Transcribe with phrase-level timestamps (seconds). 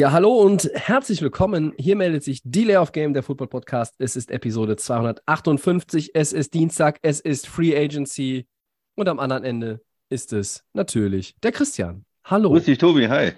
[0.00, 1.74] Ja, hallo und herzlich willkommen.
[1.76, 3.96] Hier meldet sich Delay of Game, der Football Podcast.
[3.98, 6.12] Es ist Episode 258.
[6.14, 6.98] Es ist Dienstag.
[7.02, 8.46] Es ist Free Agency.
[8.96, 12.06] Und am anderen Ende ist es natürlich der Christian.
[12.24, 12.48] Hallo.
[12.48, 13.08] Grüß dich, Tobi.
[13.08, 13.32] Hi.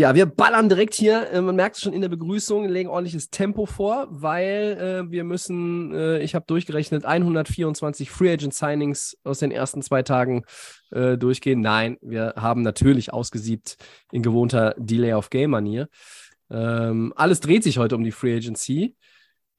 [0.00, 1.30] Ja, wir ballern direkt hier.
[1.30, 5.24] äh, Man merkt es schon in der Begrüßung, legen ordentliches Tempo vor, weil äh, wir
[5.24, 10.44] müssen, äh, ich habe durchgerechnet, 124 Free Agent Signings aus den ersten zwei Tagen
[10.90, 11.60] äh, durchgehen.
[11.60, 13.76] Nein, wir haben natürlich ausgesiebt
[14.10, 15.86] in gewohnter Delay of Game Manier.
[16.50, 18.96] Ähm, alles dreht sich heute um die Free Agency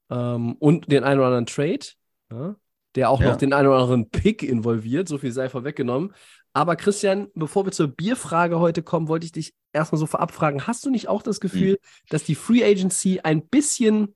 [0.10, 1.86] ähm, und den einen oder anderen Trade,
[2.32, 2.56] ja,
[2.96, 3.30] der auch Ja.
[3.30, 5.08] noch den einen oder anderen Pick involviert.
[5.08, 6.16] So viel sei vorweggenommen.
[6.54, 10.68] Aber Christian, bevor wir zur Bierfrage heute kommen, wollte ich dich erstmal so vorab fragen.
[10.68, 14.16] Hast du nicht auch das Gefühl, dass die Free Agency ein bisschen,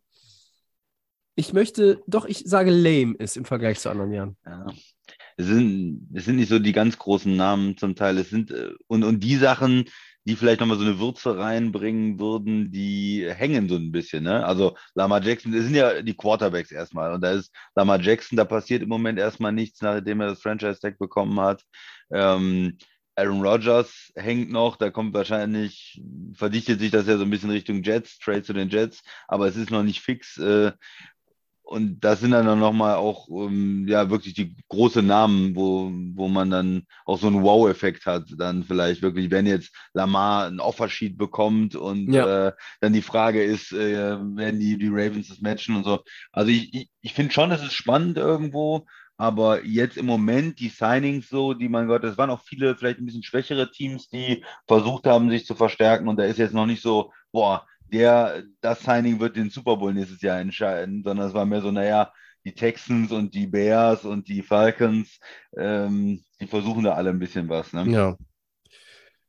[1.36, 4.38] ich möchte, doch, ich sage lame ist im Vergleich zu anderen Jahren?
[4.46, 4.68] Ja.
[5.38, 8.18] Es sind, es sind nicht so die ganz großen Namen zum Teil.
[8.18, 9.86] Es sind, äh, und, und die Sachen,
[10.26, 14.24] die vielleicht nochmal so eine Würze reinbringen würden, die hängen so ein bisschen.
[14.24, 14.44] Ne?
[14.46, 17.14] Also Lamar Jackson, das sind ja die Quarterbacks erstmal.
[17.14, 20.98] Und da ist Lamar Jackson, da passiert im Moment erstmal nichts, nachdem er das Franchise-Tag
[20.98, 21.64] bekommen hat.
[22.12, 22.78] Ähm,
[23.18, 26.02] Aaron Rodgers hängt noch, da kommt wahrscheinlich,
[26.34, 29.56] verdichtet sich das ja so ein bisschen Richtung Jets, Trade zu den Jets, aber es
[29.56, 30.38] ist noch nicht fix.
[30.38, 30.74] Äh,
[31.66, 36.50] und das sind dann nochmal auch ähm, ja wirklich die großen Namen, wo, wo man
[36.52, 38.26] dann auch so einen Wow-Effekt hat.
[38.38, 42.48] Dann vielleicht wirklich, wenn jetzt Lamar einen Offersheet bekommt und Ja.
[42.50, 46.00] äh, dann die Frage ist, äh, werden die, die Ravens das matchen und so.
[46.32, 48.86] Also ich, ich, ich finde schon, es ist spannend irgendwo,
[49.18, 53.00] aber jetzt im Moment die Signings so, die man Gott, es waren auch viele vielleicht
[53.00, 56.66] ein bisschen schwächere Teams, die versucht haben, sich zu verstärken und da ist jetzt noch
[56.66, 61.34] nicht so, boah, der, das Signing wird den Super Bowl nächstes Jahr entscheiden, sondern es
[61.34, 62.12] war mehr so, naja,
[62.46, 65.20] die Texans und die Bears und die Falcons,
[65.58, 67.86] ähm, die versuchen da alle ein bisschen was, ne?
[67.90, 68.18] Ja.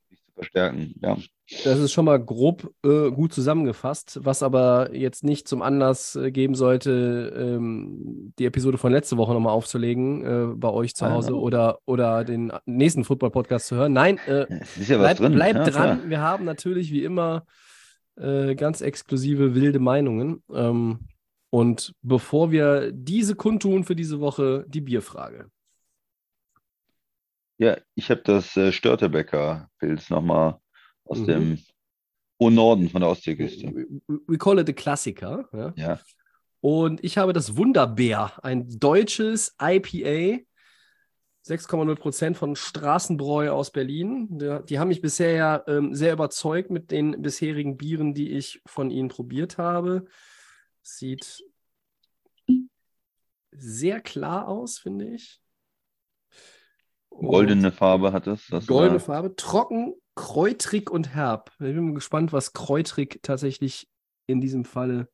[0.09, 1.17] Sich zu verstärken, ja.
[1.63, 6.29] Das ist schon mal grob äh, gut zusammengefasst, was aber jetzt nicht zum Anlass äh,
[6.29, 11.11] geben sollte, ähm, die Episode von letzte Woche nochmal aufzulegen äh, bei euch zu Ah,
[11.11, 11.39] Hause oh.
[11.39, 13.93] oder, oder den nächsten Football-Podcast zu hören.
[13.93, 14.45] Nein, äh,
[14.87, 15.71] ja was Bleib, ja, dran.
[15.71, 15.99] klar.
[16.05, 17.45] Wir haben natürlich wie immer
[18.17, 20.43] äh, ganz exklusive wilde Meinungen.
[20.53, 21.07] Ähm,
[21.49, 25.49] und bevor wir diese kundtun für diese Woche, die Bierfrage.
[27.57, 30.59] Ja, ich habe das äh, Störtebecker-Pilz nochmal
[31.05, 31.25] aus Mhm.
[31.25, 31.59] dem
[32.39, 33.73] Norden von der Ostseeküste.
[34.27, 35.49] We, call it a Klassiker.
[35.53, 35.73] Ja?
[35.75, 35.99] Ja,
[36.59, 40.43] Und ich habe das Wunderbär, ein deutsches IPA,
[41.47, 44.27] 6,0% von Straßenbräu aus Berlin.
[44.67, 48.91] Die, haben mich bisher ja ähm, sehr überzeugt mit den bisherigen Bieren, die ich von
[48.91, 50.05] ihnen probiert habe.
[50.81, 51.43] Sieht
[53.51, 55.41] sehr klar aus, finde ich.
[57.09, 58.47] Und goldene Farbe hat es.
[58.47, 61.51] Das goldene war- Farbe, trocken, kräutrig und herb.
[61.53, 63.89] Ich bin gespannt, was kräutrig tatsächlich
[64.27, 65.09] in diesem Falle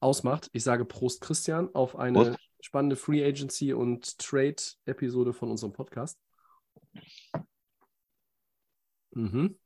[0.00, 0.50] ausmacht.
[0.52, 2.38] Ich sage Prost Christian auf eine Prost.
[2.66, 4.56] Spannende Free Agency und Trade
[4.86, 6.18] Episode von unserem Podcast.
[9.12, 9.56] Mhm.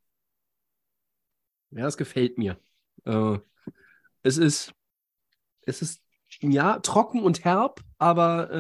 [1.71, 2.61] Ja, das gefällt mir.
[3.07, 3.39] Äh,
[4.23, 4.75] es ist,
[5.63, 6.03] es ist
[6.41, 8.51] ja trocken und herb, aber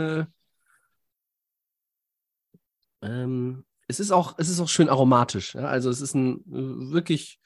[3.02, 5.54] äh, ähm, es ist auch, es ist auch schön aromatisch.
[5.54, 5.66] Ja?
[5.66, 7.40] Also es ist ein äh, wirklich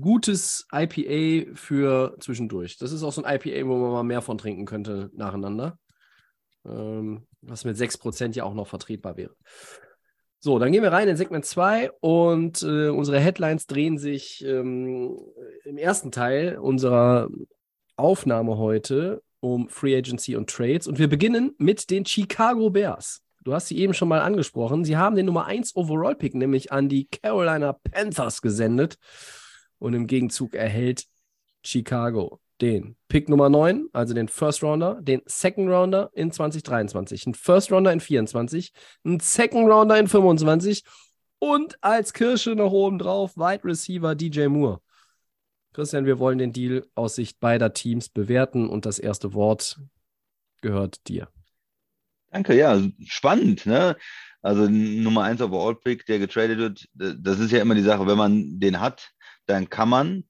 [0.00, 2.78] gutes IPA für zwischendurch.
[2.78, 5.78] Das ist auch so ein IPA, wo man mal mehr von trinken könnte nacheinander.
[6.64, 9.34] Ähm, was mit 6% ja auch noch vertretbar wäre.
[10.40, 15.18] So, dann gehen wir rein in Segment 2 und äh, unsere Headlines drehen sich ähm,
[15.64, 17.28] im ersten Teil unserer
[17.96, 23.22] Aufnahme heute um Free Agency und Trades und wir beginnen mit den Chicago Bears.
[23.42, 24.84] Du hast sie eben schon mal angesprochen.
[24.84, 28.96] Sie haben den Nummer 1 Overall Pick nämlich an die Carolina Panthers gesendet
[29.80, 31.06] und im Gegenzug erhält
[31.64, 37.34] Chicago den Pick Nummer 9, also den First Rounder, den Second Rounder in 2023, einen
[37.34, 38.72] First Rounder in 24,
[39.04, 40.84] einen Second Rounder in 25
[41.38, 44.80] und als Kirsche noch oben drauf Wide Receiver DJ Moore.
[45.72, 49.80] Christian, wir wollen den Deal aus Sicht beider Teams bewerten und das erste Wort
[50.60, 51.28] gehört dir.
[52.30, 53.96] Danke, ja, spannend, ne?
[54.42, 58.16] Also Nummer 1 Overall Pick, der getradet wird, das ist ja immer die Sache, wenn
[58.16, 59.10] man den hat,
[59.50, 60.24] dann kann man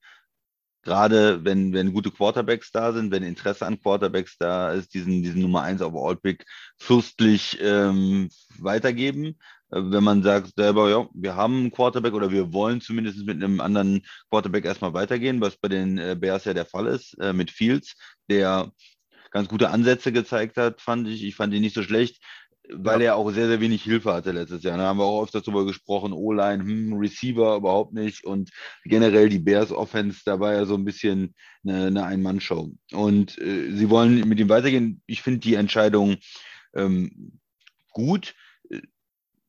[0.83, 5.41] gerade wenn, wenn gute Quarterbacks da sind, wenn Interesse an Quarterbacks da ist, diesen, diesen
[5.41, 6.45] Nummer 1 Overall-Pick
[6.77, 9.37] fürstlich ähm, weitergeben.
[9.71, 13.43] Äh, wenn man sagt selber, ja, wir haben einen Quarterback oder wir wollen zumindest mit
[13.43, 17.33] einem anderen Quarterback erstmal weitergehen, was bei den äh, Bears ja der Fall ist, äh,
[17.33, 17.95] mit Fields,
[18.29, 18.71] der
[19.31, 21.23] ganz gute Ansätze gezeigt hat, fand ich.
[21.23, 22.21] Ich fand ihn nicht so schlecht
[22.73, 24.77] weil er auch sehr, sehr wenig Hilfe hatte letztes Jahr.
[24.77, 28.51] Da haben wir auch öfters darüber gesprochen, O-Line, hm, Receiver überhaupt nicht und
[28.83, 32.71] generell die Bears Offense, da war ja so ein bisschen eine, eine Ein-Mann-Show.
[32.93, 35.01] Und äh, sie wollen mit ihm weitergehen.
[35.05, 36.17] Ich finde die Entscheidung
[36.73, 37.39] ähm,
[37.91, 38.33] gut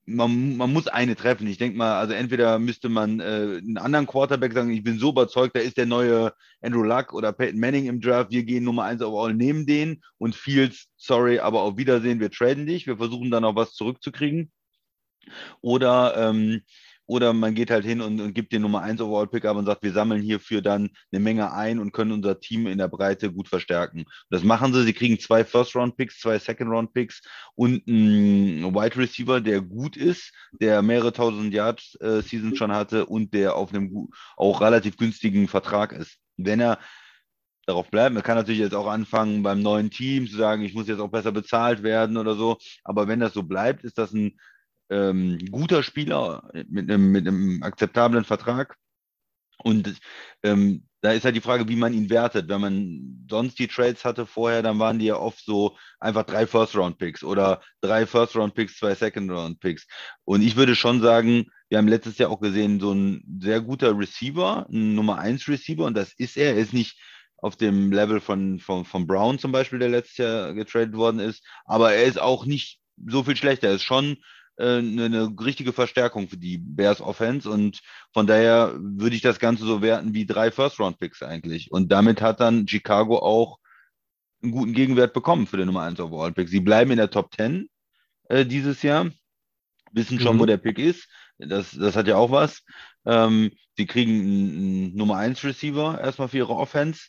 [0.05, 1.47] man, man muss eine treffen.
[1.47, 5.11] Ich denke mal, also entweder müsste man äh, einen anderen Quarterback sagen, ich bin so
[5.11, 8.85] überzeugt, da ist der neue Andrew Luck oder Peyton Manning im Draft, wir gehen Nummer
[8.85, 13.31] 1 overall, nehmen den und Fields, sorry, aber auf Wiedersehen, wir traden dich, wir versuchen
[13.31, 14.51] dann auch was zurückzukriegen.
[15.61, 16.63] Oder ähm,
[17.07, 19.83] oder man geht halt hin und, und gibt den Nummer 1 Overall Pickup und sagt,
[19.83, 23.49] wir sammeln hierfür dann eine Menge ein und können unser Team in der Breite gut
[23.49, 24.01] verstärken.
[24.01, 24.85] Und das machen sie.
[24.85, 27.23] Sie kriegen zwei First-Round-Picks, zwei Second-Round-Picks
[27.55, 33.07] und einen Wide Receiver, der gut ist, der mehrere tausend Yards äh, Season schon hatte
[33.07, 36.19] und der auf einem auch relativ günstigen Vertrag ist.
[36.37, 36.79] Wenn er
[37.67, 38.15] darauf bleibt.
[38.15, 41.11] Man kann natürlich jetzt auch anfangen, beim neuen Team zu sagen, ich muss jetzt auch
[41.11, 42.59] besser bezahlt werden oder so.
[42.85, 44.39] Aber wenn das so bleibt, ist das ein
[44.93, 48.77] ähm, guter Spieler mit einem, mit einem akzeptablen Vertrag.
[49.65, 50.01] Und
[50.43, 52.49] ähm, da ist halt die Frage, wie man ihn wertet.
[52.49, 56.47] Wenn man sonst die Trades hatte vorher, dann waren die ja oft so einfach drei
[56.47, 59.87] First-Round-Picks oder drei First-Round-Picks, zwei Second-Round-Picks.
[60.25, 63.99] Und ich würde schon sagen, wir haben letztes Jahr auch gesehen, so ein sehr guter
[63.99, 66.55] Receiver, ein Nummer 1 Receiver, und das ist er.
[66.55, 67.01] Er ist nicht
[67.39, 71.45] auf dem Level von, von, von Brown zum Beispiel, der letztes Jahr getradet worden ist,
[71.65, 73.69] aber er ist auch nicht so viel schlechter.
[73.69, 74.19] Er ist schon
[74.63, 77.81] eine, eine, richtige Verstärkung für die Bears Offense und
[78.13, 81.73] von daher würde ich das Ganze so werten wie drei First-Round-Picks eigentlich.
[81.73, 83.59] Und damit hat dann Chicago auch
[84.43, 86.49] einen guten Gegenwert bekommen für den Nummer 1 Overall-Pick.
[86.49, 87.69] Sie bleiben in der Top 10
[88.29, 89.11] äh, dieses Jahr,
[89.93, 90.41] wissen schon, mhm.
[90.41, 91.09] wo der Pick ist.
[91.39, 92.63] Das, das hat ja auch was.
[93.05, 97.09] Ähm, sie kriegen einen, einen Nummer 1 Receiver erstmal für ihre Offense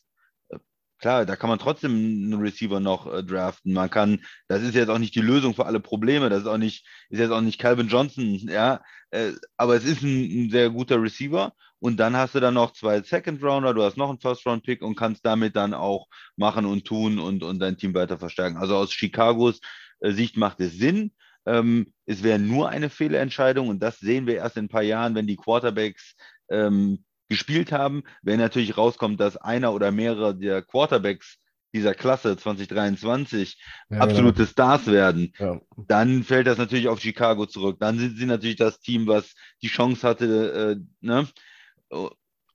[1.03, 3.73] klar, da kann man trotzdem einen Receiver noch äh, draften.
[3.73, 6.57] Man kann, das ist jetzt auch nicht die Lösung für alle Probleme, das ist auch
[6.57, 10.69] nicht, ist jetzt auch nicht Calvin Johnson, ja, äh, aber es ist ein, ein, sehr
[10.69, 14.21] guter Receiver und dann hast du dann noch zwei Second Rounder, du hast noch einen
[14.21, 16.07] First Round Pick und kannst damit dann auch
[16.37, 18.55] machen und tun und, und dein Team weiter verstärken.
[18.55, 19.59] Also aus Chicagos
[19.99, 21.11] äh, Sicht macht es Sinn.
[21.45, 25.15] Ähm, es wäre nur eine Fehlentscheidung und das sehen wir erst in ein paar Jahren,
[25.15, 26.15] wenn die Quarterbacks
[26.49, 28.03] ähm, gespielt haben.
[28.21, 31.37] Wenn natürlich rauskommt, dass einer oder mehrere der Quarterbacks
[31.73, 33.59] dieser Klasse 2023
[33.89, 34.47] ja, absolute ja.
[34.47, 35.59] Stars werden, ja.
[35.75, 37.77] dann fällt das natürlich auf Chicago zurück.
[37.79, 41.27] Dann sind sie natürlich das Team, was die Chance hatte, äh, ne?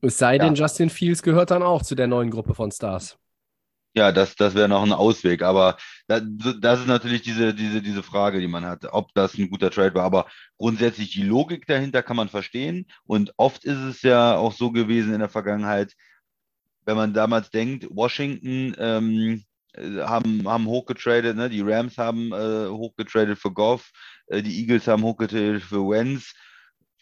[0.00, 3.18] Es sei denn, Justin Fields gehört dann auch zu der neuen Gruppe von Stars.
[3.94, 5.42] Ja, das, das wäre noch ein Ausweg.
[5.42, 5.76] Aber
[6.06, 6.22] das,
[6.60, 9.94] das ist natürlich diese, diese, diese Frage, die man hat, ob das ein guter Trade
[9.94, 10.04] war.
[10.04, 10.26] Aber
[10.56, 12.86] grundsätzlich die Logik dahinter kann man verstehen.
[13.04, 15.94] Und oft ist es ja auch so gewesen in der Vergangenheit,
[16.84, 19.44] wenn man damals denkt, Washington ähm,
[19.76, 21.50] haben, haben hochgetradet, ne?
[21.50, 23.90] die Rams haben äh, hochgetradet für Goff,
[24.28, 26.32] äh, die Eagles haben hochgetradet für Wenz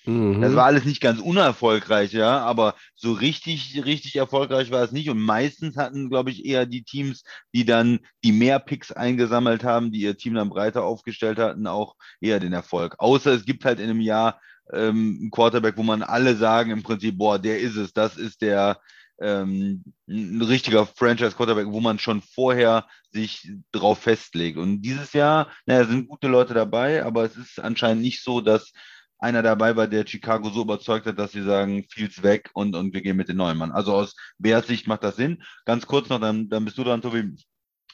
[0.07, 0.41] Mhm.
[0.41, 5.11] Das war alles nicht ganz unerfolgreich, ja, aber so richtig, richtig erfolgreich war es nicht.
[5.11, 9.91] Und meistens hatten, glaube ich, eher die Teams, die dann die mehr Picks eingesammelt haben,
[9.91, 12.95] die ihr Team dann breiter aufgestellt hatten, auch eher den Erfolg.
[12.99, 14.41] Außer es gibt halt in einem Jahr
[14.73, 18.43] ähm, einen Quarterback, wo man alle sagen im Prinzip, boah, der ist es, das ist
[18.43, 18.79] der
[19.19, 24.59] ähm, ein richtiger Franchise-Quarterback, wo man schon vorher sich drauf festlegt.
[24.59, 28.73] Und dieses Jahr, naja, sind gute Leute dabei, aber es ist anscheinend nicht so, dass
[29.19, 32.95] einer dabei war, der Chicago so überzeugt hat, dass sie sagen, Fields weg und, und
[32.95, 33.73] wir gehen mit den neuen Mann.
[33.73, 35.43] Also aus Bears Sicht macht das Sinn.
[35.65, 37.35] Ganz kurz noch, dann, dann bist du dran, Tobi.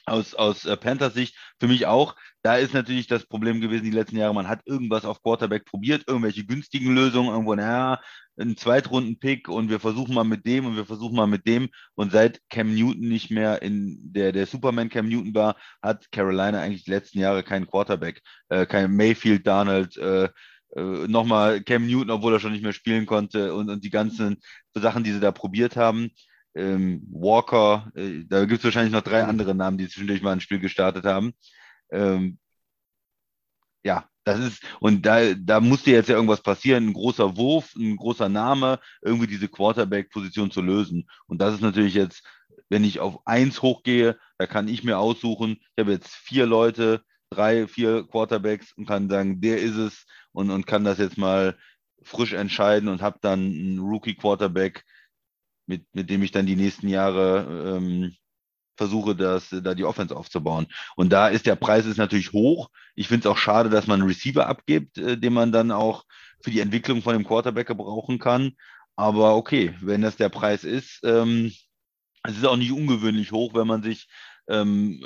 [0.05, 3.91] Aus, aus äh, Panthers Sicht, für mich auch, da ist natürlich das Problem gewesen, die
[3.91, 8.01] letzten Jahre, man hat irgendwas auf Quarterback probiert, irgendwelche günstigen Lösungen, irgendwo, naja,
[8.37, 11.69] ein Zweitrunden-Pick und wir versuchen mal mit dem und wir versuchen mal mit dem.
[11.95, 16.59] Und seit Cam Newton nicht mehr in der, der Superman Cam Newton war, hat Carolina
[16.59, 20.29] eigentlich die letzten Jahre keinen Quarterback, äh, kein Mayfield, Donald, äh,
[20.81, 24.37] nochmal Cam Newton, obwohl er schon nicht mehr spielen konnte und, und die ganzen
[24.73, 26.11] Sachen, die sie da probiert haben.
[26.55, 30.41] Ähm, Walker, äh, da gibt es wahrscheinlich noch drei andere Namen, die zwischendurch mal ein
[30.41, 31.33] Spiel gestartet haben.
[31.91, 32.37] Ähm,
[33.83, 37.97] ja, das ist, und da, da musste jetzt ja irgendwas passieren, ein großer Wurf, ein
[37.97, 41.09] großer Name, irgendwie diese Quarterback-Position zu lösen.
[41.27, 42.23] Und das ist natürlich jetzt,
[42.69, 47.03] wenn ich auf eins hochgehe, da kann ich mir aussuchen, ich habe jetzt vier Leute,
[47.29, 51.57] drei, vier Quarterbacks und kann sagen, der ist es und, und kann das jetzt mal
[52.03, 54.83] frisch entscheiden und habe dann einen Rookie-Quarterback,
[55.65, 58.13] mit, mit dem ich dann die nächsten Jahre ähm,
[58.75, 60.67] versuche, das, da die Offense aufzubauen.
[60.95, 62.69] Und da ist der Preis ist natürlich hoch.
[62.95, 66.03] Ich finde es auch schade, dass man einen Receiver abgibt, äh, den man dann auch
[66.41, 68.53] für die Entwicklung von dem Quarterback gebrauchen kann.
[68.95, 71.53] Aber okay, wenn das der Preis ist, ähm,
[72.23, 74.07] es ist auch nicht ungewöhnlich hoch, wenn man sich
[74.47, 75.03] ähm,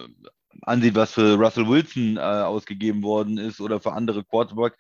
[0.62, 4.76] ansieht, was für Russell Wilson äh, ausgegeben worden ist oder für andere Quarterback.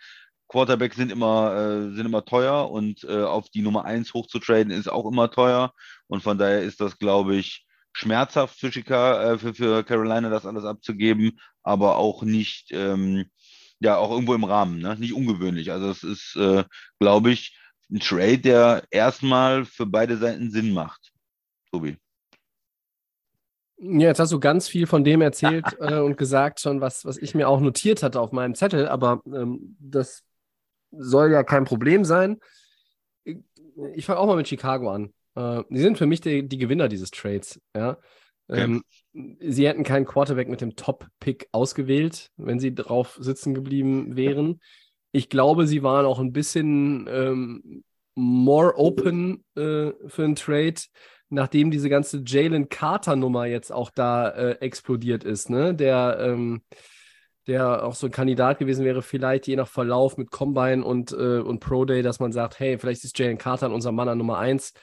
[0.48, 4.88] Quarterbacks sind immer, äh, sind immer teuer und äh, auf die Nummer 1 hochzutraden ist
[4.88, 5.74] auch immer teuer.
[6.08, 10.46] Und von daher ist das, glaube ich, schmerzhaft für, Chicago, äh, für, für Carolina, das
[10.46, 13.26] alles abzugeben, aber auch nicht, ähm,
[13.80, 14.96] ja, auch irgendwo im Rahmen, ne?
[14.98, 15.72] nicht ungewöhnlich.
[15.72, 16.64] Also es ist, äh,
[17.00, 17.58] glaube ich,
[17.92, 21.12] ein Trade, der erstmal für beide Seiten Sinn macht.
[21.72, 21.98] Tobi.
[23.80, 27.18] Ja, jetzt hast du ganz viel von dem erzählt äh, und gesagt schon, was, was
[27.18, 30.24] ich mir auch notiert hatte auf meinem Zettel, aber ähm, das
[30.98, 32.40] soll ja kein Problem sein.
[33.24, 35.14] Ich, fange auch mal mit Chicago an.
[35.36, 37.60] Äh, die sind für mich die, die Gewinner dieses Trades.
[37.76, 37.98] Ja?
[38.48, 38.64] Okay.
[38.64, 38.84] Ähm,
[39.40, 44.62] sie hätten keinen Quarterback mit dem Top-Pick ausgewählt, wenn sie drauf sitzen geblieben wären.
[45.12, 47.84] Ich glaube, sie waren auch ein bisschen ähm,
[48.16, 50.76] more open äh, für einen Trade
[51.30, 55.74] nachdem diese ganze Jalen Carter-Nummer jetzt auch da äh, explodiert ist, ne?
[55.74, 56.62] Der, ähm,
[57.48, 61.40] der auch so ein Kandidat gewesen wäre, vielleicht je nach Verlauf mit Combine und, äh,
[61.40, 64.38] und Pro Day, dass man sagt, hey, vielleicht ist Jalen Carter unser Mann an Nummer
[64.38, 64.74] 1,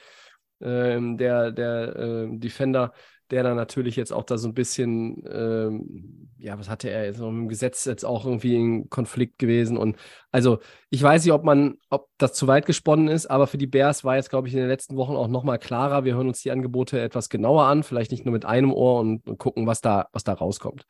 [0.61, 2.93] ähm, der, der äh, Defender
[3.31, 7.19] der dann natürlich jetzt auch da so ein bisschen, ähm, ja, was hatte er jetzt
[7.19, 9.77] noch im Gesetz jetzt auch irgendwie in Konflikt gewesen.
[9.77, 9.97] Und
[10.31, 13.67] also ich weiß nicht, ob man, ob das zu weit gesponnen ist, aber für die
[13.67, 16.05] Bears war jetzt, glaube ich, in den letzten Wochen auch nochmal klarer.
[16.05, 19.27] Wir hören uns die Angebote etwas genauer an, vielleicht nicht nur mit einem Ohr und,
[19.27, 20.85] und gucken, was da, was da rauskommt.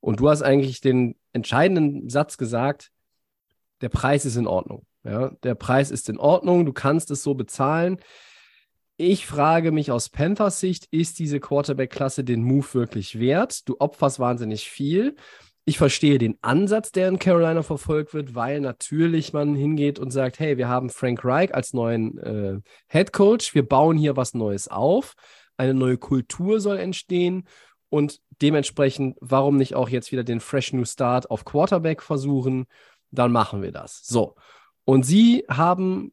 [0.00, 2.90] Und du hast eigentlich den entscheidenden Satz gesagt,
[3.80, 4.86] der Preis ist in Ordnung.
[5.04, 7.98] Ja, der Preis ist in Ordnung, du kannst es so bezahlen.
[8.96, 13.68] Ich frage mich aus Panthers Sicht, ist diese Quarterback-Klasse den Move wirklich wert?
[13.68, 15.16] Du opferst wahnsinnig viel.
[15.64, 20.40] Ich verstehe den Ansatz, der in Carolina verfolgt wird, weil natürlich man hingeht und sagt,
[20.40, 24.68] hey, wir haben Frank Reich als neuen äh, Head Coach, wir bauen hier was Neues
[24.68, 25.14] auf,
[25.56, 27.46] eine neue Kultur soll entstehen
[27.90, 32.66] und dementsprechend, warum nicht auch jetzt wieder den Fresh New Start auf Quarterback versuchen?
[33.12, 34.02] Dann machen wir das.
[34.02, 34.34] So.
[34.84, 36.12] Und sie haben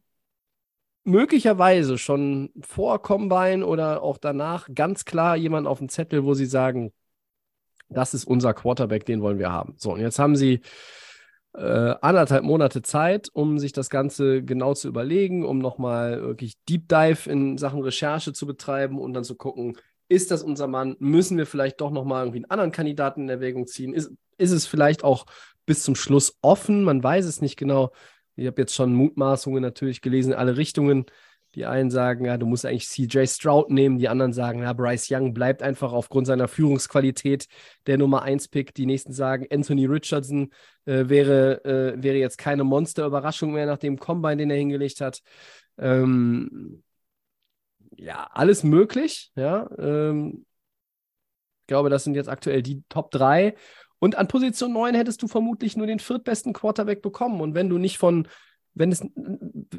[1.04, 6.46] möglicherweise schon vor Combine oder auch danach ganz klar jemand auf dem Zettel, wo sie
[6.46, 6.92] sagen,
[7.88, 9.74] das ist unser Quarterback, den wollen wir haben.
[9.76, 10.60] So, und jetzt haben sie
[11.54, 16.88] äh, anderthalb Monate Zeit, um sich das Ganze genau zu überlegen, um nochmal wirklich Deep
[16.88, 19.76] Dive in Sachen Recherche zu betreiben und dann zu gucken,
[20.08, 20.96] ist das unser Mann?
[20.98, 23.94] Müssen wir vielleicht doch nochmal irgendwie einen anderen Kandidaten in Erwägung ziehen?
[23.94, 25.26] Ist, ist es vielleicht auch
[25.66, 26.82] bis zum Schluss offen?
[26.82, 27.92] Man weiß es nicht genau.
[28.40, 31.04] Ich habe jetzt schon Mutmaßungen natürlich gelesen in alle Richtungen.
[31.54, 33.98] Die einen sagen, ja, du musst eigentlich CJ Stroud nehmen.
[33.98, 37.48] Die anderen sagen, ja, Bryce Young bleibt einfach aufgrund seiner Führungsqualität
[37.86, 38.72] der Nummer 1-Pick.
[38.72, 40.52] Die nächsten sagen, Anthony Richardson
[40.86, 45.22] äh, wäre, äh, wäre jetzt keine Monster-Überraschung mehr nach dem Combine, den er hingelegt hat.
[45.76, 46.82] Ähm,
[47.96, 49.32] ja, alles möglich.
[49.34, 50.46] Ja, ähm,
[51.60, 53.54] ich glaube, das sind jetzt aktuell die Top 3.
[54.00, 57.40] Und an Position 9 hättest du vermutlich nur den viertbesten Quarterback bekommen.
[57.40, 58.26] Und wenn du nicht von,
[58.74, 59.02] wenn es,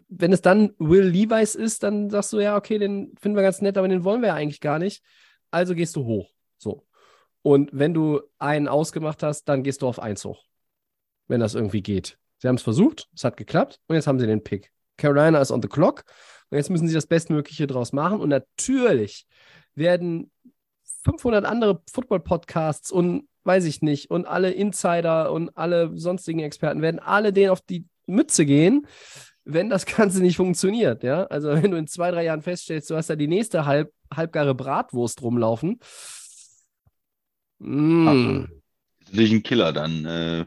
[0.08, 3.62] wenn es dann Will Levi's ist, dann sagst du, ja, okay, den finden wir ganz
[3.62, 5.04] nett, aber den wollen wir ja eigentlich gar nicht.
[5.50, 6.32] Also gehst du hoch.
[6.58, 6.86] So.
[7.42, 10.46] Und wenn du einen ausgemacht hast, dann gehst du auf 1 hoch.
[11.28, 12.20] Wenn das irgendwie geht.
[12.38, 14.72] Sie haben es versucht, es hat geklappt und jetzt haben sie den Pick.
[14.98, 16.04] Carolina ist on the clock
[16.50, 18.20] und jetzt müssen sie das Bestmögliche draus machen.
[18.20, 19.26] Und natürlich
[19.74, 20.32] werden
[21.04, 27.00] 500 andere Football-Podcasts und weiß ich nicht, und alle Insider und alle sonstigen Experten werden
[27.00, 28.88] alle denen auf die Mütze gehen,
[29.44, 31.04] wenn das Ganze nicht funktioniert.
[31.04, 31.26] Ja?
[31.26, 34.56] Also wenn du in zwei, drei Jahren feststellst, du hast da die nächste halb, halbgare
[34.56, 35.80] Bratwurst rumlaufen.
[37.60, 38.08] Mm.
[38.08, 38.50] Ach,
[39.00, 40.06] ist natürlich ein Killer dann.
[40.06, 40.46] Äh,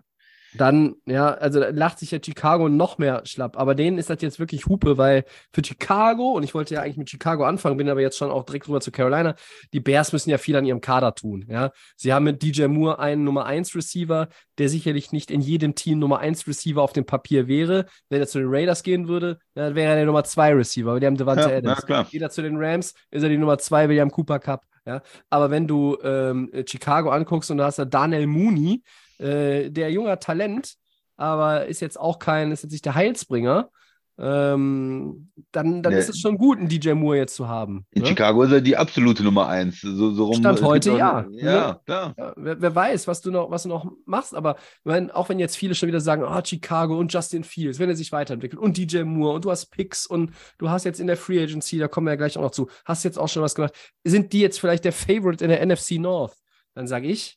[0.56, 3.58] dann, ja, also lacht sich ja Chicago noch mehr schlapp.
[3.58, 6.96] Aber denen ist das jetzt wirklich Hupe, weil für Chicago, und ich wollte ja eigentlich
[6.96, 9.34] mit Chicago anfangen, bin aber jetzt schon auch direkt rüber zu Carolina,
[9.72, 11.44] die Bears müssen ja viel an ihrem Kader tun.
[11.48, 11.72] Ja?
[11.96, 15.98] Sie haben mit DJ Moore einen Nummer 1 Receiver, der sicherlich nicht in jedem Team
[15.98, 17.86] Nummer 1 Receiver auf dem Papier wäre.
[18.08, 20.90] Wenn er zu den Raiders gehen würde, dann wäre er der Nummer 2 Receiver.
[20.90, 21.84] Aber die haben Devante ja, Adams.
[21.88, 24.64] Ja, Geht er zu den Rams, ist er die Nummer 2, William Cooper Cup.
[24.86, 25.02] Ja?
[25.30, 28.82] Aber wenn du ähm, Chicago anguckst und da hast du Daniel Mooney,
[29.24, 30.74] äh, der junger Talent,
[31.16, 33.70] aber ist jetzt auch kein, ist jetzt nicht der Heilsbringer.
[34.16, 35.98] ähm, dann, dann Nee.
[35.98, 37.84] ist es schon gut, einen DJ Moore jetzt zu haben.
[37.90, 38.08] In ne?
[38.08, 39.80] Chicago ist er die absolute Nummer eins.
[39.80, 41.26] So, so rum, Stand heute, auch- ja.
[41.32, 42.14] Ja, klar.
[42.16, 44.54] Ja, wer, wer weiß, was du noch, was du noch machst, aber
[44.84, 47.96] meine, auch wenn jetzt viele schon wieder sagen, ah, Chicago und Justin Fields, wenn er
[47.96, 51.16] sich weiterentwickelt und DJ Moore und du hast Picks und du hast jetzt in der
[51.16, 53.56] Free Agency, da kommen wir ja gleich auch noch zu, hast jetzt auch schon was
[53.56, 56.34] gemacht, sind die jetzt vielleicht der Favorite in der NFC North?
[56.74, 57.36] Dann sage ich,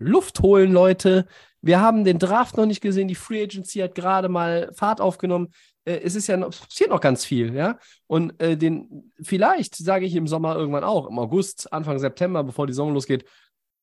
[0.00, 1.26] Luft holen, Leute.
[1.62, 5.48] Wir haben den Draft noch nicht gesehen, die Free Agency hat gerade mal Fahrt aufgenommen.
[5.84, 7.78] Äh, es ist ja noch, es passiert noch ganz viel, ja.
[8.06, 12.66] Und äh, den, vielleicht sage ich im Sommer irgendwann auch, im August, Anfang September, bevor
[12.66, 13.24] die Saison losgeht,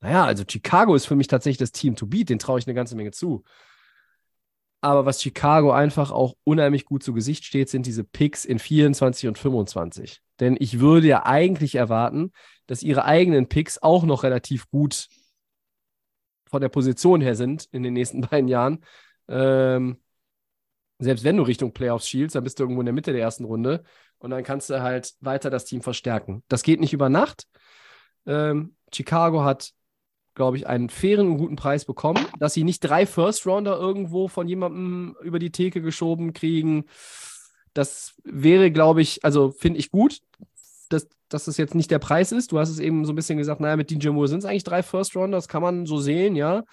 [0.01, 2.75] naja, also Chicago ist für mich tatsächlich das Team to beat, den traue ich eine
[2.75, 3.43] ganze Menge zu.
[4.81, 9.27] Aber was Chicago einfach auch unheimlich gut zu Gesicht steht, sind diese Picks in 24
[9.27, 10.21] und 25.
[10.39, 12.31] Denn ich würde ja eigentlich erwarten,
[12.67, 15.07] dass ihre eigenen Picks auch noch relativ gut
[16.49, 18.83] von der Position her sind in den nächsten beiden Jahren.
[19.27, 19.97] Ähm,
[20.99, 23.45] selbst wenn du Richtung Playoffs schielst, dann bist du irgendwo in der Mitte der ersten
[23.45, 23.83] Runde
[24.17, 26.43] und dann kannst du halt weiter das Team verstärken.
[26.47, 27.47] Das geht nicht über Nacht.
[28.25, 29.71] Ähm, Chicago hat,
[30.33, 34.47] glaube ich, einen fairen und guten Preis bekommen, dass sie nicht drei First-Rounder irgendwo von
[34.47, 36.85] jemandem über die Theke geschoben kriegen.
[37.73, 40.21] Das wäre, glaube ich, also finde ich gut,
[40.89, 42.51] dass, dass das jetzt nicht der Preis ist.
[42.51, 44.63] Du hast es eben so ein bisschen gesagt, naja, mit DJ Moore sind es eigentlich
[44.63, 46.63] drei First-Rounder, das kann man so sehen, ja.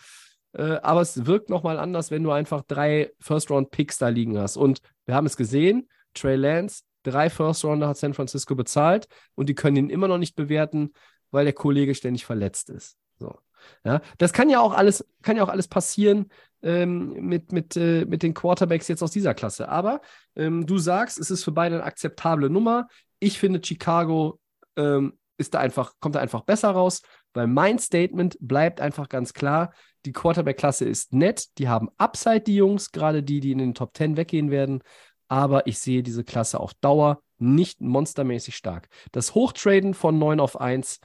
[0.53, 4.57] Äh, aber es wirkt nochmal anders, wenn du einfach drei First-Round-Picks da liegen hast.
[4.57, 9.55] Und wir haben es gesehen, Trey Lance, drei First-Rounder hat San Francisco bezahlt und die
[9.55, 10.93] können ihn immer noch nicht bewerten,
[11.31, 12.97] weil der Kollege ständig verletzt ist.
[13.19, 13.37] So.
[13.85, 16.31] Ja, das kann ja auch alles, kann ja auch alles passieren
[16.63, 19.69] ähm, mit, mit, äh, mit den Quarterbacks jetzt aus dieser Klasse.
[19.69, 20.01] Aber
[20.37, 22.89] ähm, du sagst, es ist für beide eine akzeptable Nummer.
[23.25, 24.39] Ich finde, Chicago
[24.77, 27.01] ähm, ist da einfach, kommt da einfach besser raus,
[27.33, 29.73] weil mein Statement bleibt einfach ganz klar.
[30.05, 33.97] Die Quarterback-Klasse ist nett, die haben Upside, die Jungs, gerade die, die in den Top
[33.97, 34.83] 10 weggehen werden.
[35.27, 38.89] Aber ich sehe diese Klasse auf Dauer nicht monstermäßig stark.
[39.13, 41.01] Das Hochtraden von 9 auf 1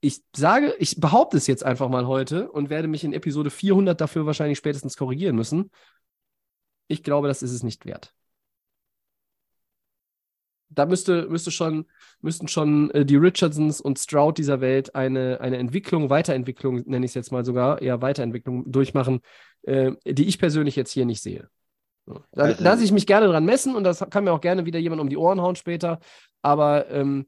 [0.00, 3.98] ich sage, ich behaupte es jetzt einfach mal heute und werde mich in Episode 400
[3.98, 5.70] dafür wahrscheinlich spätestens korrigieren müssen.
[6.88, 8.12] Ich glaube, das ist es nicht wert.
[10.74, 11.86] Da müsste, müsste schon,
[12.20, 17.10] müssten schon äh, die Richardsons und Stroud dieser Welt eine, eine Entwicklung, Weiterentwicklung, nenne ich
[17.10, 19.20] es jetzt mal sogar, eher Weiterentwicklung durchmachen,
[19.62, 21.48] äh, die ich persönlich jetzt hier nicht sehe.
[22.06, 22.22] So.
[22.32, 24.78] Da Also- lasse ich mich gerne dran messen und das kann mir auch gerne wieder
[24.78, 26.00] jemand um die Ohren hauen später.
[26.42, 27.26] Aber ähm,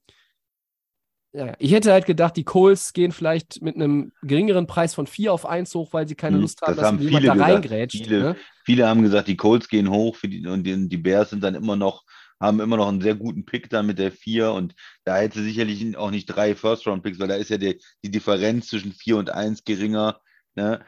[1.33, 5.33] ja, ich hätte halt gedacht, die Coles gehen vielleicht mit einem geringeren Preis von 4
[5.33, 7.45] auf 1 hoch, weil sie keine Hm, Lust haben, das dass haben jemand viele da
[7.45, 8.05] reingrätscht.
[8.05, 8.21] Viele.
[8.21, 8.37] Ne?
[8.65, 11.77] Viele haben gesagt, die Colts gehen hoch die, und die, die Bears sind dann immer
[11.77, 12.05] noch,
[12.41, 15.97] haben immer noch einen sehr guten Pick dann mit der 4 und da hätte sicherlich
[15.97, 19.65] auch nicht drei First-Round-Picks, weil da ist ja die, die Differenz zwischen 4 und 1
[19.65, 20.21] geringer.
[20.55, 20.85] Ne?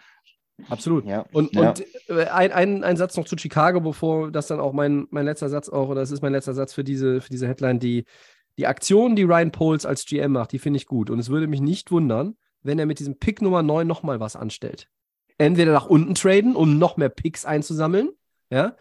[0.68, 1.06] Absolut.
[1.06, 1.24] Ja.
[1.32, 1.70] Und, ja.
[1.70, 5.24] und äh, ein, ein, ein Satz noch zu Chicago, bevor das dann auch mein, mein
[5.24, 8.04] letzter Satz auch, oder das ist mein letzter Satz für diese, für diese Headline, die,
[8.58, 11.10] die Aktion, die Ryan Poles als GM macht, die finde ich gut.
[11.10, 14.36] Und es würde mich nicht wundern, wenn er mit diesem Pick Nummer 9 nochmal was
[14.36, 14.88] anstellt.
[15.38, 18.10] Entweder nach unten traden, um noch mehr Picks einzusammeln,
[18.50, 18.76] ja,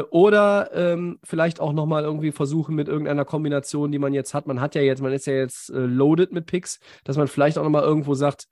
[0.00, 4.46] oder ähm, vielleicht auch nochmal irgendwie versuchen mit irgendeiner Kombination, die man jetzt hat.
[4.46, 7.58] Man hat ja jetzt, man ist ja jetzt äh, loaded mit Picks, dass man vielleicht
[7.58, 8.46] auch nochmal irgendwo sagt,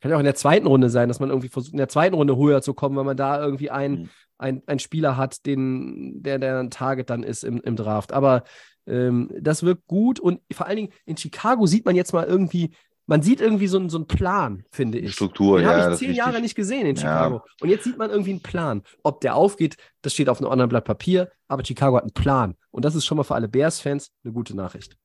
[0.00, 2.14] kann ja auch in der zweiten Runde sein, dass man irgendwie versucht, in der zweiten
[2.14, 4.08] Runde höher zu kommen, weil man da irgendwie einen, Mhm.
[4.36, 8.12] ein, einen Spieler hat, den, der, der ein Target dann ist im, im Draft.
[8.12, 8.44] Aber
[8.86, 12.74] ähm, das wirkt gut und vor allen Dingen in Chicago sieht man jetzt mal irgendwie,
[13.06, 15.12] man sieht irgendwie so, einen- so einen Plan, finde ich.
[15.12, 15.72] Struktur, Den ja.
[15.74, 16.16] habe das ich zehn.
[16.16, 17.00] Jahre nicht gesehen in Ja.
[17.02, 17.42] Chicago.
[17.60, 18.82] Und jetzt sieht man irgendwie einen Plan.
[19.02, 22.54] Ob der aufgeht, das steht auf einem anderen Blatt Papier, aber Chicago hat einen Plan.
[22.70, 24.96] Und das ist schon mal für alle Bears-Fans eine gute Nachricht.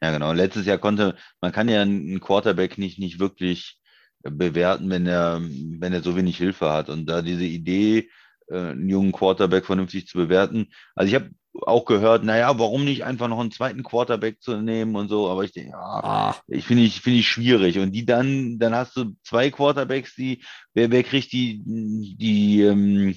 [0.00, 0.32] Ja, genau.
[0.32, 3.78] Letztes Jahr konnte, man kann ja einen Quarterback nicht, nicht wirklich
[4.24, 6.88] äh, bewerten, wenn er, wenn er so wenig Hilfe hat.
[6.88, 8.08] Und da diese Idee,
[8.48, 10.72] äh, einen jungen Quarterback vernünftig zu bewerten.
[10.96, 14.96] Also ich habe auch gehört, naja, warum nicht einfach noch einen zweiten Quarterback zu nehmen
[14.96, 17.78] und so, aber ich denke, ja, Ah, ich finde ich, finde ich schwierig.
[17.78, 20.42] Und die dann, dann hast du zwei Quarterbacks, die,
[20.74, 23.14] wer, wer kriegt die, die, ähm,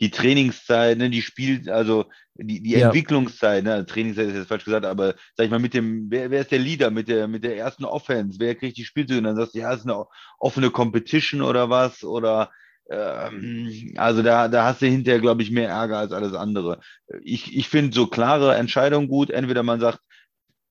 [0.00, 2.88] die Trainingszeit, ne, die Spiel, also die, die Ja.
[2.88, 6.40] Entwicklungszeit, ne, Trainingszeit ist jetzt falsch gesagt, aber sag ich mal, mit dem, wer, wer
[6.42, 8.38] ist der Leader mit der, mit der ersten Offense?
[8.40, 9.18] Wer kriegt die Spielzüge?
[9.18, 10.04] Und dann sagst du, ja, ist eine
[10.38, 12.04] offene Competition oder was?
[12.04, 12.50] Oder
[12.88, 16.80] also da, da hast du hinterher, glaube ich, mehr Ärger als alles andere.
[17.22, 19.30] Ich, ich finde so klare Entscheidungen gut.
[19.30, 20.00] Entweder man sagt,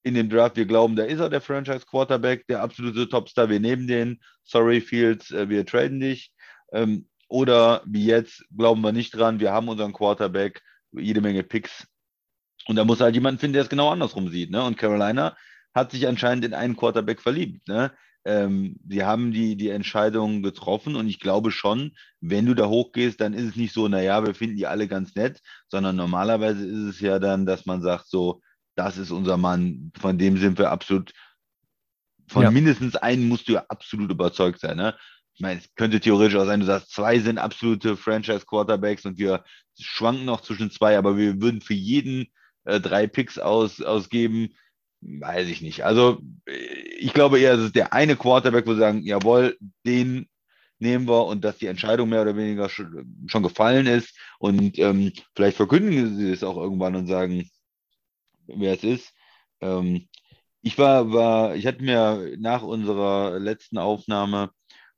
[0.04, 3.60] in dem Draft, wir glauben, da ist er der Franchise Quarterback, der absolute Topstar, wir
[3.60, 4.22] nehmen den.
[4.44, 6.32] Sorry, Fields, äh, wir traden dich.
[6.72, 11.88] Ähm, oder wie jetzt, glauben wir nicht dran, wir haben unseren Quarterback, jede Menge Picks.
[12.68, 14.52] Und da muss halt jemand finden, der es genau andersrum sieht.
[14.52, 14.64] Ne?
[14.64, 15.36] Und Carolina
[15.74, 17.68] hat sich anscheinend in einen Quarterback verliebt.
[17.68, 17.92] Ne?
[18.26, 23.22] Ähm, sie haben die, die Entscheidung getroffen und ich glaube schon, wenn du da hochgehst,
[23.22, 26.96] dann ist es nicht so, naja, wir finden die alle ganz nett, sondern normalerweise ist
[26.96, 28.42] es ja dann, dass man sagt, so,
[28.76, 31.14] das ist unser Mann, von dem sind wir absolut,
[32.28, 32.52] von Ja.
[32.52, 34.78] mindestens einem musst du ja absolut überzeugt sein.
[34.78, 34.96] Ne?
[35.36, 39.44] Ich meine, es könnte theoretisch auch sein, du sagst, zwei sind absolute Franchise-Quarterbacks und wir
[39.80, 42.26] schwanken noch zwischen zwei, aber wir würden für jeden
[42.64, 44.50] äh, drei Picks aus, ausgeben.
[45.08, 45.86] Weiß ich nicht.
[45.86, 46.20] Also,
[46.98, 50.28] ich glaube eher, es ist der eine Quarterback, wo sie sagen, jawohl, den
[50.80, 54.18] nehmen wir und dass die Entscheidung mehr oder weniger schon, schon gefallen ist.
[54.40, 57.50] Und ähm, vielleicht verkündigen sie es auch irgendwann und sagen,
[58.48, 59.14] wer es ist.
[59.62, 60.08] Ähm,
[60.62, 64.50] ich war, war, ich hatte mir nach unserer letzten Aufnahme,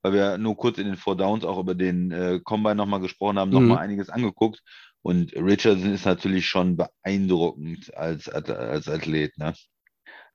[0.01, 3.37] weil wir nur kurz in den Four Downs auch über den äh, Combine nochmal gesprochen
[3.37, 3.55] haben, Mhm.
[3.55, 4.63] nochmal einiges angeguckt.
[5.01, 9.37] Und Richardson ist natürlich schon beeindruckend als, als, als Athlet.
[9.37, 9.53] Ne?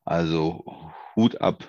[0.05, 0.65] Also
[1.17, 1.69] Hut ab.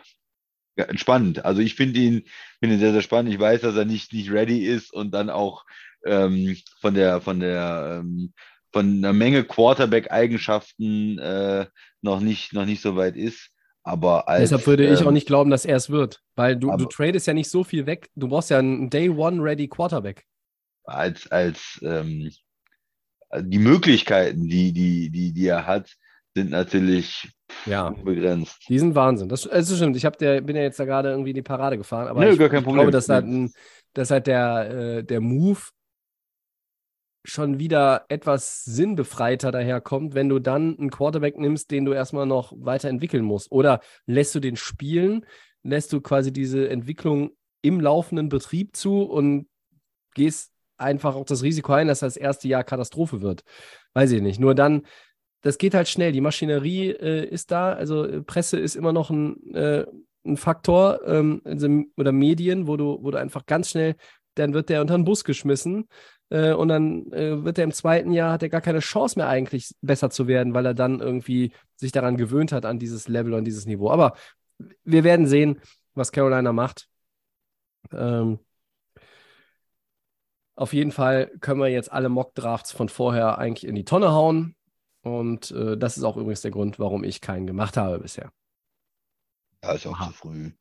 [0.75, 1.45] Ja, spannend.
[1.45, 2.23] Also ich finde ihn,
[2.59, 3.31] finde ihn sehr, sehr spannend.
[3.31, 5.65] Ich weiß, dass er nicht, nicht ready ist und dann auch
[6.05, 8.33] ähm, von der, von der, ähm,
[8.71, 11.67] von einer Menge Quarterback-Eigenschaften äh,
[12.01, 13.51] noch nicht, noch nicht so weit ist.
[13.83, 16.21] Aber als, Deshalb würde ich auch ähm, nicht glauben, dass er es wird.
[16.35, 18.09] Weil du, du aber- tradest ja nicht so viel weg.
[18.15, 20.25] Du brauchst ja einen Day One Ready Quarterback.
[20.85, 22.31] als, als ähm,
[23.39, 25.91] die Möglichkeiten, die, die, die, die er hat,
[26.35, 27.29] sind natürlich
[27.65, 27.87] Ja.
[27.87, 28.67] unbegrenzt.
[28.67, 29.29] Die sind Wahnsinn.
[29.29, 29.95] Das, das stimmt.
[29.95, 32.39] Ich der, bin ja jetzt da gerade irgendwie in die Parade gefahren, aber Nö, ich,
[32.39, 32.81] gar kein ich Problem.
[32.81, 33.51] glaube, dass halt, ein,
[33.93, 35.59] dass halt der, äh, der Move
[37.25, 42.53] schon wieder etwas sinnbefreiter daherkommt, wenn du dann einen Quarterback nimmst, den du erstmal noch
[42.55, 43.51] weiterentwickeln musst.
[43.51, 45.25] Oder lässt du den spielen,
[45.63, 49.47] lässt du quasi diese Entwicklung im laufenden Betrieb zu und
[50.13, 53.43] gehst einfach auch das Risiko ein, dass das erste Jahr Katastrophe wird.
[53.93, 54.39] Weiß ich nicht.
[54.39, 54.85] Nur dann,
[55.43, 56.11] das geht halt schnell.
[56.11, 59.85] Die Maschinerie äh, ist da, also äh, Presse ist immer noch ein, äh,
[60.25, 63.95] ein Faktor ähm, also, oder Medien, wo du, wo du einfach ganz schnell,
[64.35, 65.87] dann wird der unter den Bus geschmissen
[66.29, 69.27] äh, und dann äh, wird er im zweiten Jahr, hat er gar keine Chance mehr
[69.27, 73.33] eigentlich besser zu werden, weil er dann irgendwie sich daran gewöhnt hat, an dieses Level
[73.33, 73.91] und dieses Niveau.
[73.91, 74.15] Aber
[74.85, 75.59] wir werden sehen,
[75.93, 76.87] was Carolina macht.
[77.91, 78.39] Ähm,
[80.55, 84.55] auf jeden Fall können wir jetzt alle Mock-Drafts von vorher eigentlich in die Tonne hauen.
[85.03, 88.31] Und äh, das ist auch übrigens der Grund, warum ich keinen gemacht habe bisher.
[89.63, 90.51] Ja, ist auch zu früh.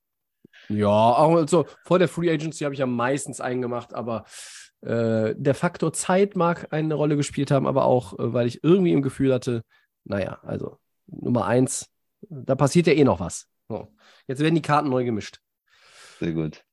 [0.69, 4.25] Ja, auch also vor der Free Agency habe ich ja meistens einen gemacht, aber
[4.83, 8.93] äh, der Faktor Zeit mag eine Rolle gespielt haben, aber auch, äh, weil ich irgendwie
[8.93, 9.63] im Gefühl hatte,
[10.05, 11.89] naja, also Nummer eins,
[12.21, 13.47] da passiert ja eh noch was.
[13.69, 13.89] So.
[14.27, 15.39] Jetzt werden die Karten neu gemischt.
[16.19, 16.65] Sehr gut.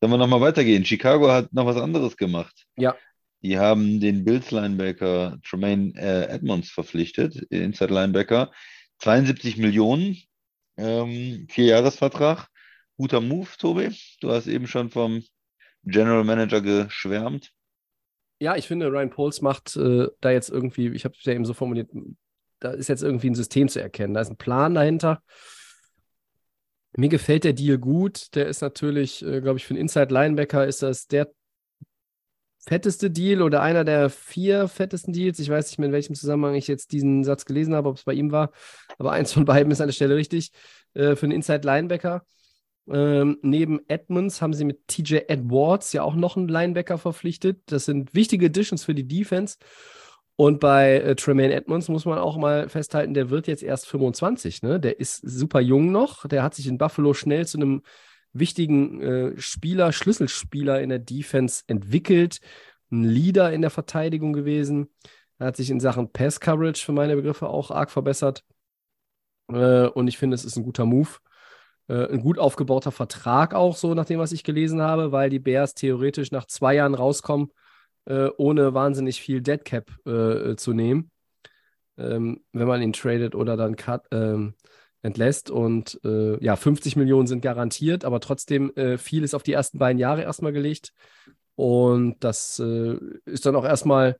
[0.00, 0.84] Sollen wir nochmal weitergehen?
[0.84, 2.66] Chicago hat noch was anderes gemacht.
[2.76, 2.96] Ja.
[3.42, 8.50] Die haben den Bills-Linebacker Tremaine äh, Edmonds verpflichtet, Inside Linebacker.
[8.98, 10.18] 72 Millionen,
[10.76, 12.48] ähm, Vierjahresvertrag.
[12.98, 13.96] Guter Move, Tobi.
[14.20, 15.22] Du hast eben schon vom
[15.84, 17.50] General Manager geschwärmt.
[18.40, 21.46] Ja, ich finde, Ryan Poles macht äh, da jetzt irgendwie, ich habe es ja eben
[21.46, 21.90] so formuliert,
[22.58, 24.14] da ist jetzt irgendwie ein System zu erkennen.
[24.14, 25.22] Da ist ein Plan dahinter.
[26.96, 28.34] Mir gefällt der Deal gut.
[28.34, 31.30] Der ist natürlich, äh, glaube ich, für einen Inside Linebacker ist das der
[32.66, 35.38] fetteste Deal oder einer der vier fettesten Deals.
[35.38, 38.04] Ich weiß nicht mehr, in welchem Zusammenhang ich jetzt diesen Satz gelesen habe, ob es
[38.04, 38.50] bei ihm war,
[38.98, 40.52] aber eins von beiden ist an der Stelle richtig.
[40.94, 42.24] Äh, für einen Inside Linebacker.
[42.88, 47.62] Ähm, neben Edmonds haben sie mit TJ Edwards ja auch noch einen Linebacker verpflichtet.
[47.66, 49.58] Das sind wichtige Additions für die Defense.
[50.36, 54.62] Und bei äh, Tremaine Edmonds muss man auch mal festhalten, der wird jetzt erst 25.
[54.62, 54.80] Ne?
[54.80, 56.26] Der ist super jung noch.
[56.26, 57.82] Der hat sich in Buffalo schnell zu einem
[58.32, 62.40] wichtigen äh, Spieler, Schlüsselspieler in der Defense entwickelt.
[62.90, 64.88] Ein Leader in der Verteidigung gewesen.
[65.38, 68.44] Er hat sich in Sachen Pass Coverage für meine Begriffe auch arg verbessert.
[69.48, 71.08] Äh, und ich finde, es ist ein guter Move.
[71.88, 75.40] Äh, ein gut aufgebauter Vertrag auch so, nach dem, was ich gelesen habe, weil die
[75.40, 77.50] Bears theoretisch nach zwei Jahren rauskommen,
[78.04, 81.10] äh, ohne wahnsinnig viel Deadcap äh, zu nehmen,
[81.98, 84.54] ähm, wenn man ihn tradet oder dann cut, ähm,
[85.02, 85.50] entlässt.
[85.50, 89.78] Und äh, ja, 50 Millionen sind garantiert, aber trotzdem äh, viel ist auf die ersten
[89.78, 90.92] beiden Jahre erstmal gelegt.
[91.56, 94.16] Und das äh, ist dann auch erstmal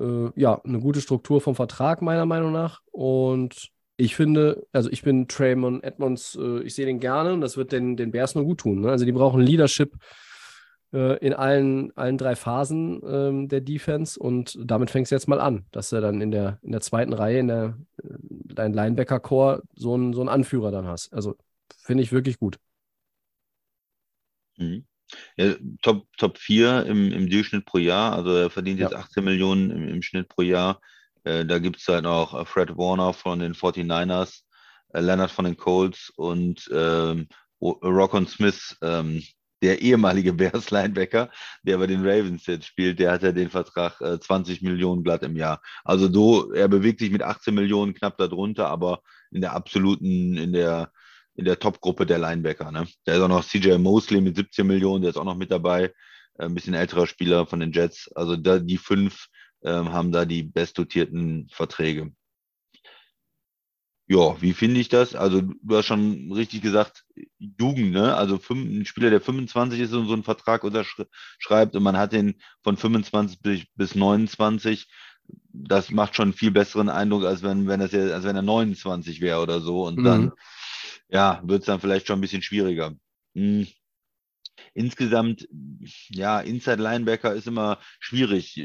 [0.00, 2.80] äh, ja, eine gute Struktur vom Vertrag, meiner Meinung nach.
[2.90, 7.56] Und ich finde, also ich bin Traymon Edmonds, äh, ich sehe den gerne und das
[7.56, 8.82] wird den, den Bears nur gut tun.
[8.82, 8.90] Ne?
[8.90, 9.94] Also die brauchen Leadership
[10.90, 15.66] in allen, allen drei Phasen ähm, der Defense und damit fängst du jetzt mal an,
[15.70, 19.94] dass du dann in der, in der zweiten Reihe, in der äh, dein Linebacker-Core so
[19.94, 21.12] einen, so einen Anführer dann hast.
[21.12, 21.36] Also
[21.76, 22.58] finde ich wirklich gut.
[24.56, 24.84] Mhm.
[25.36, 28.14] Ja, Top, Top 4 im, im Durchschnitt pro Jahr.
[28.14, 28.98] Also er verdient jetzt Ja.
[28.98, 30.80] 18 Millionen im, im Schnitt pro Jahr.
[31.24, 34.42] Äh, da gibt es halt auch äh, Fred Warner von den 49ers,
[34.92, 37.28] äh, Leonard von den Colts und ähm,
[37.60, 39.22] Rockon Smith, ähm,
[39.62, 41.30] der ehemalige Bears Linebacker,
[41.62, 45.22] der bei den Ravens jetzt spielt, der hat ja den Vertrag äh, 20 Millionen glatt
[45.22, 45.60] im Jahr.
[45.84, 50.52] Also do, er bewegt sich mit 18 Millionen knapp darunter, aber in der absoluten, in
[50.52, 50.90] der
[51.38, 52.72] in der Top-Gruppe der Linebacker.
[52.72, 52.88] Ne?
[53.04, 55.92] Da ist auch noch CJ Mosley mit 17 Millionen, der ist auch noch mit dabei.
[56.38, 58.10] Äh, ein bisschen älterer Spieler von den Jets.
[58.14, 59.26] Also da, die fünf
[59.62, 62.12] ähm, haben da die bestdotierten Verträge.
[64.10, 65.14] Ja, wie finde ich das?
[65.14, 67.04] Also, du hast schon richtig gesagt,
[67.38, 68.16] Jugend, ne?
[68.16, 72.40] Also ein Spieler, der 25 ist und so einen Vertrag unterschreibt und man hat den
[72.62, 74.88] von 25 bis, bis 29,
[75.52, 78.42] das macht schon einen viel besseren Eindruck, als wenn, wenn das ja, als wenn er
[78.42, 79.86] 29 wäre oder so.
[79.86, 80.04] Und mhm.
[80.04, 80.32] dann,
[81.10, 82.94] ja, wird es dann vielleicht schon ein bisschen schwieriger.
[83.34, 83.66] Hm.
[84.74, 85.48] Insgesamt,
[86.08, 88.58] ja, Inside Linebacker ist immer schwierig.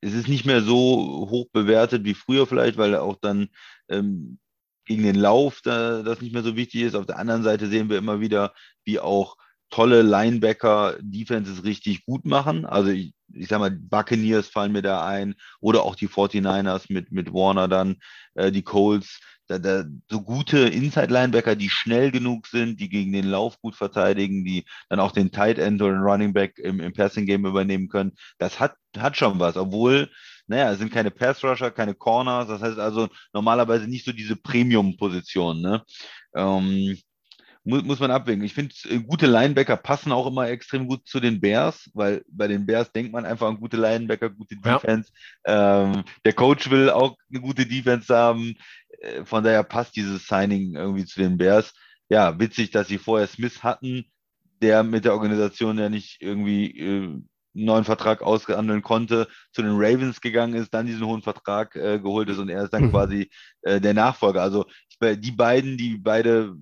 [0.00, 3.48] Es ist nicht mehr so hoch bewertet wie früher vielleicht, weil auch dann
[3.88, 4.38] ähm,
[4.86, 6.94] gegen den Lauf da, das nicht mehr so wichtig ist.
[6.94, 8.52] Auf der anderen Seite sehen wir immer wieder,
[8.84, 9.36] wie auch
[9.70, 12.64] tolle Linebacker Defenses richtig gut machen.
[12.64, 17.10] Also ich, ich sag mal, Buccaneers fallen mir da ein oder auch die 49ers mit,
[17.12, 17.96] mit Warner dann,
[18.34, 19.20] äh, die Colts.
[19.46, 24.44] Da, da, so gute Inside-Linebacker, die schnell genug sind, die gegen den Lauf gut verteidigen,
[24.44, 28.12] die dann auch den Tight End oder den Running Back im, im Passing-Game übernehmen können.
[28.38, 30.08] Das hat, hat schon was, obwohl
[30.46, 35.60] naja, es sind keine Pass-Rusher, keine Corners, das heißt also normalerweise nicht so diese Premium-Position.
[35.60, 35.82] Ne?
[36.34, 36.98] Ähm,
[37.64, 38.44] muss, muss man abwägen.
[38.44, 42.46] Ich finde, äh, gute Linebacker passen auch immer extrem gut zu den Bears, weil bei
[42.46, 45.10] den Bears denkt man einfach an gute Linebacker, gute Defense.
[45.46, 45.84] Ja.
[45.84, 48.54] Ähm, der Coach will auch eine gute Defense haben.
[49.00, 51.72] Äh, von daher passt dieses Signing irgendwie zu den Bears.
[52.10, 54.04] Ja, witzig, dass sie vorher Smith hatten,
[54.60, 57.22] der mit der Organisation ja nicht irgendwie äh,
[57.54, 62.28] neuen Vertrag aushandeln konnte, zu den Ravens gegangen ist, dann diesen hohen Vertrag äh, geholt
[62.28, 62.90] ist und er ist dann mhm.
[62.90, 63.30] quasi
[63.62, 64.42] äh, der Nachfolger.
[64.42, 66.54] Also ich, die beiden, die beide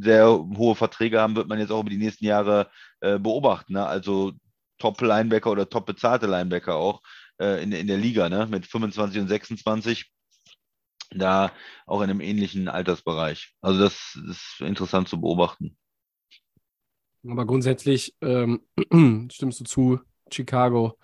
[0.00, 3.74] sehr hohe Verträge haben, wird man jetzt auch über die nächsten Jahre äh, beobachten.
[3.74, 3.86] Ne?
[3.86, 4.32] Also
[4.78, 7.00] Top-Linebacker oder top bezahlte Linebacker auch
[7.40, 8.46] äh, in, in der Liga, ne?
[8.46, 10.10] mit 25 und 26
[11.10, 11.52] da
[11.86, 13.54] auch in einem ähnlichen Altersbereich.
[13.60, 15.76] Also das ist interessant zu beobachten.
[17.28, 18.62] Aber grundsätzlich ähm,
[19.32, 20.00] stimmst du zu,
[20.32, 20.98] Chicago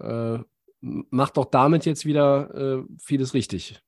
[0.00, 0.38] äh,
[0.80, 3.80] macht doch damit jetzt wieder äh, vieles richtig.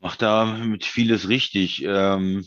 [0.00, 1.84] Macht damit vieles richtig.
[1.84, 2.44] Ähm,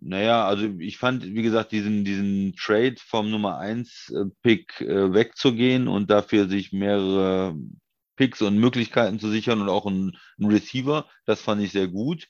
[0.00, 4.12] naja, also ich fand, wie gesagt, diesen, diesen Trade vom Nummer 1
[4.44, 7.56] äh, äh, wegzugehen und dafür sich mehrere
[8.16, 12.28] Picks und Möglichkeiten zu sichern und auch einen, Receiver, das fand ich sehr gut.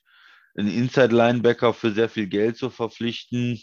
[0.55, 3.59] Einen Inside Linebacker für sehr viel Geld zu verpflichten,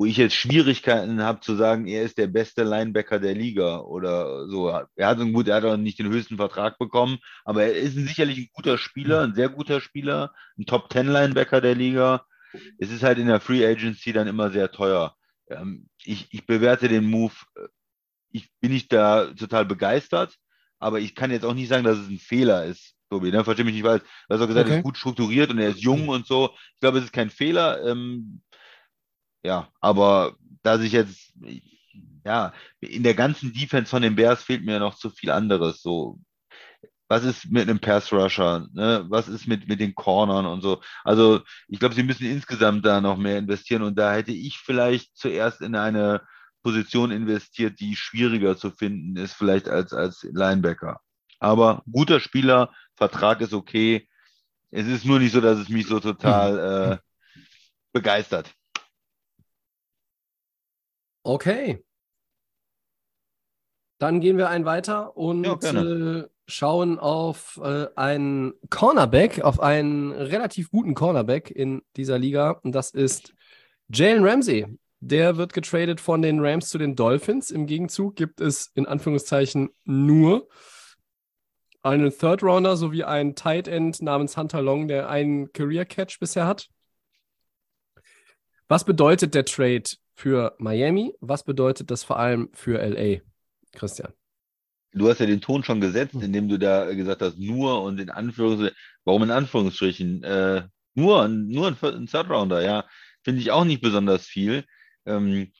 [0.00, 4.48] wo ich jetzt Schwierigkeiten habe zu sagen, er ist der beste Linebacker der Liga oder
[4.48, 4.70] so.
[4.96, 8.06] Er hat gut, er hat auch nicht den höchsten Vertrag bekommen, aber er ist ein,
[8.06, 12.24] sicherlich ein guter Spieler, ein sehr guter Spieler, ein Top 10 Linebacker der Liga.
[12.78, 15.14] Es ist halt in der Free Agency dann immer sehr teuer.
[15.50, 17.68] Ähm, ich, ich bewerte den Move, äh,
[18.30, 20.34] ich bin nicht da total begeistert,
[20.78, 22.94] aber ich kann jetzt auch nicht sagen, dass es ein Fehler ist.
[23.10, 23.44] Tobi, ne?
[23.44, 24.76] Verstehe mich nicht, weil du hast auch gesagt, okay.
[24.76, 26.54] er ist gut strukturiert und er ist jung und so.
[26.74, 27.84] Ich glaube, es ist kein Fehler.
[27.84, 28.40] Ähm,
[29.42, 31.32] ja, aber da sich jetzt,
[32.24, 35.82] ja, in der ganzen Defense von den Bears fehlt mir noch zu viel anderes.
[35.82, 36.20] So,
[37.08, 38.68] was ist mit einem Pass Rusher?
[38.72, 39.04] Ne?
[39.08, 40.80] Was ist mit, mit den Cornern und so?
[41.02, 45.16] Also, ich glaube, sie müssen insgesamt da noch mehr investieren und da hätte ich vielleicht
[45.16, 46.22] zuerst in eine
[46.62, 51.00] Position investiert, die schwieriger zu finden ist, vielleicht als, als Linebacker.
[51.40, 54.08] Aber guter Spieler, Vertrag ist okay.
[54.70, 56.98] Es ist nur nicht so, dass es mich so total äh,
[57.92, 58.54] begeistert.
[61.22, 61.84] Okay.
[63.98, 70.12] Dann gehen wir einen weiter und ja, äh, schauen auf äh, einen Cornerback, auf einen
[70.12, 72.52] relativ guten Cornerback in dieser Liga.
[72.62, 73.34] Und das ist
[73.88, 74.78] Jalen Ramsey.
[75.00, 77.50] Der wird getradet von den Rams zu den Dolphins.
[77.50, 80.48] Im Gegenzug gibt es in Anführungszeichen nur
[81.82, 86.46] einen Third Rounder sowie einen Tight End namens Hunter Long, der einen Career Catch bisher
[86.46, 86.68] hat.
[88.68, 89.84] Was bedeutet der Trade
[90.20, 91.14] für Miami.
[91.20, 93.20] Was bedeutet das vor allem für LA,
[93.72, 94.12] Christian?
[94.92, 96.20] Du hast ja den Ton schon gesetzt, hm.
[96.20, 100.22] indem du da gesagt hast, nur und in Anführungsstrichen, warum in Anführungsstrichen?
[100.22, 102.84] Äh, nur, nur ein, ein Third Rounder, ja.
[103.22, 104.64] Finde ich auch nicht besonders viel.
[105.06, 105.52] Ähm,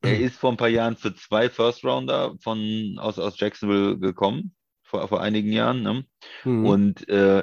[0.00, 4.54] er ist vor ein paar Jahren für zwei First Rounder von, aus, aus Jacksonville gekommen,
[4.82, 5.82] vor, vor einigen Jahren.
[5.82, 6.04] Ne?
[6.44, 6.64] Mhm.
[6.64, 7.42] Und äh,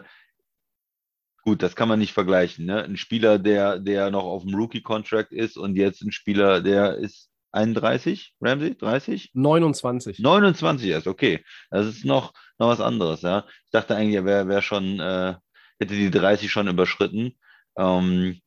[1.47, 2.65] Gut, das kann man nicht vergleichen.
[2.65, 2.83] Ne?
[2.83, 7.29] Ein Spieler, der, der noch auf dem Rookie-Contract ist und jetzt ein Spieler, der ist
[7.53, 8.77] 31, Ramsey?
[8.77, 9.31] 30?
[9.33, 10.19] 29.
[10.19, 11.45] 29 erst, okay.
[11.69, 13.45] Das ist noch, noch was anderes, ja.
[13.47, 15.36] Ich dachte eigentlich, er wäre wär schon, äh,
[15.79, 17.38] hätte die 30 schon überschritten.
[17.77, 18.41] Ähm,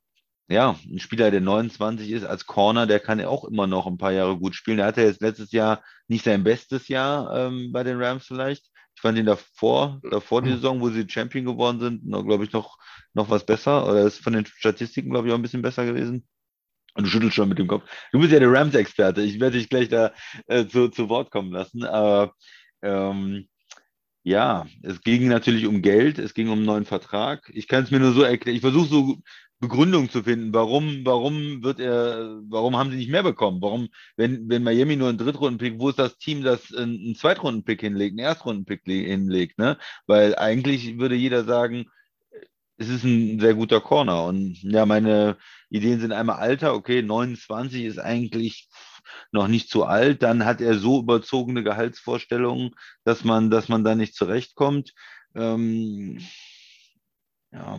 [0.49, 3.97] ja, ein Spieler, der 29 ist, als Corner, der kann ja auch immer noch ein
[3.97, 4.77] paar Jahre gut spielen.
[4.77, 8.70] Der hatte jetzt letztes Jahr nicht sein bestes Jahr ähm, bei den Rams vielleicht.
[9.01, 12.77] Ich fand ihn davor, davor die Saison, wo sie Champion geworden sind, glaube ich, noch,
[13.15, 13.89] noch was besser.
[13.89, 16.29] Oder ist von den Statistiken, glaube ich, auch ein bisschen besser gewesen.
[16.93, 17.89] Und du schüttelst schon mit dem Kopf.
[18.13, 19.23] Du bist ja der Rams-Experte.
[19.23, 20.13] Ich werde dich gleich da
[20.49, 21.83] äh, zu, zu Wort kommen lassen.
[21.83, 22.35] Aber
[22.83, 23.49] ähm,
[24.23, 27.51] ja, es ging natürlich um Geld, es ging um einen neuen Vertrag.
[27.55, 28.57] Ich kann es mir nur so erklären.
[28.57, 29.17] Ich versuche so
[29.61, 33.61] Begründung zu finden, warum, warum wird er, warum haben sie nicht mehr bekommen?
[33.61, 38.13] Warum, wenn, wenn Miami nur einen Drittrunden-Pick, wo ist das Team, das einen Zweitrunden-Pick hinlegt,
[38.13, 39.77] einen Erstrunden-Pick hinlegt, ne?
[40.07, 41.87] Weil eigentlich würde jeder sagen,
[42.79, 44.25] es ist ein sehr guter Corner.
[44.25, 45.37] Und ja, meine
[45.69, 48.69] Ideen sind einmal Alter, okay, 29 ist eigentlich
[49.33, 53.95] noch nicht zu alt, dann hat er so überzogene Gehaltsvorstellungen, dass man, dass man da
[53.95, 54.95] nicht zurechtkommt.
[55.35, 56.21] Ähm,
[57.53, 57.79] ja,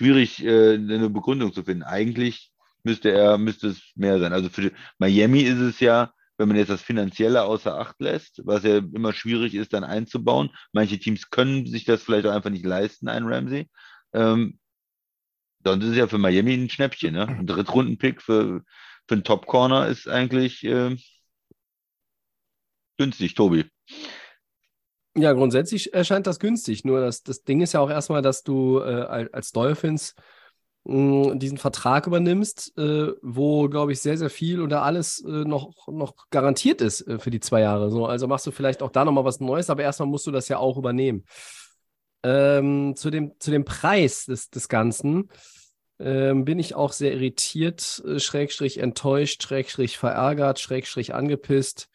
[0.00, 1.82] schwierig, äh, eine Begründung zu finden.
[1.82, 2.50] Eigentlich
[2.84, 4.32] müsste er, müsste es mehr sein.
[4.32, 8.62] Also für Miami ist es ja, wenn man jetzt das Finanzielle außer Acht lässt, was
[8.62, 10.48] ja immer schwierig ist, dann einzubauen.
[10.72, 13.68] Manche Teams können sich das vielleicht auch einfach nicht leisten, ein Ramsey.
[14.14, 14.58] Ähm,
[15.62, 17.12] sonst ist es ja für Miami ein Schnäppchen.
[17.12, 17.28] Ne?
[17.28, 18.62] Ein Drittrunden-Pick für,
[19.06, 20.96] für einen Top-Corner ist eigentlich äh,
[22.96, 23.66] günstig, Tobi.
[25.16, 26.84] Ja, grundsätzlich erscheint das günstig.
[26.84, 30.14] Nur das, das Ding ist ja auch erstmal, dass du äh, als Dolphins
[30.84, 35.88] mh, diesen Vertrag übernimmst, äh, wo, glaube ich, sehr, sehr viel oder alles äh, noch,
[35.88, 37.90] noch garantiert ist äh, für die zwei Jahre.
[37.90, 40.48] So, also machst du vielleicht auch da nochmal was Neues, aber erstmal musst du das
[40.48, 41.24] ja auch übernehmen.
[42.22, 45.28] Ähm, zu, dem, zu dem Preis des, des Ganzen
[45.98, 51.88] ähm, bin ich auch sehr irritiert, äh, schrägstrich enttäuscht, schrägstrich verärgert, schrägstrich angepisst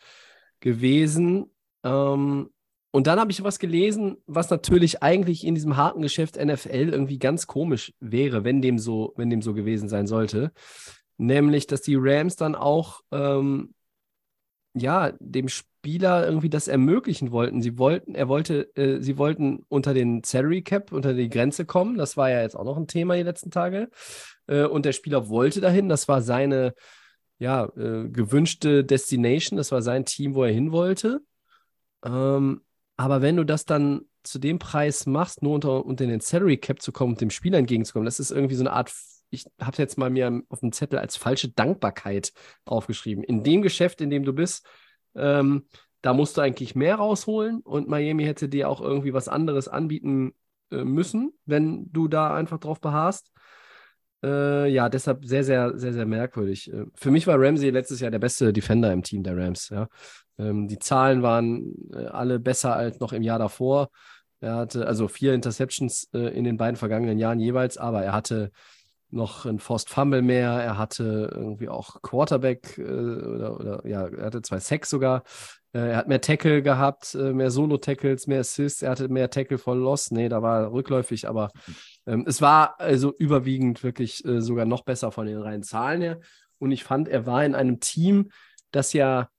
[0.59, 1.51] gewesen.
[1.83, 2.49] Ähm,
[2.95, 7.19] und dann habe ich was gelesen, was natürlich eigentlich in diesem harten Geschäft NFL irgendwie
[7.19, 10.53] ganz komisch wäre, wenn dem so, wenn dem so gewesen sein sollte.
[11.17, 13.73] Nämlich, dass die Rams dann auch ähm,
[14.73, 17.61] ja, dem Spieler irgendwie das ermöglichen wollten.
[17.61, 21.97] Sie wollten, er wollte, äh, sie wollten unter den Salary Cap, unter die Grenze kommen.
[21.97, 23.89] Das war ja jetzt auch noch ein Thema die letzten Tage.
[24.47, 25.89] Äh, und der Spieler wollte dahin.
[25.89, 26.73] Das war seine,
[27.39, 29.57] ja, äh, gewünschte Destination.
[29.57, 31.19] Das war sein Team, wo er hin wollte.
[32.05, 32.61] Ähm,
[32.97, 36.81] aber wenn du das dann zu dem Preis machst, nur unter, unter den Salary Cap
[36.81, 38.91] zu kommen und dem Spieler entgegenzukommen, das ist irgendwie so eine Art,
[39.29, 42.31] ich habe jetzt mal mir auf dem Zettel als falsche Dankbarkeit
[42.65, 43.23] aufgeschrieben.
[43.23, 44.65] In dem Geschäft, in dem du bist,
[45.15, 45.67] ähm,
[46.01, 50.33] da musst du eigentlich mehr rausholen und Miami hätte dir auch irgendwie was anderes anbieten
[50.71, 53.31] äh, müssen, wenn du da einfach drauf beharrst.
[54.23, 56.71] Äh, ja, deshalb sehr, sehr, sehr, sehr merkwürdig.
[56.71, 59.69] Äh, für mich war Ramsey letztes Jahr der beste Defender im Team der Rams.
[59.69, 59.87] Ja.
[60.37, 63.89] Ähm, die Zahlen waren äh, alle besser als noch im Jahr davor.
[64.41, 68.51] Er hatte also vier Interceptions äh, in den beiden vergangenen Jahren jeweils, aber er hatte
[69.09, 74.25] noch ein Forced Fumble mehr, er hatte irgendwie auch Quarterback äh, oder, oder, ja, er
[74.25, 75.23] hatte zwei Sacks sogar.
[75.73, 79.57] Äh, er hat mehr Tackle gehabt, äh, mehr Solo-Tackles, mehr Assists, er hatte mehr Tackle
[79.57, 80.11] for Loss.
[80.11, 81.51] Nee, da war er rückläufig, aber
[82.05, 86.19] ähm, es war also überwiegend wirklich äh, sogar noch besser von den reinen Zahlen her.
[86.59, 88.29] Und ich fand, er war in einem Team,
[88.71, 89.29] das ja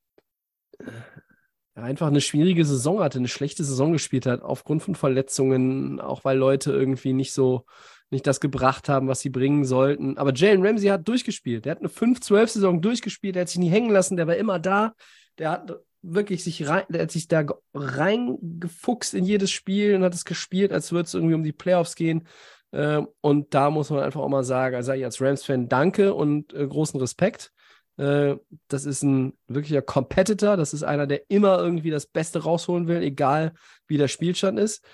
[1.74, 6.38] einfach eine schwierige Saison hatte, eine schlechte Saison gespielt hat, aufgrund von Verletzungen, auch weil
[6.38, 7.66] Leute irgendwie nicht so,
[8.10, 10.16] nicht das gebracht haben, was sie bringen sollten.
[10.16, 11.64] Aber Jalen Ramsey hat durchgespielt.
[11.64, 14.94] Der hat eine 5-12-Saison durchgespielt, der hat sich nie hängen lassen, der war immer da.
[15.38, 20.14] Der hat wirklich sich rein, der hat sich da reingefuchst in jedes Spiel und hat
[20.14, 22.26] es gespielt, als würde es irgendwie um die Playoffs gehen.
[22.72, 26.54] Ähm, und da muss man einfach auch mal sagen, also ich als Rams-Fan danke und
[26.54, 27.52] äh, großen Respekt.
[27.96, 28.36] Äh,
[28.68, 30.56] das ist ein wirklicher Competitor.
[30.56, 33.52] Das ist einer, der immer irgendwie das Beste rausholen will, egal
[33.86, 34.84] wie der Spielstand ist.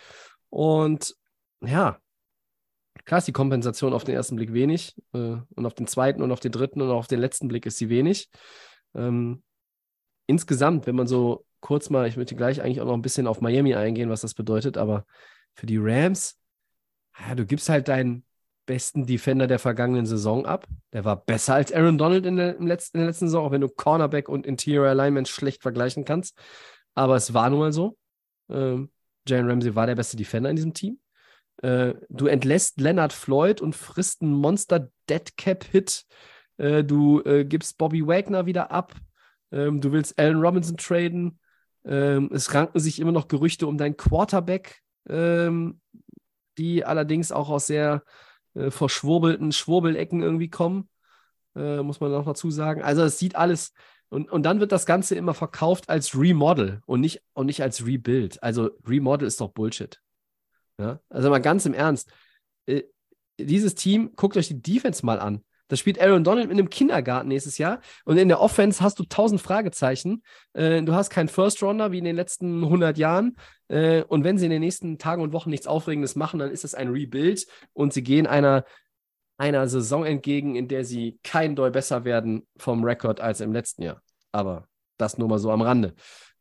[0.51, 1.17] Und
[1.61, 1.99] ja,
[3.05, 4.97] klar ist die Kompensation auf den ersten Blick wenig.
[5.13, 7.79] Äh, und auf den zweiten und auf den dritten und auf den letzten Blick ist
[7.79, 8.31] sie wenig.
[8.95, 9.43] Ähm,
[10.27, 13.41] insgesamt, wenn man so kurz mal, ich möchte gleich eigentlich auch noch ein bisschen auf
[13.41, 15.07] Miami eingehen, was das bedeutet, aber
[15.55, 16.39] für die Rams,
[17.19, 18.25] ja, du gibst halt deinen
[18.67, 20.67] besten Defender der vergangenen Saison ab.
[20.93, 23.61] Der war besser als Aaron Donald in der, letzten, in der letzten Saison, auch wenn
[23.61, 26.39] du Cornerback und Interior Alignment schlecht vergleichen kannst.
[26.95, 27.97] Aber es war nun mal so.
[28.49, 28.91] Ähm,
[29.27, 30.99] Jalen Ramsey war der beste Defender in diesem Team.
[31.63, 36.05] Äh, du entlässt Leonard Floyd und frisst einen Monster Dead Cap Hit.
[36.57, 38.95] Äh, du äh, gibst Bobby Wagner wieder ab.
[39.51, 41.39] Ähm, du willst Allen Robinson traden.
[41.85, 45.81] Ähm, es ranken sich immer noch Gerüchte um deinen Quarterback, ähm,
[46.59, 48.03] die allerdings auch aus sehr
[48.55, 50.89] äh, verschwurbelten Schwurbelecken irgendwie kommen.
[51.55, 52.83] äh, muss man noch dazu sagen.
[52.83, 53.73] Also es sieht alles,
[54.09, 57.87] und, und dann wird das Ganze immer verkauft als Remodel und nicht, und nicht als
[57.87, 58.43] Rebuild.
[58.43, 60.01] Also Remodel ist doch Bullshit.
[60.79, 61.01] Ja?
[61.09, 62.11] Also mal ganz im Ernst.
[62.67, 62.83] Äh,
[63.39, 65.43] dieses Team, guckt euch die Defense mal an.
[65.73, 67.81] Da spielt Aaron Donald in einem Kindergarten nächstes Jahr.
[68.05, 70.23] Und in der Offense hast du tausend Fragezeichen.
[70.53, 73.39] Äh, du hast keinen First Rounder wie in den letzten 100 Jahren.
[73.69, 76.67] Äh, und wenn sie in den nächsten Tagen und Wochen nichts Aufregendes machen, dann ist
[76.67, 77.47] es ein Rebuild.
[77.73, 78.67] Und sie gehen einer,
[79.39, 83.81] einer Saison entgegen, in der sie kein Doll besser werden vom Rekord als im letzten
[83.81, 84.03] Jahr.
[84.31, 84.69] Aber
[84.99, 85.95] das nur mal so am Rande.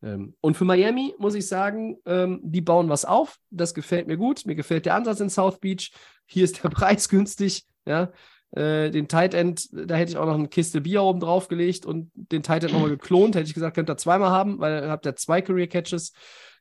[0.03, 3.37] Ähm, und für Miami muss ich sagen, ähm, die bauen was auf.
[3.49, 4.45] Das gefällt mir gut.
[4.45, 5.93] Mir gefällt der Ansatz in South Beach.
[6.25, 7.63] Hier ist der Preis günstig.
[7.85, 8.11] Ja,
[8.51, 11.85] äh, den Tight End, da hätte ich auch noch eine Kiste Bier oben drauf gelegt
[11.85, 13.35] und den Tight End nochmal geklont.
[13.35, 16.13] Hätte ich gesagt, könnt ihr zweimal haben, weil ihr habt ja zwei Career Catches.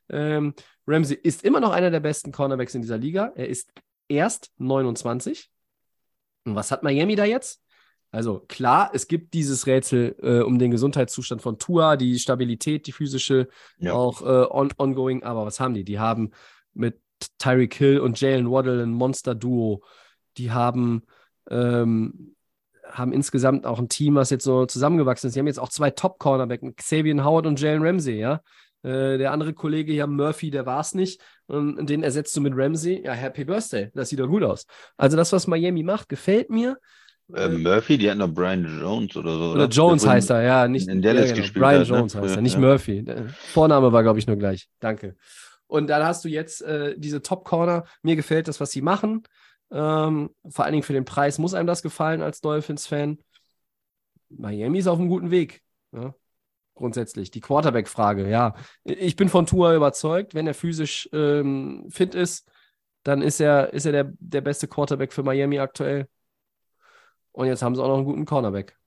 [0.09, 0.53] Ähm,
[0.87, 3.31] Ramsey ist immer noch einer der besten Cornerbacks in dieser Liga.
[3.35, 3.71] Er ist
[4.07, 5.49] erst 29.
[6.45, 7.61] Und was hat Miami da jetzt?
[8.11, 12.91] Also klar, es gibt dieses Rätsel äh, um den Gesundheitszustand von Tua, die Stabilität, die
[12.91, 13.93] physische, ja.
[13.93, 15.23] auch äh, on ongoing.
[15.23, 15.85] Aber was haben die?
[15.85, 16.31] Die haben
[16.73, 16.99] mit
[17.37, 19.81] Tyreek Hill und Jalen Waddle ein Monster-Duo.
[20.37, 21.03] Die haben
[21.51, 22.35] ähm,
[22.89, 25.33] haben insgesamt auch ein Team, was jetzt so zusammengewachsen ist.
[25.33, 28.41] Sie haben jetzt auch zwei Top-Cornerback, Xavier Howard und Jalen Ramsey, ja.
[28.83, 31.21] Äh, der andere Kollege hier, Murphy, der war es nicht.
[31.45, 33.03] Und den ersetzt du mit Ramsey.
[33.05, 33.91] Ja, Happy Birthday.
[33.93, 34.65] Das sieht doch gut aus.
[34.97, 36.77] Also das, was Miami macht, gefällt mir.
[37.33, 39.43] Äh, Murphy, die hat noch Brian Jones oder so.
[39.51, 39.67] Oder, oder?
[39.67, 40.67] Jones heißt er, ja.
[40.67, 41.41] Nicht, in Dallas ja, genau.
[41.41, 41.97] gespielt Brian hat, ne?
[41.97, 42.59] Jones heißt er, nicht ja.
[42.59, 43.03] Murphy.
[43.03, 44.67] Der Vorname war, glaube ich, nur gleich.
[44.79, 45.15] Danke.
[45.67, 47.85] Und dann hast du jetzt äh, diese Top-Corner.
[48.01, 49.23] Mir gefällt das, was sie machen.
[49.71, 53.19] Ähm, vor allen Dingen für den Preis muss einem das gefallen als Dolphins-Fan.
[54.29, 55.61] Miami ist auf einem guten Weg.
[55.91, 56.13] Ja?
[56.75, 57.31] Grundsätzlich.
[57.31, 58.55] Die Quarterback-Frage, ja.
[58.83, 62.49] Ich bin von Tua überzeugt, wenn er physisch ähm, fit ist,
[63.03, 66.07] dann ist er, ist er der, der beste Quarterback für Miami aktuell.
[67.31, 68.77] Und jetzt haben sie auch noch einen guten Cornerback.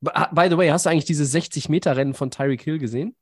[0.00, 3.14] By the way, hast du eigentlich diese 60-Meter-Rennen von Tyreek Hill gesehen?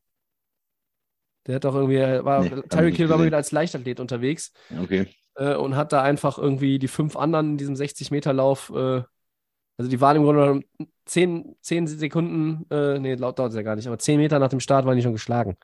[1.47, 4.53] Der hat doch irgendwie, war, Nee, Tyreek nicht Hill war mal wieder als Leichtathlet unterwegs
[4.83, 5.07] Okay.
[5.37, 9.03] äh, und hat da einfach irgendwie die fünf anderen in diesem 60-Meter-Lauf, äh,
[9.79, 10.65] also die waren im Grunde genommen
[11.07, 14.51] 10, 10 Sekunden, äh, nee, laut dauert es ja gar nicht, aber 10 Meter nach
[14.51, 15.57] dem Start waren die schon geschlagen.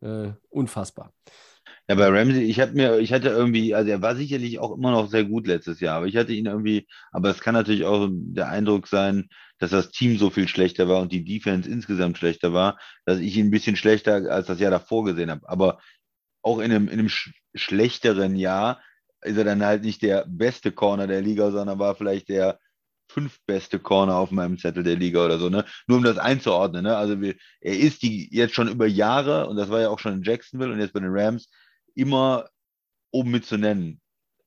[0.00, 1.12] Äh, unfassbar.
[1.92, 4.92] Ja, bei Ramsey, ich hatte mir, ich hatte irgendwie, also er war sicherlich auch immer
[4.92, 8.08] noch sehr gut letztes Jahr, aber ich hatte ihn irgendwie, aber es kann natürlich auch
[8.10, 9.28] der Eindruck sein,
[9.58, 13.36] dass das Team so viel schlechter war und die Defense insgesamt schlechter war, dass ich
[13.36, 15.46] ihn ein bisschen schlechter als das Jahr davor gesehen habe.
[15.46, 15.80] Aber
[16.40, 18.80] auch in einem, in einem sch schlechteren Jahr
[19.20, 22.58] ist er dann halt nicht der beste Corner der Liga, sondern war vielleicht der
[23.08, 25.66] fünftbeste Corner auf meinem Zettel der Liga oder so, ne?
[25.86, 26.96] Nur um das einzuordnen, ne?
[26.96, 30.14] Also wir, er ist die jetzt schon über Jahre, und das war ja auch schon
[30.14, 31.50] in Jacksonville und jetzt bei den Rams,
[31.94, 32.48] immer
[33.10, 34.00] oben mit zu nennen.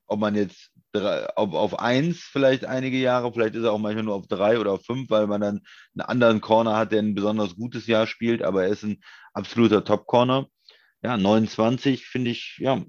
[0.08, 4.04] Ob man jetzt drei, auf, auf eins vielleicht einige Jahre, vielleicht ist er auch manchmal
[4.04, 5.62] nur auf drei oder auf fünf, weil man dann
[5.96, 9.02] einen anderen Corner hat, der ein besonders gutes Jahr spielt, aber er ist ein
[9.34, 10.48] absoluter Top-Corner.
[11.04, 12.84] Ja, 29 finde ich, ja,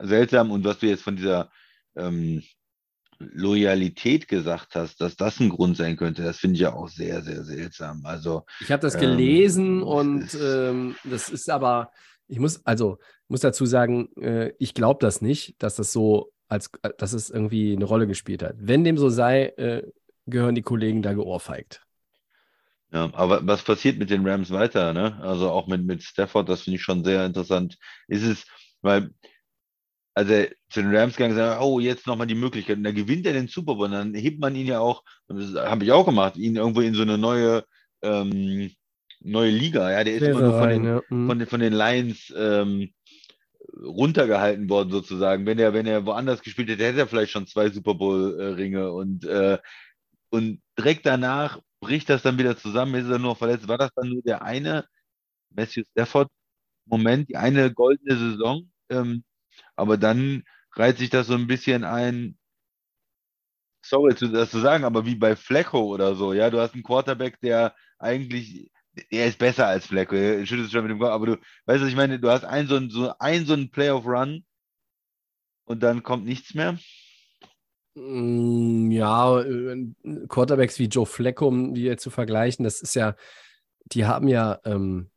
[0.00, 0.50] seltsam.
[0.50, 1.50] Und was du jetzt von dieser
[1.96, 2.42] ähm,
[3.18, 7.22] Loyalität gesagt hast, dass das ein Grund sein könnte, das finde ich ja auch sehr,
[7.22, 8.04] sehr seltsam.
[8.04, 11.92] Also, Ich habe das Ähm, gelesen das und ähm, das ist aber,
[12.28, 12.98] ich muss, also,
[13.28, 17.30] muss dazu sagen, äh, ich glaube das nicht, dass das so, als äh, dass es
[17.30, 18.56] irgendwie eine Rolle gespielt hat.
[18.58, 19.82] Wenn dem so sei, äh,
[20.26, 21.82] gehören die Kollegen da geohrfeigt.
[22.92, 25.18] Ja, aber was passiert mit den Rams weiter, ne?
[25.20, 27.78] Also auch mit, mit Stafford, das finde ich schon sehr interessant.
[28.08, 28.46] Ist es,
[28.80, 29.10] weil,
[30.14, 33.26] als er zu den Rams gegangen ist, oh, jetzt nochmal die Möglichkeit, und da gewinnt
[33.26, 36.36] er den Super Bowl, dann hebt man ihn ja auch, das habe ich auch gemacht,
[36.36, 37.64] ihn irgendwo in so eine neue,
[38.02, 38.70] ähm,
[39.26, 41.02] neue Liga, ja, der ist immer nur von den, ja.
[41.08, 41.26] Mhm.
[41.26, 42.92] von den, von den Lions ähm,
[43.82, 45.46] runtergehalten worden, sozusagen.
[45.46, 49.24] Wenn er, wenn er woanders gespielt hätte, hätte er vielleicht schon zwei Super Bowl-Ringe und,
[49.24, 49.58] äh,
[50.30, 53.68] und direkt danach bricht das dann wieder zusammen, ist er nur verletzt.
[53.68, 54.86] War das dann nur der eine
[55.50, 58.70] Matthew Stafford-Moment, die eine goldene Saison?
[58.88, 59.24] Ähm,
[59.74, 62.38] aber dann reiht sich das so ein bisschen ein,
[63.84, 67.40] sorry das zu sagen, aber wie bei Flecko oder so, ja, du hast einen Quarterback,
[67.40, 68.70] der eigentlich,
[69.12, 71.32] der ist besser als Flecko, er schüttelt schon mit dem Kopf, aber du,
[71.66, 74.44] weißt du, was ich meine, du hast einen so einen, so einen, so einen Playoff-Run
[75.64, 76.78] und dann kommt nichts mehr.
[77.94, 79.86] Mm, Ja, äh,
[80.28, 83.14] Quarterbacks wie Joe Flacco, um die jetzt zu vergleichen, das ist ja,
[83.86, 85.10] die haben ja, ähm,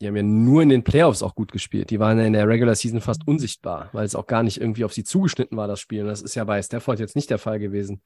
[0.00, 1.90] die haben ja nur in den Playoffs auch gut gespielt.
[1.90, 4.84] Die waren ja in der Regular Season fast unsichtbar, weil es auch gar nicht irgendwie
[4.84, 6.02] auf sie zugeschnitten war, das Spiel.
[6.02, 8.02] Und das ist ja bei Stafford jetzt nicht der Fall gewesen.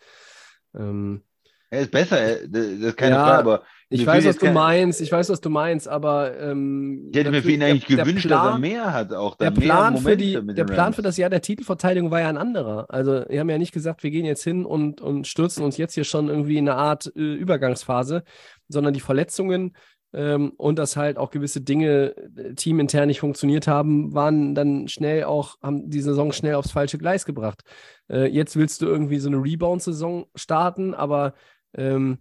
[0.74, 1.22] Ähm,
[1.70, 3.24] Er ist besser, er- das ist keine Ja.
[3.24, 7.08] Frage, aber Ich Mir weiß, was du meinst, ich weiß, was du meinst, aber ähm,
[7.12, 9.36] Ich hätte mir für ihn eigentlich der- der gewünscht, dass er Plan- mehr hat, auch
[9.36, 12.86] Der Plan, für die, der Plan für das Jahr der Titelverteidigung war ja ein anderer.
[12.88, 15.94] Also, wir haben ja nicht gesagt, wir gehen jetzt hin und, und stürzen uns jetzt
[15.94, 18.22] hier schon irgendwie in eine Art äh, Übergangsphase,
[18.68, 19.76] sondern die Verletzungen
[20.14, 25.24] ähm, und dass halt auch gewisse Dinge äh, teamintern nicht funktioniert haben, waren dann schnell
[25.24, 27.62] auch, haben die Saison schnell aufs falsche Gleis gebracht.
[28.10, 31.34] Äh, jetzt willst du irgendwie so eine Rebound-Saison starten, aber
[31.74, 32.18] ähm,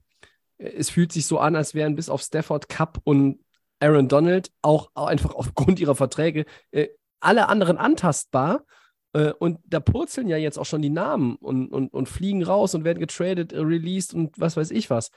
[0.61, 3.39] es fühlt sich so an, als wären bis auf Stafford Cup und
[3.79, 6.89] Aaron Donald auch, einfach aufgrund ihrer Verträge äh,
[7.19, 8.65] alle anderen antastbar.
[9.13, 12.75] Äh, und da purzeln ja jetzt auch schon die Namen und, und, und fliegen raus
[12.75, 15.11] und werden getradet, äh, released und was weiß ich was.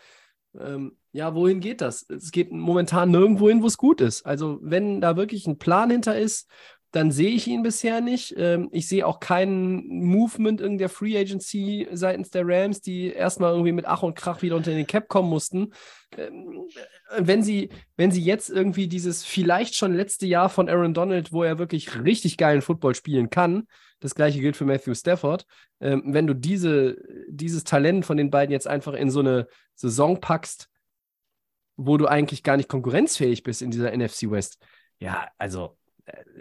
[0.58, 2.08] Ähm, ja, wohin geht das?
[2.08, 4.24] Es geht momentan nirgendwo hin, wo es gut ist.
[4.24, 6.48] Also, wenn da wirklich ein Plan hinter ist,
[6.94, 8.36] dann sehe ich ihn bisher nicht.
[8.38, 13.50] Ähm, ich sehe auch keinen Movement in der Free Agency seitens der Rams, die erstmal
[13.50, 15.72] irgendwie mit Ach und Krach wieder unter den Cap kommen mussten.
[16.16, 16.68] Ähm,
[17.18, 21.42] wenn sie, wenn sie jetzt irgendwie dieses vielleicht schon letzte Jahr von Aaron Donald, wo
[21.42, 23.66] er wirklich richtig geilen Football spielen kann,
[23.98, 25.46] das gleiche gilt für Matthew Stafford,
[25.80, 26.96] ähm, wenn du diese,
[27.28, 30.68] dieses Talent von den beiden jetzt einfach in so eine Saison packst,
[31.76, 34.64] wo du eigentlich gar nicht konkurrenzfähig bist in dieser NFC West,
[35.00, 35.76] ja, also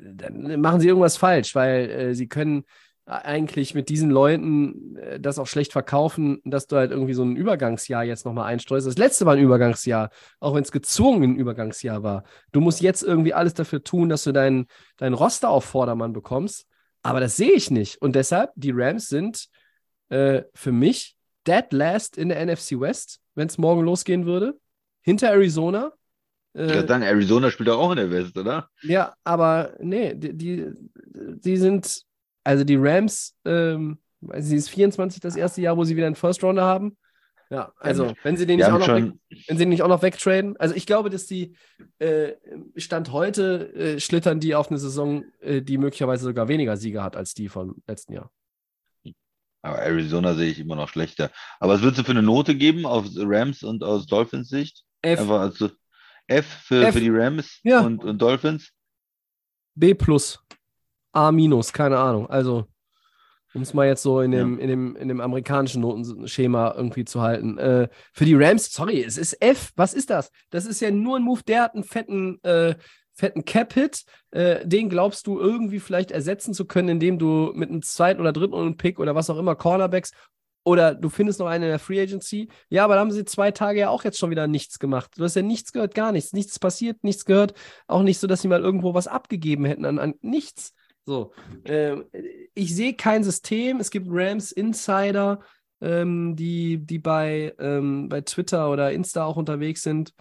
[0.02, 2.66] dann machen sie irgendwas falsch, weil äh, sie können
[3.06, 7.36] eigentlich mit diesen Leuten äh, das auch schlecht verkaufen, dass du halt irgendwie so ein
[7.36, 8.88] Übergangsjahr jetzt nochmal einstreust.
[8.88, 10.10] Das letzte war ein Übergangsjahr,
[10.40, 12.24] auch wenn es gezwungen ein Übergangsjahr war.
[12.52, 16.66] Du musst jetzt irgendwie alles dafür tun, dass du deinen dein Roster auf Vordermann bekommst.
[17.02, 18.02] Aber das sehe ich nicht.
[18.02, 19.50] Und deshalb, die Rams sind
[20.10, 24.58] äh, für mich dead last in der NFC West, wenn es morgen losgehen würde.
[25.02, 25.92] Hinter Arizona.
[26.62, 28.70] Ich Äh, würde sagen, Arizona spielt doch auch in der West, oder?
[28.82, 30.72] ja, aber nee, die, die,
[31.14, 32.04] die sind,
[32.44, 36.44] also die Rams, ähm, nicht, ist 24 das erste Jahr, wo sie wieder einen First
[36.44, 36.98] Rounder haben.
[37.50, 39.14] Ja, also wenn sie den nicht auch noch weg,
[39.48, 40.58] wenn sie den nicht auch noch wegtraden.
[40.58, 41.56] Also ich glaube, dass die
[42.00, 42.34] äh,
[42.78, 47.16] Stand heute äh, schlittern die auf eine Saison, äh, die möglicherweise sogar weniger Siege hat
[47.16, 48.32] als die vom letzten Jahr.
[49.62, 51.32] aber Arizona sehe ich immer noch schlechter.
[51.60, 54.84] Aber was würdest du für eine Note geben aus Rams und aus Dolphins Sicht?
[55.02, 55.70] F, Einfach also
[56.28, 56.94] F für, F.
[56.94, 57.82] für die Rams Ja.
[57.82, 58.72] und, und Dolphins?
[59.76, 60.40] B plus,
[61.12, 62.28] A minus, keine Ahnung.
[62.30, 62.68] Also
[63.54, 67.22] um es mal jetzt so in dem, in dem, in dem amerikanischen Notenschema irgendwie zu
[67.22, 67.58] halten.
[67.60, 69.72] Äh, für die Rams, sorry, es ist F.
[69.76, 70.32] Was ist das?
[70.50, 72.76] Das ist ja nur ein Move, der hat einen fetten, äh,
[73.14, 74.06] fetten Cap-Hit.
[74.32, 78.34] Äh, den glaubst du irgendwie vielleicht ersetzen zu können, indem du mit einem zweiten oder
[78.34, 80.12] dritten und Pick oder was auch immer Cornerbacks
[80.64, 82.50] oder du findest noch einen in der Free Agency.
[82.70, 85.12] Ja, aber da haben sie zwei Tage ja auch jetzt schon wieder nichts gemacht.
[85.18, 86.34] Du hast ja nichts gehört, gar nichts.
[86.34, 87.54] Nichts passiert, nichts gehört.
[87.88, 90.74] Auch nicht so, dass sie mal irgendwo was abgegeben hätten an, an nichts.
[91.06, 91.34] So,
[91.66, 92.06] ähm,
[92.54, 93.80] ich sehe kein System.
[93.80, 95.40] Es gibt Rams Insider,
[95.82, 100.14] ähm, die, die bei, ähm, bei Twitter oder Insta auch unterwegs sind,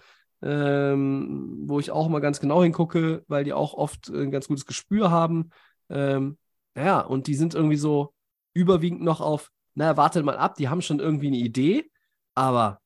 [0.43, 4.67] ähm, wo ich auch mal ganz genau hingucke, weil die auch oft ein ganz gutes
[4.67, 5.51] Gespür haben.
[5.89, 6.37] Ähm,
[6.77, 8.13] ja, und die sind irgendwie so
[8.55, 11.91] überwiegend noch auf, naja, wartet mal ab, die haben schon irgendwie eine Idee,
[12.35, 12.81] aber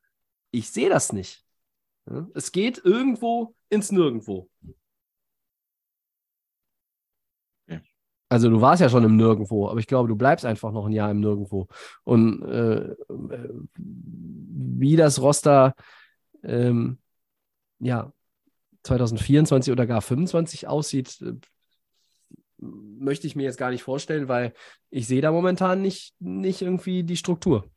[0.50, 1.44] ich sehe das nicht.
[2.34, 4.48] Es geht irgendwo ins Nirgendwo.
[8.28, 10.92] Also du warst ja schon im Nirgendwo, aber ich glaube, du bleibst einfach noch ein
[10.92, 11.68] Jahr im Nirgendwo.
[12.02, 12.94] Und äh,
[13.78, 15.74] wie das Roster
[16.42, 16.98] ähm,
[17.78, 18.12] ja
[18.82, 21.34] 2024 oder gar 25 aussieht, äh,
[22.58, 24.52] möchte ich mir jetzt gar nicht vorstellen, weil
[24.90, 27.70] ich sehe da momentan nicht, nicht irgendwie die Struktur.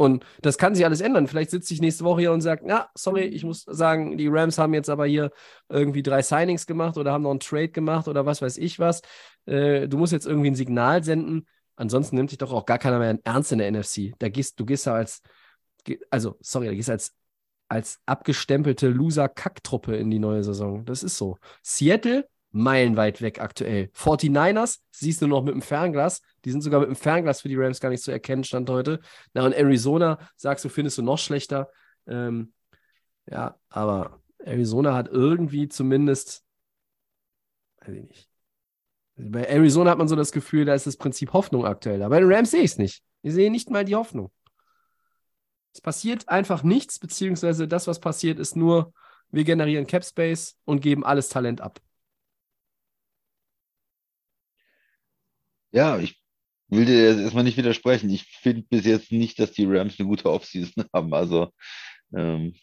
[0.00, 1.26] Und das kann sich alles ändern.
[1.26, 4.56] Vielleicht sitze ich nächste Woche hier und sage, na, sorry, ich muss sagen, die Rams
[4.56, 5.30] haben jetzt aber hier
[5.68, 9.02] irgendwie drei Signings gemacht oder haben noch einen Trade gemacht oder was weiß ich was.
[9.44, 11.46] Äh, du musst jetzt irgendwie ein Signal senden.
[11.76, 14.14] Ansonsten nimmt dich doch auch gar keiner mehr ernst in der NFC.
[14.18, 15.20] Da gehst, du gehst da als,
[16.08, 17.14] also, sorry, da gehst als,
[17.68, 20.84] als abgestempelte Loser-Kacktruppe in die neue Saison.
[20.86, 21.36] Das ist so.
[21.62, 23.90] Seattle, meilenweit weg aktuell.
[23.94, 26.22] 49ers, siehst du noch mit dem Fernglas.
[26.44, 29.00] Die sind sogar mit dem Fernglas für die Rams gar nicht zu erkennen, Stand heute.
[29.34, 31.70] Na, und Arizona, sagst du, findest du noch schlechter.
[32.06, 32.52] Ähm,
[33.26, 36.44] ja, aber Arizona hat irgendwie zumindest,
[37.80, 38.28] weiß ich nicht.
[39.16, 42.02] Bei Arizona hat man so das Gefühl, da ist das Prinzip Hoffnung aktuell.
[42.02, 43.02] Aber bei den Rams sehe ich es nicht.
[43.22, 44.32] Ich sehe nicht mal die Hoffnung.
[45.74, 48.92] Es passiert einfach nichts, beziehungsweise das, was passiert, ist nur,
[49.30, 51.80] wir generieren Cap Space und geben alles Talent ab.
[55.72, 56.20] Ja, ich
[56.68, 58.10] will dir erstmal nicht widersprechen.
[58.10, 61.12] Ich finde bis jetzt nicht, dass die Rams eine gute Offseason haben.
[61.14, 61.48] Also,
[62.14, 62.54] ähm,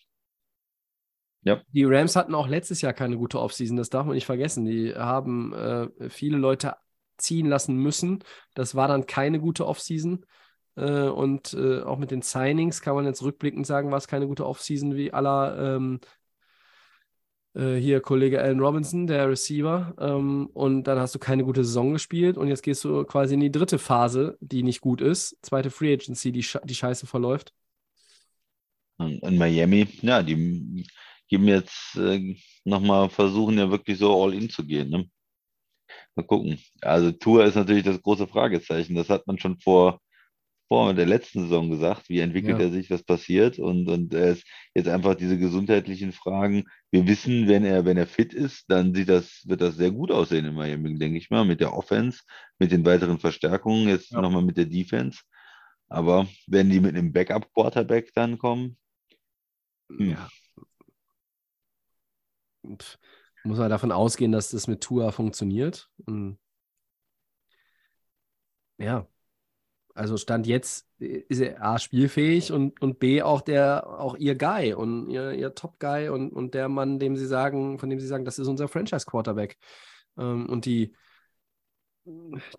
[1.43, 1.61] ja.
[1.71, 4.65] Die Rams hatten auch letztes Jahr keine gute Offseason, das darf man nicht vergessen.
[4.65, 6.75] Die haben äh, viele Leute
[7.17, 8.23] ziehen lassen müssen.
[8.53, 10.25] Das war dann keine gute Offseason.
[10.75, 14.27] Äh, und äh, auch mit den Signings kann man jetzt rückblickend sagen, war es keine
[14.27, 15.99] gute Offseason wie aller ähm,
[17.57, 19.95] äh, hier Kollege Allen Robinson, der Receiver.
[19.99, 23.39] Ähm, und dann hast du keine gute Saison gespielt und jetzt gehst du quasi in
[23.39, 25.37] die dritte Phase, die nicht gut ist.
[25.41, 27.53] Zweite Free Agency, die, die scheiße verläuft.
[28.99, 30.85] In Miami, ja, die
[31.27, 34.89] geben jetzt äh, nochmal versuchen ja wirklich so all in zu gehen.
[34.89, 35.09] Ne?
[36.15, 36.59] Mal gucken.
[36.81, 38.95] Also Tour ist natürlich das große Fragezeichen.
[38.95, 39.99] Das hat man schon vor,
[40.67, 42.09] vor der letzten Saison gesagt.
[42.09, 42.65] Wie entwickelt Ja.
[42.65, 43.59] er sich, was passiert?
[43.59, 44.45] Und, und er ist
[44.75, 46.65] jetzt einfach diese gesundheitlichen Fragen.
[46.91, 50.11] Wir wissen, wenn er, wenn er fit ist, dann sieht das, wird das sehr gut
[50.11, 52.21] aussehen in Miami, denke ich mal, mit der Offense,
[52.59, 54.21] mit den weiteren Verstärkungen, jetzt Ja.
[54.21, 55.19] nochmal mit der Defense.
[55.89, 58.77] Aber wenn die mit einem Backup-Quarterback dann kommen,
[59.89, 60.11] hm.
[60.11, 60.29] Ja.
[63.43, 65.89] Muss man davon ausgehen, dass das mit Tua funktioniert.
[66.05, 66.37] Und
[68.77, 69.07] ja,
[69.97, 74.73] also Stand jetzt ist er A spielfähig und, und B auch der, auch ihr Guy
[74.73, 78.25] und ihr, ihr Top-Guy und, und der Mann, dem sie sagen, von dem sie sagen,
[78.25, 79.57] das ist unser Franchise-Quarterback.
[80.17, 80.93] Ähm, und die,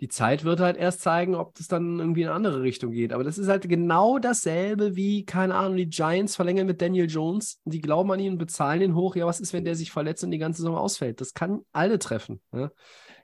[0.00, 3.12] die Zeit wird halt erst zeigen, ob das dann irgendwie in eine andere Richtung geht.
[3.12, 7.60] Aber das ist halt genau dasselbe wie, keine Ahnung, die Giants verlängern mit Daniel Jones.
[7.64, 9.16] Die glauben an ihn und bezahlen ihn hoch.
[9.16, 11.20] Ja, was ist, wenn der sich verletzt und die ganze Saison ausfällt?
[11.20, 12.40] Das kann alle treffen.
[12.52, 12.70] Ne?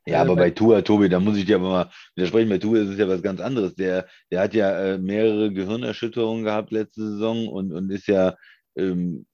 [0.07, 2.49] Ja, aber bei- Tua, Tobi, da muss ich dir aber mal widersprechen.
[2.51, 3.75] Bei Tua ist es ja was ganz anderes.
[3.75, 8.37] Der, der hat ja äh, mehrere Gehirnerschütterungen gehabt letzte Saison und, und ist ja,
[8.77, 9.27] ähm,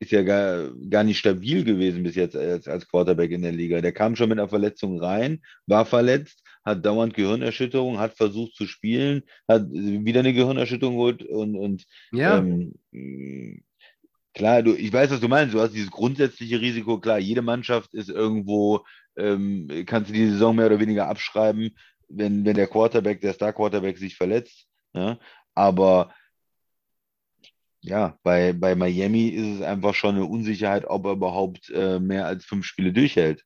[0.00, 3.80] ist ja gar, gar nicht stabil gewesen bis jetzt als, als Quarterback in der Liga.
[3.80, 8.66] Der kam schon mit einer Verletzung rein, war verletzt, hat dauernd Gehirnerschütterung, hat versucht zu
[8.66, 12.74] spielen, hat wieder eine Gehirnerschütterung geholt und, und Ja, ähm,
[14.34, 15.54] klar, du, ich weiß, was du meinst.
[15.54, 16.98] Du hast dieses grundsätzliche Risiko.
[16.98, 18.84] Klar, jede Mannschaft ist irgendwo,
[19.16, 21.76] ähm, kannst du die Saison mehr oder weniger abschreiben,
[22.08, 24.66] wenn, wenn der Quarterback, der Star-Quarterback sich verletzt.
[24.92, 25.18] Ne?
[25.54, 26.14] Aber
[27.80, 32.26] ja, bei, bei Miami ist es einfach schon eine Unsicherheit, ob er überhaupt äh, mehr
[32.26, 33.44] als fünf Spiele durchhält.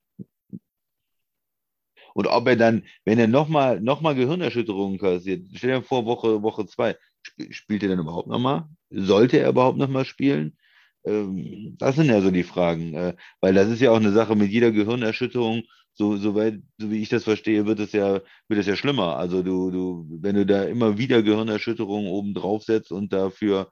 [2.15, 6.43] Und ob er dann, wenn er nochmal noch mal Gehirnerschütterungen kassiert, stell dir vor, Woche,
[6.43, 8.69] Woche zwei, sp spielt er dann überhaupt nochmal?
[8.91, 10.57] Sollte er überhaupt nochmal spielen?
[11.05, 12.95] Ähm, das sind ja so die Fragen.
[12.95, 15.63] Äh, weil das ist ja auch eine Sache mit jeder Gehirnerschütterung,
[15.95, 19.17] so, so, weit, so wie ich das verstehe, wird es ja, wird es ja schlimmer.
[19.17, 23.71] Also du, du, wenn du da immer wieder Gehirnerschütterungen oben drauf setzt und dafür,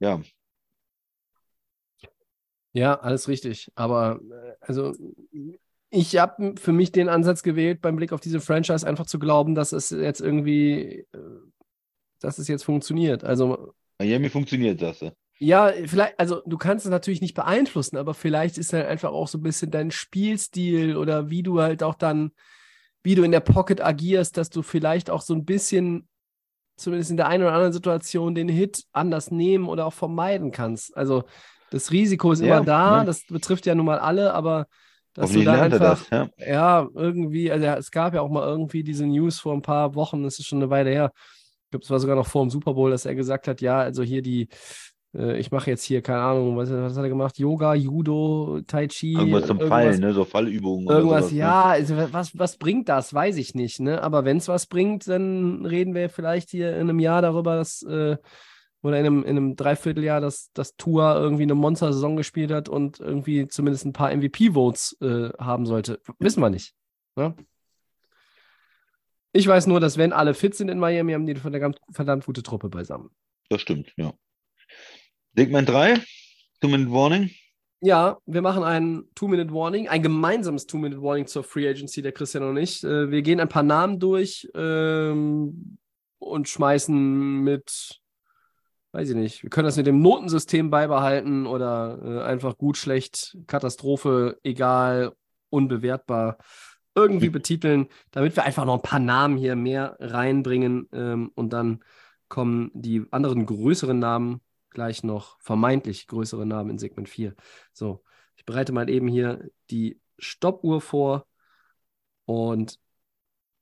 [0.00, 0.20] ja,
[2.76, 3.72] ja, alles richtig.
[3.74, 4.92] Aber äh, also
[5.88, 9.54] ich habe für mich den Ansatz gewählt, beim Blick auf diese Franchise einfach zu glauben,
[9.54, 11.40] dass es jetzt irgendwie, äh,
[12.20, 13.24] dass es jetzt funktioniert.
[13.24, 15.16] Also Miami funktioniert, sagst du.
[15.38, 19.28] Ja, vielleicht, also du kannst es natürlich nicht beeinflussen, aber vielleicht ist halt einfach auch
[19.28, 22.32] so ein bisschen dein Spielstil oder wie du halt auch dann,
[23.02, 26.08] wie du in der Pocket agierst, dass du vielleicht auch so ein bisschen,
[26.76, 30.96] zumindest in der einen oder anderen Situation, den Hit anders nehmen oder auch vermeiden kannst.
[30.96, 31.24] Also
[31.70, 33.04] das Risiko ist Ja, immer da, ja.
[33.04, 34.66] das betrifft ja nun mal alle, aber
[35.14, 36.28] dass du da einfach, das, ja.
[36.38, 39.94] ja, irgendwie, also ja, es gab ja auch mal irgendwie diese News vor ein paar
[39.94, 41.12] Wochen, das ist schon eine Weile her.
[41.64, 43.78] Ich glaube, es war sogar noch vor dem Super Bowl, dass er gesagt hat, ja,
[43.80, 44.48] also hier die,
[45.16, 47.38] äh, ich mache jetzt hier, keine Ahnung, was, was hat er gemacht?
[47.38, 50.12] Yoga, Judo, Tai Chi, Irgendwas zum Fallen, ne?
[50.12, 51.38] So Fallübungen oder irgendwas, sowas, ne?
[51.38, 53.14] ja, also was, was bringt das?
[53.14, 54.02] Weiß ich nicht, ne?
[54.02, 57.82] Aber wenn es was bringt, dann reden wir vielleicht hier in einem Jahr darüber, dass,
[57.82, 58.16] äh,
[58.82, 63.00] oder in einem, in einem Dreivierteljahr, dass, dass Tua irgendwie eine Monster-Saison gespielt hat und
[63.00, 66.00] irgendwie zumindest ein paar MVP-Votes äh, haben sollte.
[66.18, 66.74] Wissen wir nicht.
[67.16, 67.34] Ne?
[69.32, 72.26] Ich weiß nur, dass wenn alle fit sind in Miami, haben die eine verdammt, verdammt
[72.26, 73.10] gute Truppe beisammen.
[73.48, 74.12] Das stimmt, ja.
[75.36, 76.00] Segment 3,
[76.62, 77.30] Two-Minute Warning.
[77.82, 82.82] Ja, wir machen ein Two-Minute-Warning, ein gemeinsames Two-Minute-Warning zur Free Agency, der Christian und ich.
[82.82, 85.76] Äh, wir gehen ein paar Namen durch ähm,
[86.18, 88.00] und schmeißen mit,
[88.92, 93.36] weiß ich nicht, wir können das mit dem Notensystem beibehalten oder äh, einfach gut, schlecht,
[93.46, 95.12] Katastrophe, egal,
[95.50, 96.38] unbewertbar
[96.94, 101.84] irgendwie betiteln, damit wir einfach noch ein paar Namen hier mehr reinbringen ähm, und dann
[102.28, 104.40] kommen die anderen größeren Namen
[104.76, 107.34] gleich noch, vermeintlich größere Namen in Segment 4.
[107.72, 108.04] So,
[108.36, 111.26] ich bereite mal eben hier die Stoppuhr vor
[112.26, 112.78] und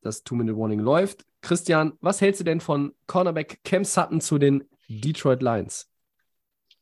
[0.02, 1.24] das Two-Minute-Warning läuft.
[1.40, 5.88] Christian, was hältst du denn von Cornerback Cam Sutton zu den Detroit Lions?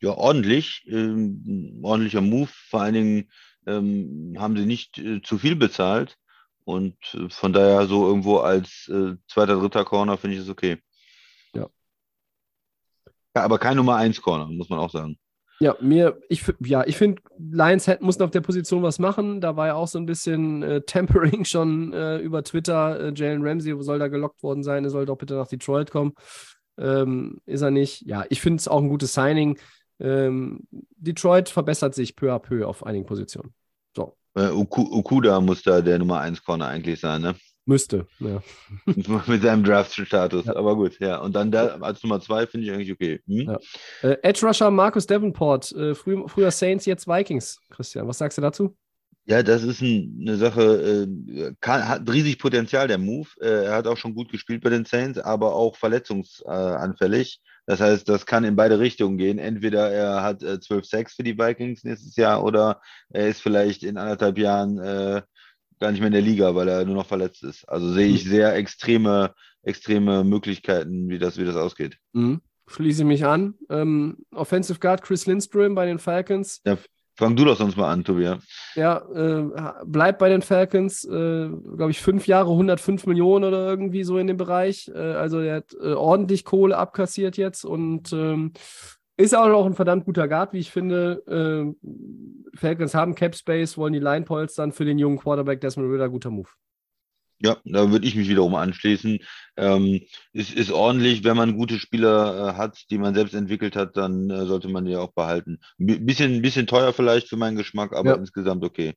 [0.01, 0.83] Ja, ordentlich.
[0.89, 2.51] Ähm, ordentlicher Move.
[2.71, 3.31] Vor allen Dingen
[3.67, 6.17] ähm, haben sie nicht äh, zu viel bezahlt.
[6.65, 10.79] Und äh, von daher so irgendwo als äh, zweiter, dritter Corner finde ich es okay.
[13.35, 13.45] Ja.
[13.45, 15.19] Aber kein Nummer 1 Corner, muss man auch sagen.
[15.61, 19.41] Ja, mir, ich, ja, ich finde, Lions muss auf der Position was machen.
[19.41, 22.99] Da war ja auch so ein bisschen äh, Tempering schon äh, über Twitter.
[22.99, 26.15] Äh, Jalen Ramsey soll da gelockt worden sein, er soll doch bitte nach Detroit kommen.
[26.79, 28.03] Ähm, ist er nicht.
[28.07, 29.57] Ja, ich finde es auch ein gutes Signing.
[30.01, 30.67] Ähm,
[30.97, 33.55] Detroit verbessert sich peu à peu auf einigen Positionen.
[33.95, 34.17] So.
[34.35, 37.37] Äh, Okuda muss da der Nummer 1 Corner eigentlich sein, ne?
[37.65, 38.43] Müsste, ja.
[39.27, 40.57] Mit seinem Draft-Status, ja.
[40.57, 41.19] aber gut, ja.
[41.19, 43.21] Und dann der als Nummer zwei finde ich eigentlich okay.
[43.27, 43.51] Hm?
[43.51, 43.59] Ja.
[44.03, 47.61] Äh, Edge Rusher Markus Davenport, äh, früh, früher Saints, jetzt Vikings.
[47.71, 48.77] Christian, was sagst du dazu?
[49.25, 53.29] Ja, das ist ein, eine Sache, äh, kann, hat riesig Potenzial, der Move.
[53.41, 57.41] Äh, er hat auch schon gut gespielt bei den Saints, aber auch verletzungsanfällig.
[57.67, 59.39] Das heißt, das kann in beide Richtungen gehen.
[59.39, 63.85] Entweder er hat äh, 12 Sacks für die Vikings nächstes Jahr oder er ist vielleicht
[63.85, 65.23] in anderthalb Jahren äh,
[65.81, 67.69] gar nicht mehr in der Liga, weil er nur noch verletzt ist.
[67.69, 68.31] Also sehe ich mhm.
[68.31, 71.99] sehr extreme, extreme Möglichkeiten, wie das, wie das ausgeht.
[72.13, 72.41] Mhm.
[72.69, 73.55] Schließe mich an.
[73.69, 76.63] Ähm, Offensive Guard Chris Lindstrom bei den Falcons.
[76.65, 76.79] Ja,
[77.17, 78.43] fang du doch sonst mal an, Tobias.
[78.75, 79.45] Ja, äh,
[79.85, 84.27] bleibt bei den Falcons, äh, glaube ich, fünf Jahre, 105 Millionen oder irgendwie so in
[84.27, 84.91] dem Bereich.
[84.95, 88.53] Äh, also er hat äh, ordentlich Kohle abkassiert jetzt und ähm,
[89.17, 91.23] ist auch noch ein verdammt guter Guard, wie ich finde.
[91.27, 96.09] Äh, Falcons haben Cap Space, wollen die Line polstern für den jungen Quarterback Desmond Ritter,
[96.09, 96.49] guter Move.
[97.45, 99.19] Ja, da würde ich mich wiederum anschließen.
[99.57, 100.01] Ähm,
[100.33, 104.31] es ist ordentlich, wenn man gute Spieler äh, hat, die man selbst entwickelt hat, dann
[104.31, 105.59] äh, sollte man die auch behalten.
[105.81, 108.17] Ein bisschen, bisschen teuer vielleicht für meinen Geschmack, aber ja.
[108.17, 108.95] insgesamt okay.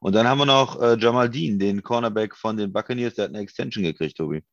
[0.00, 3.30] Und dann haben wir noch äh, Jamal Dean, den Cornerback von den Buccaneers, der hat
[3.30, 4.44] eine Extension gekriegt, Tobi.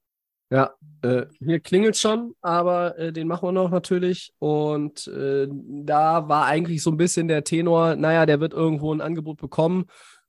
[0.52, 4.32] Ja, äh, hier klingelt schon, aber äh, den machen wir noch natürlich.
[4.38, 9.02] Und äh, da war eigentlich so ein bisschen der Tenor, naja, der wird irgendwo ein
[9.02, 9.86] Angebot bekommen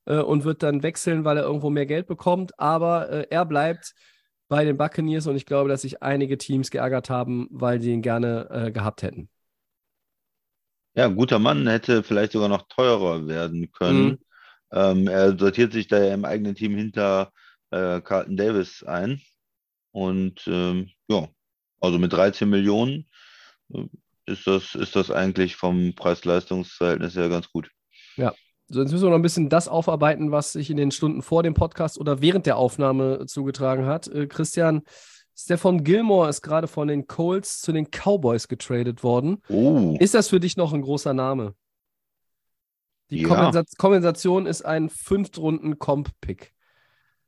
[0.06, 2.58] äh, und wird dann wechseln, weil er irgendwo mehr Geld bekommt.
[2.58, 3.94] Aber äh, er bleibt
[4.48, 8.02] bei den Buccaneers und ich glaube, dass sich einige Teams geärgert haben, weil sie ihn
[8.02, 9.28] gerne äh, gehabt hätten.
[10.94, 14.06] Ja, guter Mann hätte vielleicht sogar noch teurer werden können.
[14.06, 14.18] Mhm.
[14.72, 17.32] Ähm, er sortiert sich da ja im eigenen Team hinter
[17.68, 19.20] Carlton Davis ein.
[19.96, 21.26] Und ähm, ja,
[21.80, 23.06] also mit 13 Millionen
[23.72, 23.86] äh,
[24.26, 27.70] ist, das, ist das eigentlich vom Preis-Leistungs-Verhältnis her ganz gut.
[28.16, 28.34] Ja,
[28.68, 31.42] so, jetzt müssen wir noch ein bisschen das aufarbeiten, was sich in den Stunden vor
[31.42, 34.06] dem Podcast oder während der Aufnahme zugetragen hat.
[34.08, 34.82] Äh, Christian,
[35.34, 39.38] Stefan Gilmore ist gerade von den Colts zu den Cowboys getradet worden.
[39.48, 39.96] Oh.
[39.98, 41.54] Ist das für dich noch ein großer Name?
[43.08, 43.62] Die ja.
[43.78, 46.52] Kompensation ist ein Fünftrunden-Comp-Pick.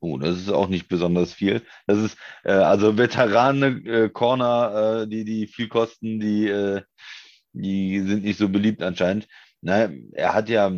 [0.01, 1.65] Oh, das ist auch nicht besonders viel.
[1.85, 6.81] Das ist äh, also Veterane äh, Corner, äh, die, die viel kosten, die, äh,
[7.53, 9.27] die sind nicht so beliebt anscheinend.
[9.61, 10.71] Na, er hat ja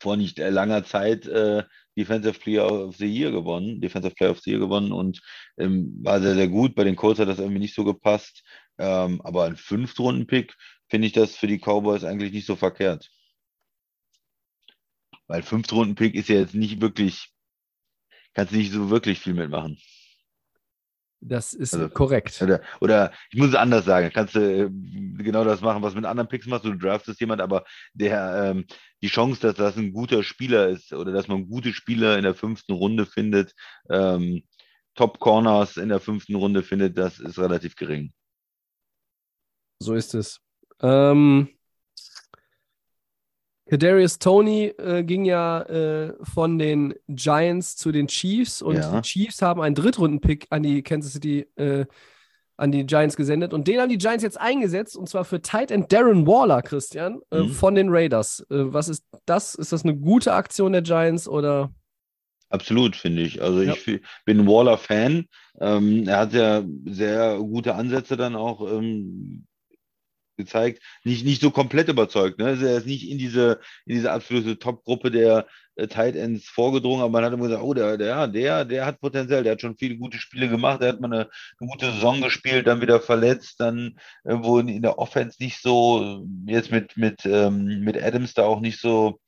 [0.00, 1.64] vor nicht langer Zeit äh,
[1.96, 5.20] Defensive Player of the Year gewonnen, Defensive Player of the Year gewonnen und
[5.58, 6.74] ähm, war sehr, sehr gut.
[6.74, 8.44] Bei den Colts hat das irgendwie nicht so gepasst.
[8.78, 10.54] Ähm, aber ein Fünftrunden-Pick
[10.88, 13.10] finde ich das für die Cowboys eigentlich nicht so verkehrt.
[15.26, 17.32] Weil Fünftrunden-Pick ist ja jetzt nicht wirklich
[18.36, 19.78] kannst du nicht so wirklich viel mitmachen.
[21.20, 22.40] Das ist also, korrekt.
[22.42, 24.70] Oder, oder, ich muss es anders sagen, kannst du äh,
[25.22, 26.66] genau das machen, was mit anderen Picks machst.
[26.66, 27.64] Du draftest jemand, aber
[27.94, 28.66] der ähm,
[29.02, 32.34] die Chance, dass das ein guter Spieler ist oder dass man gute Spieler in der
[32.34, 33.54] fünften Runde findet,
[33.88, 34.42] ähm,
[34.94, 38.12] Top Corners in der fünften Runde findet, das ist relativ gering.
[39.78, 40.40] So ist es.
[40.82, 41.55] Ähm,
[43.68, 49.00] Kadarius Tony äh, ging ja äh, von den Giants zu den Chiefs und ja.
[49.00, 51.84] die Chiefs haben einen Drittrunden-Pick an die Kansas City, äh,
[52.56, 55.72] an die Giants gesendet und den haben die Giants jetzt eingesetzt und zwar für Tight
[55.72, 57.50] End Darren Waller, Christian, äh, mhm.
[57.50, 58.46] von den Raiders.
[58.50, 59.56] Äh, was ist das?
[59.56, 61.72] Ist das eine gute Aktion der Giants oder?
[62.48, 63.42] Absolut, finde ich.
[63.42, 63.72] Also ja.
[63.72, 65.26] ich bin Waller-Fan.
[65.60, 69.45] Ähm, er hat ja sehr gute Ansätze dann auch ähm,
[70.36, 72.38] gezeigt, nicht, nicht so komplett überzeugt.
[72.38, 72.46] Ne?
[72.46, 77.02] Also er ist nicht in diese, in diese absolute Top-Gruppe der äh, Tight Ends vorgedrungen,
[77.02, 79.76] aber man hat immer gesagt, oh, der, der, der, der hat Potenzial, der hat schon
[79.76, 81.28] viele gute Spiele gemacht, der hat mal eine,
[81.60, 86.24] eine gute Saison gespielt, dann wieder verletzt, dann irgendwo in, in der Offense nicht so,
[86.46, 89.20] jetzt mit, mit, ähm, mit Adams da auch nicht so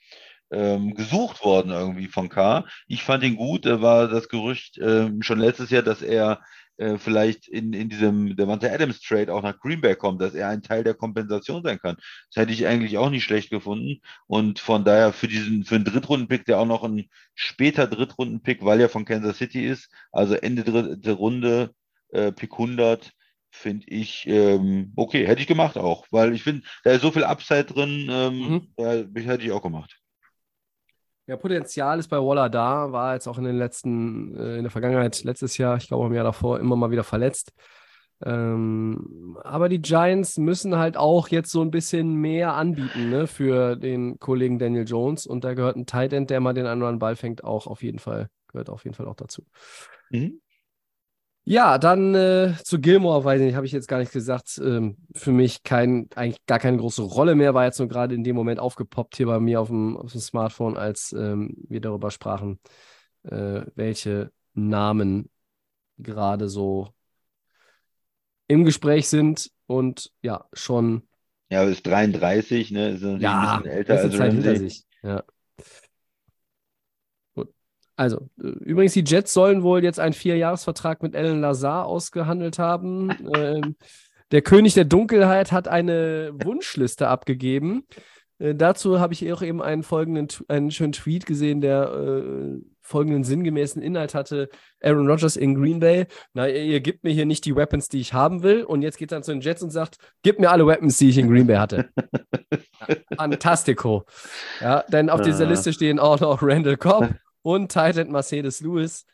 [0.50, 2.64] ähm, gesucht worden irgendwie von K.
[2.86, 6.40] Ich fand ihn gut, da war das Gerücht ähm, schon letztes Jahr, dass er
[6.78, 10.48] äh, vielleicht in, in diesem Devante Adams Trade auch nach Green Bay kommt, dass er
[10.48, 11.96] ein Teil der Kompensation sein kann.
[12.30, 14.00] Das hätte ich eigentlich auch nicht schlecht gefunden.
[14.26, 18.80] Und von daher für diesen, für einen Drittrunden-Pick, der auch noch ein später Drittrunden-Pick, weil
[18.80, 21.74] er von Kansas City ist, also Ende dritte Runde,
[22.10, 23.12] äh, Pick 100,
[23.50, 27.24] finde ich ähm, okay, hätte ich gemacht auch, weil ich finde, da ist so viel
[27.24, 28.68] Upside drin, ähm, mhm.
[28.78, 29.98] ja, hätte ich auch gemacht.
[31.28, 34.70] Ja, Potenzial ist bei Waller da, war jetzt auch in den letzten, äh, in der
[34.70, 37.52] Vergangenheit, letztes Jahr, ich glaube im Jahr davor, immer mal wieder verletzt.
[38.24, 43.76] Ähm, aber die Giants müssen halt auch jetzt so ein bisschen mehr anbieten ne, für
[43.76, 45.26] den Kollegen Daniel Jones.
[45.26, 47.98] Und da gehört ein Tight End, der mal den anderen Ball fängt, auch auf jeden
[47.98, 49.44] Fall, gehört auf jeden Fall auch dazu.
[50.08, 50.40] Mhm.
[51.50, 54.60] Ja, dann äh, zu Gilmore, weiß ich nicht, habe ich jetzt gar nicht gesagt.
[54.62, 58.22] Ähm, für mich kein, eigentlich gar keine große Rolle mehr, war jetzt nur gerade in
[58.22, 62.10] dem Moment aufgepoppt hier bei mir auf dem, auf dem Smartphone, als ähm, wir darüber
[62.10, 62.60] sprachen,
[63.22, 65.30] äh, welche Namen
[65.96, 66.90] gerade so
[68.46, 71.08] im Gespräch sind und ja, schon.
[71.48, 72.90] Ja, ist 33, ne?
[72.90, 74.84] Ist ja, ein bisschen älter als Zeit hinter sich.
[75.02, 75.24] Ja.
[77.98, 83.10] Also, äh, übrigens, die Jets sollen wohl jetzt einen Vierjahresvertrag mit Alan Lazar ausgehandelt haben.
[83.34, 83.74] ähm,
[84.30, 87.82] der König der Dunkelheit hat eine Wunschliste abgegeben.
[88.38, 93.24] Äh, dazu habe ich auch eben einen folgenden, einen schönen Tweet gesehen, der äh, folgenden
[93.24, 94.48] sinngemäßen Inhalt hatte:
[94.80, 96.06] Aaron Rodgers in Green Bay.
[96.34, 98.62] Na, ihr, ihr gebt mir hier nicht die Weapons, die ich haben will.
[98.62, 101.18] Und jetzt geht er zu den Jets und sagt: Gib mir alle Weapons, die ich
[101.18, 101.88] in Green Bay hatte.
[102.86, 104.04] ja, fantastico.
[104.60, 107.12] Ja, denn auf dieser Liste stehen auch noch Randall Cobb
[107.42, 109.06] und Titan Mercedes Lewis.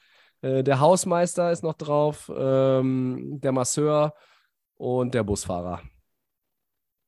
[0.42, 4.14] Äh, der Hausmeister ist noch drauf, ähm, der Masseur
[4.76, 5.80] und der Busfahrer.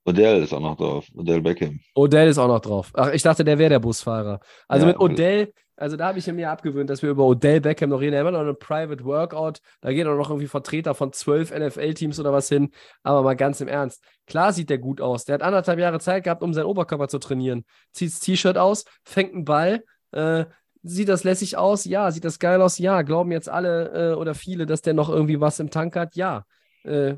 [0.07, 1.07] Odell ist auch noch drauf.
[1.15, 1.81] Odell Beckham.
[1.95, 2.93] Odell ist auch noch drauf.
[2.95, 4.41] Ach, ich dachte, der wäre der Busfahrer.
[4.69, 7.91] Also ja, mit Odell, also da habe ich mir abgewöhnt, dass wir über Odell Beckham
[7.91, 8.15] noch reden.
[8.15, 9.59] Er hat immer noch eine Private Workout.
[9.81, 12.71] Da gehen auch noch irgendwie Vertreter von zwölf NFL-Teams oder was hin.
[13.03, 14.03] Aber mal ganz im Ernst.
[14.27, 15.25] Klar sieht der gut aus.
[15.25, 17.65] Der hat anderthalb Jahre Zeit gehabt, um seinen Oberkörper zu trainieren.
[17.93, 19.85] Zieht das T-Shirt aus, fängt einen Ball.
[20.13, 20.47] Äh,
[20.83, 21.85] sieht das lässig aus?
[21.85, 22.11] Ja.
[22.11, 22.79] Sieht das geil aus?
[22.79, 23.03] Ja.
[23.03, 26.17] Glauben jetzt alle äh, oder viele, dass der noch irgendwie was im Tank hat?
[26.17, 26.45] Ja.
[26.85, 27.17] Äh,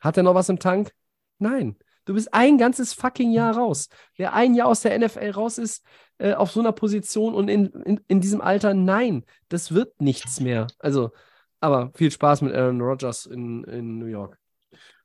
[0.00, 0.92] hat er noch was im Tank?
[1.38, 1.76] Nein.
[2.04, 3.88] Du bist ein ganzes fucking Jahr raus.
[4.16, 5.84] Wer ein Jahr aus der NFL raus ist,
[6.18, 10.40] äh, auf so einer Position und in, in, in diesem Alter, nein, das wird nichts
[10.40, 10.66] mehr.
[10.78, 11.12] Also,
[11.60, 14.38] aber viel Spaß mit Aaron Rodgers in, in New York.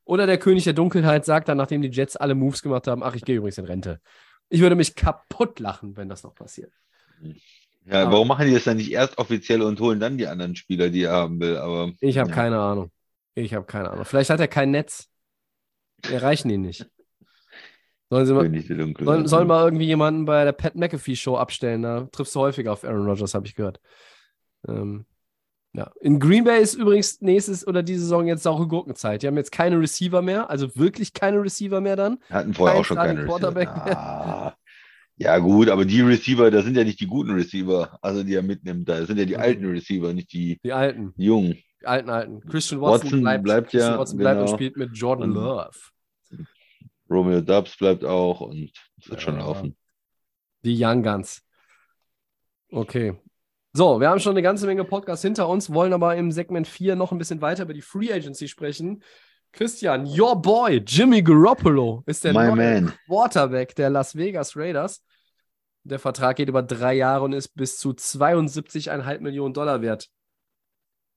[0.04, 3.14] Oder der König der Dunkelheit sagt dann, nachdem die Jets alle Moves gemacht haben, ach,
[3.14, 4.00] ich gehe übrigens in Rente.
[4.48, 6.72] Ich würde mich kaputt lachen, wenn das noch passiert.
[7.90, 10.56] Ja, aber warum machen die das dann nicht erst offiziell und holen dann die anderen
[10.56, 11.56] Spieler, die er haben will?
[11.56, 12.34] Aber, ich habe ja.
[12.34, 12.90] keine Ahnung.
[13.34, 14.04] Ich habe keine Ahnung.
[14.04, 15.08] Vielleicht hat er kein Netz.
[16.02, 16.86] Wir erreichen ihn nicht.
[18.10, 21.82] Sollen, sie mal, sollen, sollen mal irgendwie jemanden bei der Pat McAfee Show abstellen?
[21.82, 23.80] Da triffst du häufiger auf Aaron Rodgers, habe ich gehört.
[24.66, 25.04] Ähm,
[25.74, 25.90] ja.
[26.00, 29.22] In Green Bay ist übrigens nächstes oder diese Saison jetzt saure Gurkenzeit.
[29.22, 32.18] Die haben jetzt keine Receiver mehr, also wirklich keine Receiver mehr dann.
[32.30, 33.98] Hatten vorher Kein auch schon keine Quarterback Receiver.
[33.98, 34.56] Ah,
[35.20, 38.42] ja, gut, aber die Receiver, das sind ja nicht die guten Receiver, also die er
[38.42, 38.88] mitnimmt.
[38.88, 39.40] Das sind ja die mhm.
[39.40, 41.12] alten Receiver, nicht die, die alten.
[41.16, 41.58] Die jungen.
[41.80, 42.40] Die alten, alten.
[42.48, 43.98] Christian Watson, Watson bleibt, bleibt Christian ja.
[43.98, 44.50] Watson bleibt genau.
[44.50, 45.76] und spielt mit Jordan Love.
[47.10, 49.24] Romeo Dubs bleibt auch und es wird ja.
[49.24, 49.76] schon laufen.
[50.62, 51.42] Die Young Guns.
[52.70, 53.16] Okay.
[53.72, 56.94] So, wir haben schon eine ganze Menge Podcasts hinter uns, wollen aber im Segment 4
[56.94, 59.02] noch ein bisschen weiter über die Free Agency sprechen.
[59.58, 62.92] Christian, your boy, Jimmy Garoppolo, ist der My neue man.
[63.08, 65.04] Quarterback der Las Vegas Raiders.
[65.82, 70.06] Der Vertrag geht über drei Jahre und ist bis zu 72,5 Millionen Dollar wert.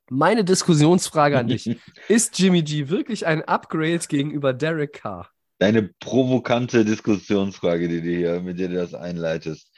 [0.10, 1.70] Meine Diskussionsfrage an dich:
[2.08, 5.30] Ist Jimmy G wirklich ein Upgrade gegenüber Derek Carr?
[5.60, 9.72] Deine provokante Diskussionsfrage, die du hier, mit der du das einleitest.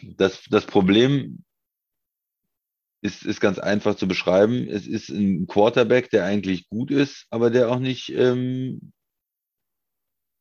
[0.00, 1.42] Das, das Problem
[3.04, 4.66] ist, ist ganz einfach zu beschreiben.
[4.66, 8.92] Es ist ein Quarterback, der eigentlich gut ist, aber der auch nicht ähm,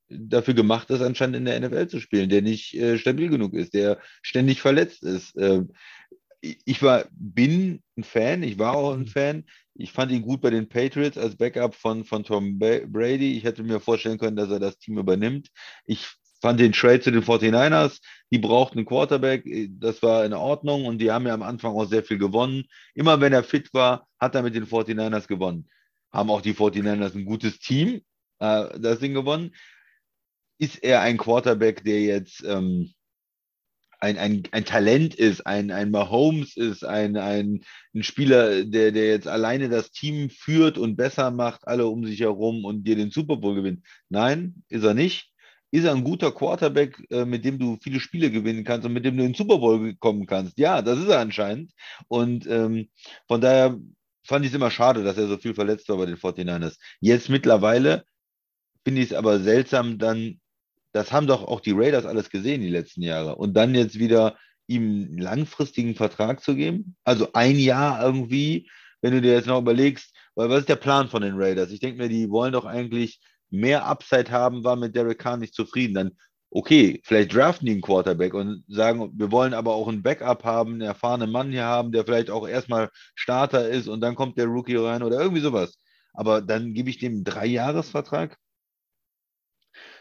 [0.07, 3.73] dafür gemacht ist, anscheinend in der NFL zu spielen, der nicht äh, stabil genug ist,
[3.73, 5.35] der ständig verletzt ist.
[5.35, 5.63] Äh,
[6.39, 9.07] ich war, bin ein Fan, ich war auch ein mhm.
[9.07, 9.43] Fan.
[9.75, 13.35] Ich fand ihn gut bei den Patriots als Backup von, von Tom Brady.
[13.37, 15.49] Ich hätte mir vorstellen können, dass er das Team übernimmt.
[15.85, 16.07] Ich
[16.41, 17.99] fand den Trade zu den 49ers,
[18.33, 19.45] die brauchten einen Quarterback,
[19.79, 22.63] das war in Ordnung und die haben ja am Anfang auch sehr viel gewonnen.
[22.95, 25.69] Immer wenn er fit war, hat er mit den 49ers gewonnen.
[26.11, 28.01] Haben auch die 49ers ein gutes Team,
[28.39, 29.53] äh, das Ding gewonnen.
[30.57, 32.95] Ist er ein Quarterback, der jetzt ähm,
[33.99, 37.63] ein, ein, ein Talent ist, ein, ein Mahomes ist, ein, ein,
[37.93, 42.21] ein Spieler, der, der jetzt alleine das Team führt und besser macht, alle um sich
[42.21, 43.85] herum und dir den Super Bowl gewinnt.
[44.09, 45.32] Nein, ist er nicht.
[45.73, 49.05] Ist er ein guter Quarterback, äh, mit dem du viele Spiele gewinnen kannst und mit
[49.05, 50.59] dem du in den Super Bowl kommen kannst?
[50.59, 51.71] Ja, das ist er anscheinend.
[52.07, 52.89] Und ähm,
[53.27, 53.79] von daher
[54.23, 56.77] fand ich es immer schade, dass er so viel verletzt war bei den 49ers.
[56.99, 58.03] Jetzt mittlerweile
[58.85, 60.39] finde ich es aber seltsam, dann
[60.91, 63.35] das haben doch auch die Raiders alles gesehen die letzten Jahre.
[63.35, 68.69] Und dann jetzt wieder ihm einen langfristigen Vertrag zu geben, also ein Jahr irgendwie,
[69.01, 71.71] wenn du dir jetzt noch überlegst, weil was ist der Plan von den Raiders?
[71.71, 73.19] Ich denke mir, die wollen doch eigentlich
[73.53, 75.93] mehr Upside haben, war mit Derek Carr nicht zufrieden.
[75.93, 76.11] Dann,
[76.49, 80.73] okay, vielleicht draften die einen Quarterback und sagen, wir wollen aber auch einen Backup haben,
[80.73, 84.47] einen erfahrenen Mann hier haben, der vielleicht auch erstmal Starter ist und dann kommt der
[84.47, 85.77] Rookie rein oder irgendwie sowas.
[86.13, 88.37] aber dann gebe ich dem einen Dreijahresvertrag.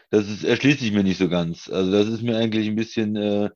[0.09, 1.69] Das ist, erschließt sich mir nicht so ganz.
[1.69, 3.49] Also das ist mir eigentlich ein bisschen äh,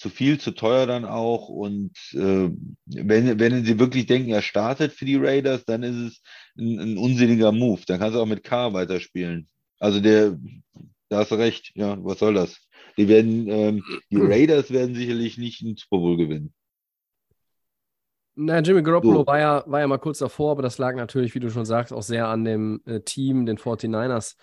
[0.00, 1.50] zu viel, zu teuer dann auch.
[1.50, 2.48] Und äh,
[2.86, 6.22] wenn, wenn sie wirklich denken, er startet für die Raiders, dann ist es
[6.58, 7.82] ein, ein unsinniger Move.
[7.86, 9.46] Dann kannst du auch mit K weiterspielen.
[9.78, 10.38] Also der,
[11.10, 12.58] da hast du recht, ja, was soll das?
[12.96, 16.54] Die werden, ähm, die Raiders werden sicherlich nicht einen Super Bowl gewinnen.
[18.36, 19.26] Na, Jimmy Garoppolo So.
[19.26, 21.92] war, ja, war ja mal kurz davor, aber das lag natürlich, wie du schon sagst,
[21.92, 24.36] auch sehr an dem äh, Team, den 49ers,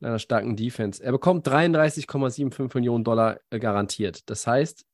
[0.00, 1.04] einer starken Defense.
[1.04, 4.30] Er bekommt 33,75 Millionen Dollar äh, garantiert.
[4.30, 4.86] Das heißt,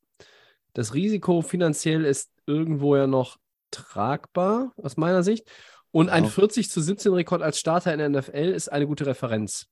[0.79, 3.37] das Risiko finanziell ist irgendwo ja noch
[3.73, 5.51] tragbar, aus meiner Sicht.
[5.91, 6.31] Und ein Ja.
[6.31, 9.67] 40 zu 17 Rekord als Starter in der NFL ist eine gute Referenz.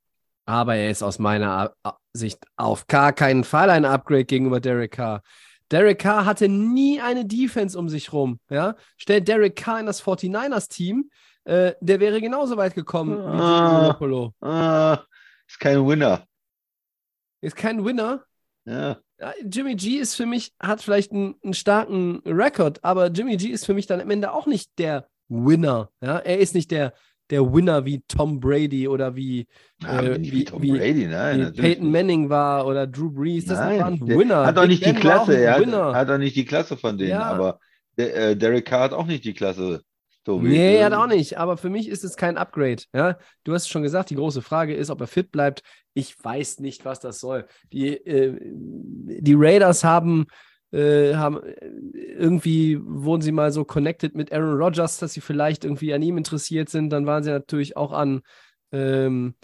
[0.47, 4.93] Aber er ist aus meiner A- Sicht auf gar keinen Fall ein Upgrade gegenüber Derek
[4.93, 5.23] Carr.
[5.71, 8.39] Derek Carr hatte nie eine Defense um sich rum.
[8.49, 8.75] Ja?
[8.97, 11.11] Stellt Derek Carr in das 49ers-Team,
[11.45, 13.97] äh, der wäre genauso weit gekommen Ah.
[14.41, 15.05] Ah,
[15.47, 16.27] ist kein Winner.
[17.41, 18.25] Ist kein Winner.
[18.65, 18.99] Ja.
[19.45, 23.65] Jimmy G ist für mich, hat vielleicht einen, einen starken Rekord, aber Jimmy G ist
[23.67, 25.91] für mich dann am Ende auch nicht der Winner.
[26.03, 26.19] Ja?
[26.19, 26.93] Er ist nicht der,
[27.31, 29.47] der Winner wie Tom Brady oder wie,
[29.83, 31.53] Ja, äh, wie, Tom wie, Brady, nein.
[31.55, 31.91] wie Peyton.
[31.91, 33.47] Manning war oder Drew Brees.
[33.47, 34.47] Das Nein, war ein Winner.
[34.47, 35.39] Hat auch Big nicht die Ben war auch Klasse.
[35.39, 37.11] Er hat, hat auch nicht die Klasse von denen.
[37.11, 37.23] Ja.
[37.23, 37.59] Aber
[37.97, 39.83] der, äh, Derek Carr hat auch nicht die Klasse.
[40.27, 40.49] Tobi.
[40.49, 41.39] Nee, er hat auch nicht.
[41.39, 42.83] Aber für mich ist es kein Upgrade.
[42.93, 43.17] Ja?
[43.45, 45.63] Du hast es schon gesagt, die große Frage ist, ob er fit bleibt.
[45.95, 47.47] Ich weiß nicht, was das soll.
[47.73, 50.27] Die, äh, die Raiders haben,
[50.73, 51.55] äh, haben äh,
[51.95, 56.19] irgendwie wurden sie mal so connected mit Aaron Rodgers, dass sie vielleicht irgendwie an ihm
[56.19, 56.91] interessiert sind.
[56.91, 58.23] Dann waren sie natürlich auch an,
[58.73, 59.37] ähm,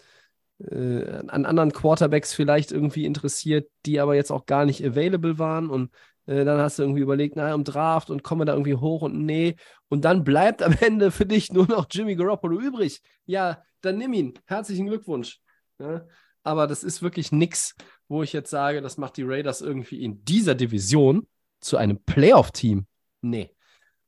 [0.58, 5.70] äh, an anderen Quarterbacks vielleicht irgendwie interessiert, die aber jetzt auch gar nicht available waren.
[5.70, 5.92] Und
[6.26, 9.24] äh, dann hast du irgendwie überlegt, na, im Draft und komme da irgendwie hoch und
[9.24, 9.56] nee.
[9.88, 13.02] Und dann bleibt am Ende für dich nur noch Jimmy Garoppolo übrig.
[13.26, 14.34] Ja, dann nimm ihn.
[14.46, 15.40] Herzlichen Glückwunsch.
[15.78, 16.06] Ja,
[16.42, 17.74] aber das ist wirklich nix,
[18.08, 21.26] wo ich jetzt sage, das macht die Raiders irgendwie in dieser Division
[21.60, 22.86] zu einem Playoff-Team.
[23.22, 23.50] Nee.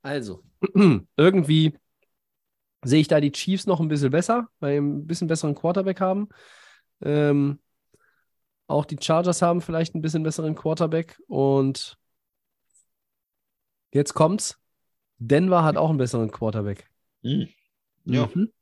[0.02, 0.42] Also,
[1.16, 1.76] irgendwie
[2.84, 6.00] sehe ich da die Chiefs noch ein bisschen besser, weil sie ein bisschen besseren Quarterback
[6.00, 6.28] haben.
[7.00, 7.60] Ähm,
[8.66, 11.18] auch die Chargers haben vielleicht ein bisschen besseren Quarterback.
[11.26, 11.96] Und
[13.94, 14.58] jetzt kommt's.
[15.18, 16.88] Denver hat auch einen besseren Quarterback.
[17.22, 17.48] hm.
[18.04, 18.28] Ja.
[18.34, 18.52] Mhm.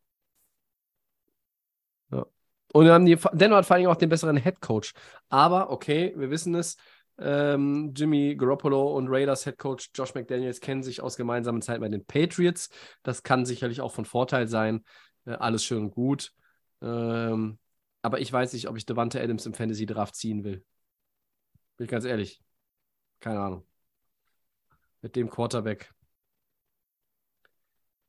[2.10, 2.26] Ja.
[2.72, 4.92] Und dann haben die, Denver hat vor allem auch den besseren Head Coach.
[5.28, 6.76] Aber, okay, wir wissen es.
[7.18, 11.88] Ähm, Jimmy Garoppolo und Raiders Head Coach Josh McDaniels kennen sich aus gemeinsamen Zeit bei
[11.88, 12.70] den Patriots.
[13.02, 14.84] Das kann sicherlich auch von Vorteil sein.
[15.24, 16.32] Äh, alles schön und gut.
[16.80, 17.58] Ähm,
[18.02, 20.64] aber ich weiß nicht, ob ich Devante Adams im Fantasy Draft ziehen will.
[21.76, 22.40] Bin ich ganz ehrlich.
[23.20, 23.66] Keine Ahnung.
[25.02, 25.92] Mit dem Quarterback.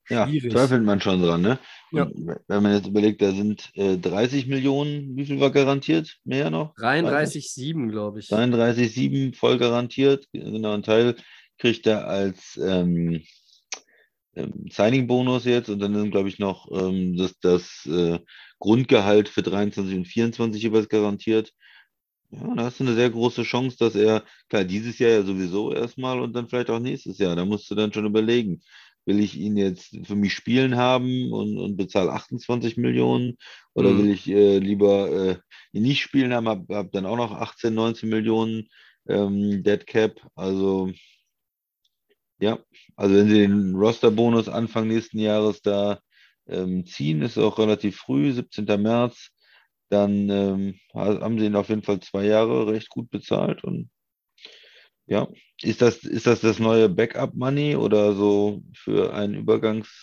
[0.09, 0.51] Ja, Schwierig.
[0.51, 1.59] zweifelt man schon dran, ne?
[1.91, 2.09] Ja.
[2.47, 6.17] Wenn man jetzt überlegt, da sind äh, 30 Millionen, wie viel war garantiert?
[6.25, 6.75] Mehr noch?
[6.75, 8.27] 33,7, glaube ich.
[8.27, 10.27] 33,7 voll garantiert.
[10.33, 11.15] Genau, ein Teil
[11.57, 13.23] kriegt er als ähm,
[14.35, 18.19] ähm, Signing-Bonus jetzt und dann sind, glaube ich, noch ähm, das, das äh,
[18.59, 21.53] Grundgehalt für 23 und 24 jeweils garantiert.
[22.33, 25.71] Ja, da hast du eine sehr große Chance, dass er, klar, dieses Jahr ja sowieso
[25.73, 27.35] erstmal und dann vielleicht auch nächstes Jahr.
[27.35, 28.61] Da musst du dann schon überlegen,
[29.05, 33.37] will ich ihn jetzt für mich spielen haben und, und bezahle 28 Millionen
[33.73, 33.97] oder Mhm.
[33.99, 35.37] will ich äh, lieber äh,
[35.73, 38.67] ihn nicht spielen haben, habe hab dann auch noch 18, 19 Millionen
[39.07, 40.19] ähm, Dead Cap.
[40.35, 40.91] Also
[42.39, 42.59] ja,
[42.95, 45.99] also wenn sie den Roster-Bonus Anfang nächsten Jahres da
[46.47, 48.77] ähm, ziehen, ist auch relativ früh, 17.
[48.77, 49.29] März,
[49.93, 53.89] dann ähm, ha- haben sie ihn auf jeden Fall zwei Jahre recht gut bezahlt und
[55.05, 55.27] ja,
[55.61, 59.35] ist das, ist das das neue Backup-Money oder so für einen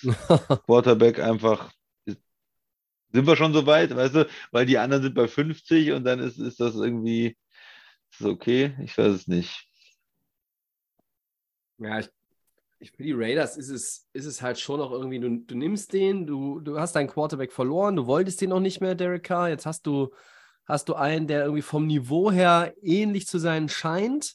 [0.67, 1.73] Übergangs-Quarterback einfach,
[2.05, 2.21] ist,
[3.13, 6.21] sind wir schon so weit, weißt du, weil die anderen sind bei 50 und dann
[6.21, 7.37] ist, ist das irgendwie,
[8.13, 8.75] ist das okay?
[8.85, 9.69] Ich weiß es nicht.
[11.79, 12.11] Ja, ich,
[12.83, 16.27] für die Raiders ist es, ist es halt schon noch irgendwie, du, du nimmst den,
[16.27, 19.49] du, du hast deinen Quarterback verloren, du wolltest den noch nicht mehr, Derek Carr.
[19.51, 20.11] Jetzt hast du,
[20.67, 24.35] hast du einen, der irgendwie vom Niveau her ähnlich zu sein scheint.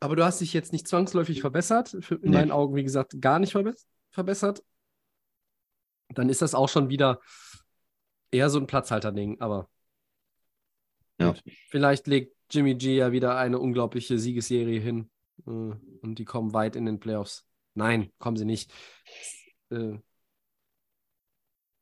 [0.00, 1.94] Aber du hast dich jetzt nicht zwangsläufig verbessert.
[1.94, 2.30] In Nee.
[2.30, 3.74] meinen Augen, wie gesagt, gar nicht verbe
[4.10, 4.62] verbessert.
[6.14, 7.20] Dann ist das auch schon wieder
[8.30, 9.68] eher so ein Platzhalter-Ding, aber
[11.18, 11.34] Ja.
[11.68, 15.10] vielleicht legt Jimmy G ja wieder eine unglaubliche Siegesserie hin
[15.44, 17.46] und die kommen weit in den Playoffs.
[17.74, 18.72] Nein, kommen sie nicht.
[19.70, 19.98] Äh,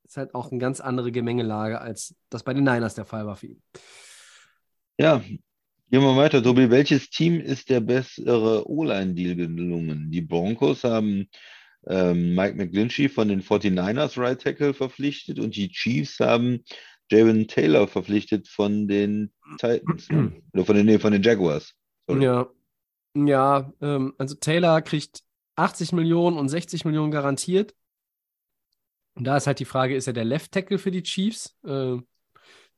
[0.04, 3.36] ist halt auch eine ganz andere Gemengelage, als das bei den Niners der Fall war
[3.36, 3.62] für ihn.
[4.98, 6.70] Ja, gehen wir weiter, Tobi.
[6.70, 10.10] Welches Team ist der bessere O-Line-Deal gelungen?
[10.10, 11.28] Die Broncos haben
[11.86, 16.64] ähm, Mike McGlinchey von den 49ers Right Tackle verpflichtet und die Chiefs haben
[17.10, 20.32] Javon Taylor verpflichtet von den Titans ne?
[20.52, 21.74] oder von den, nee, von den Jaguars.
[22.08, 22.24] Sorry.
[22.24, 22.48] Ja,
[23.24, 25.22] ja ähm, also Taylor kriegt
[25.56, 27.74] 80 Millionen und 60 Millionen garantiert.
[29.14, 31.96] Und da ist halt die Frage, ist er der Left Tackle für die Chiefs, äh,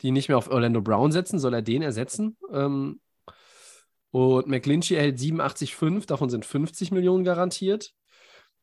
[0.02, 1.38] die nicht mehr auf Orlando Brown setzen?
[1.38, 2.36] Soll er den ersetzen?
[2.52, 3.00] Ähm,
[4.10, 7.92] und McGlinchey erhält 87,5, davon sind 50 Millionen garantiert.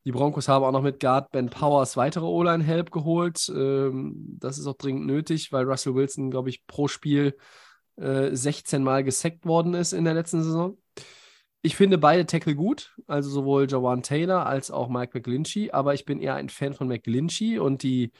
[0.04, 3.48] Die Broncos haben auch noch mit Guard Ben Powers weitere O-Line-Help geholt.
[3.54, 7.36] Ähm, das ist auch dringend nötig, weil Russell Wilson, glaube ich, pro Spiel
[7.96, 10.78] äh, 16 Mal gesackt worden ist in der letzten Saison.
[11.62, 16.04] Ich finde beide Tackle gut, also sowohl Jawan Taylor als auch Mike McGlinchey, aber ich
[16.04, 18.12] bin eher ein Fan von McGlinchey und die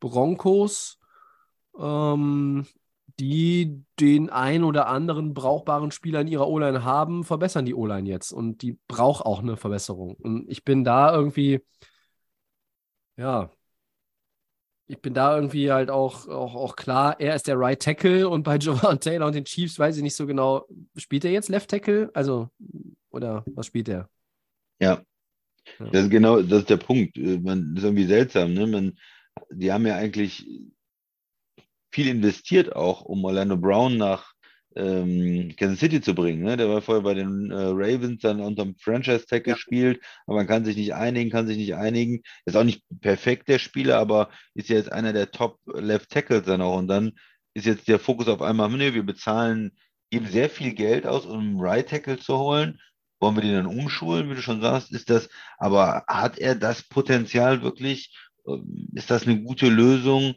[0.00, 0.98] Broncos,
[1.78, 2.66] ähm,
[3.18, 8.32] die den ein oder anderen brauchbaren Spieler in ihrer O-Line haben, verbessern die O-Line jetzt
[8.32, 10.14] und die braucht auch eine Verbesserung.
[10.16, 11.60] Und ich bin da irgendwie,
[13.16, 13.50] ja,
[14.90, 18.42] ich bin da irgendwie halt auch, auch, auch klar, er ist der Right Tackle und
[18.42, 20.66] bei Jovan Taylor und den Chiefs weiß ich nicht so genau,
[20.96, 22.10] spielt er jetzt Left Tackle?
[22.12, 22.50] Also,
[23.10, 24.08] oder was spielt er?
[24.80, 25.02] Ja.
[25.78, 25.86] ja.
[25.92, 27.16] Das ist genau, das ist der Punkt.
[27.16, 28.66] Man, das ist irgendwie seltsam, ne?
[28.66, 28.98] Man,
[29.50, 30.44] die haben ja eigentlich
[31.92, 34.32] viel investiert auch, um Orlando Brown nach
[34.76, 36.42] ähm, Kansas City zu bringen.
[36.42, 36.56] Ne?
[36.56, 39.54] Der war vorher bei den äh, Ravens, dann unterm Franchise-Tag ja.
[39.54, 42.22] gespielt, aber man kann sich nicht einigen, kann sich nicht einigen.
[42.44, 46.78] Ist auch nicht perfekt der Spieler, aber ist jetzt einer der Top-Left-Tackles dann auch.
[46.78, 47.12] Und dann
[47.54, 49.72] ist jetzt der Fokus auf einmal, ne, wir bezahlen,
[50.10, 52.80] geben sehr viel Geld aus, um einen Right-Tackle zu holen.
[53.20, 56.82] Wollen wir den dann umschulen, wie du schon sagst, ist das, aber hat er das
[56.82, 58.16] Potenzial wirklich?
[58.46, 60.34] Ähm, ist das eine gute Lösung?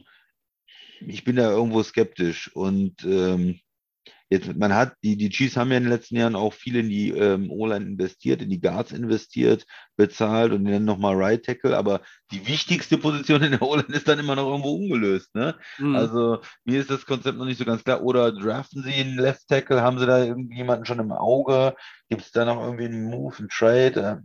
[1.00, 3.60] Ich bin da irgendwo skeptisch und ähm,
[4.34, 6.90] Jetzt, man hat, die, die Chiefs haben ja in den letzten Jahren auch viel in
[6.90, 12.02] die ähm, O-Line investiert, in die Guards investiert, bezahlt und dann nochmal Right Tackle, aber
[12.32, 15.36] die wichtigste Position in der O-Line ist dann immer noch irgendwo ungelöst.
[15.36, 15.54] Ne?
[15.78, 15.96] Mhm.
[15.96, 18.02] Also mir ist das Konzept noch nicht so ganz klar.
[18.02, 21.76] Oder draften sie einen Left Tackle, haben sie da irgendjemanden schon im Auge?
[22.10, 24.24] Gibt es da noch irgendwie einen Move, einen Trade?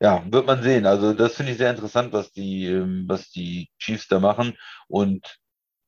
[0.00, 0.86] ja, wird man sehen.
[0.86, 4.56] Also das finde ich sehr interessant, was die, ähm, was die Chiefs da machen.
[4.88, 5.38] Und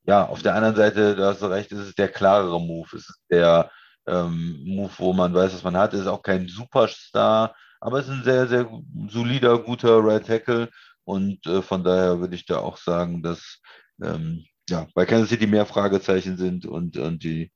[0.07, 2.89] ja, auf der anderen Seite, da hast du recht, ist es der klarere Move.
[2.97, 3.71] Es ist der
[4.07, 5.95] ähm, Move, wo man weiß, was man hat.
[5.95, 8.71] Es ist auch kein Superstar, aber es ist ein sehr, sehr
[9.09, 10.71] solider, guter Right Tackle.
[11.05, 13.61] Und äh, von daher würde ich da auch sagen, dass
[14.03, 17.51] ähm, ja, bei Kansas City mehr Fragezeichen sind und, und die,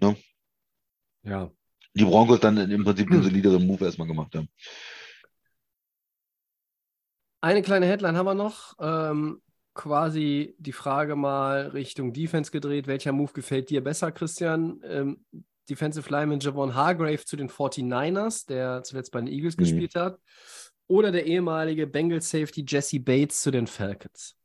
[0.00, 0.16] ne?
[1.22, 1.50] ja.
[1.94, 4.48] die Broncos dann im Prinzip den solideren Move erstmal gemacht haben.
[7.40, 8.74] Eine kleine Headline haben wir noch.
[8.80, 9.42] Ähm,
[9.74, 12.86] quasi die Frage mal Richtung Defense gedreht.
[12.86, 14.80] Welcher Move gefällt dir besser, Christian?
[14.84, 15.24] Ähm,
[15.68, 19.62] Defensive Lineman Javon Hargrave zu den 49ers, der zuletzt bei den Eagles mhm.
[19.62, 20.18] gespielt hat.
[20.86, 24.36] Oder der ehemalige Bengals Safety Jesse Bates zu den Falcons?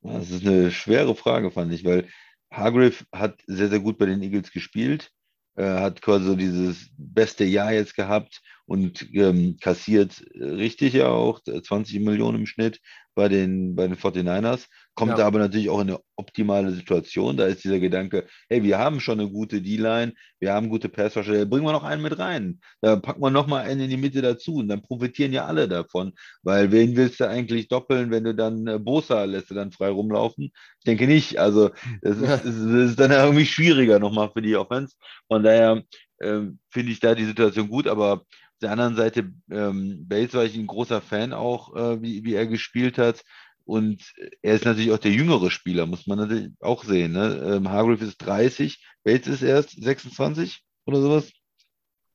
[0.00, 2.08] Das ist eine schwere Frage, fand ich, weil
[2.50, 5.10] Hargrave hat sehr, sehr gut bei den Eagles gespielt,
[5.56, 8.40] äh, hat quasi so dieses beste Jahr jetzt gehabt
[8.72, 12.80] und ähm, kassiert richtig ja auch 20 Millionen im Schnitt
[13.14, 14.64] bei den, bei den 49ers,
[14.94, 15.26] kommt ja.
[15.26, 17.36] aber natürlich auch in eine optimale Situation.
[17.36, 21.44] Da ist dieser Gedanke, hey, wir haben schon eine gute D-Line, wir haben gute Passverstelle,
[21.44, 22.60] bringen wir noch einen mit rein.
[22.80, 25.68] Da packen wir noch mal einen in die Mitte dazu und dann profitieren ja alle
[25.68, 26.14] davon.
[26.42, 29.90] Weil wen willst du eigentlich doppeln, wenn du dann äh, Bosa lässt du dann frei
[29.90, 30.50] rumlaufen?
[30.78, 31.38] Ich denke nicht.
[31.38, 34.96] Also das ist, das ist dann irgendwie schwieriger nochmal für die Offense.
[35.28, 35.82] Von daher
[36.22, 38.24] äh, finde ich da die Situation gut, aber
[38.62, 42.46] der anderen Seite, ähm, Bates war ich ein großer Fan auch, äh, wie, wie er
[42.46, 43.22] gespielt hat.
[43.64, 47.12] Und er ist natürlich auch der jüngere Spieler, muss man natürlich auch sehen.
[47.12, 47.56] Ne?
[47.56, 51.32] Ähm, Hargrave ist 30, Bates ist erst 26 oder sowas.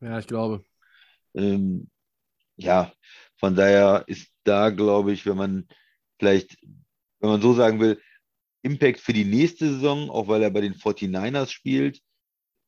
[0.02, 0.64] Ja, ich glaube.
[1.34, 1.90] Ähm,
[2.58, 2.92] ja,
[3.38, 5.68] von daher ist da, glaube ich, wenn man
[6.20, 6.58] vielleicht,
[7.20, 8.02] wenn man so sagen will,
[8.62, 12.02] Impact für die nächste Saison, auch weil er bei den 49ers spielt,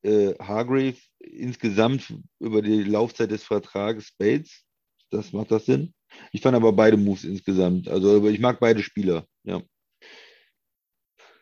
[0.03, 4.63] äh, Hargrave insgesamt über die Laufzeit des Vertrages Bates.
[5.11, 5.93] Das macht das Sinn.
[6.31, 7.87] Ich fand aber beide Moves insgesamt.
[7.87, 9.61] Also ich mag beide Spieler, ja.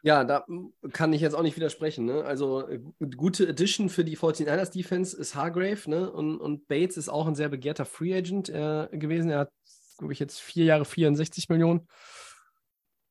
[0.03, 0.45] Ja, da
[0.93, 2.05] kann ich jetzt auch nicht widersprechen.
[2.05, 2.23] Ne?
[2.23, 2.79] Also äh,
[3.17, 6.09] gute Addition für die 49ers Defense ist Hargrave ne?
[6.09, 9.29] und, und Bates ist auch ein sehr begehrter Free Agent äh, gewesen.
[9.29, 9.51] Er hat,
[9.97, 11.87] glaube ich, jetzt vier Jahre 64 Millionen.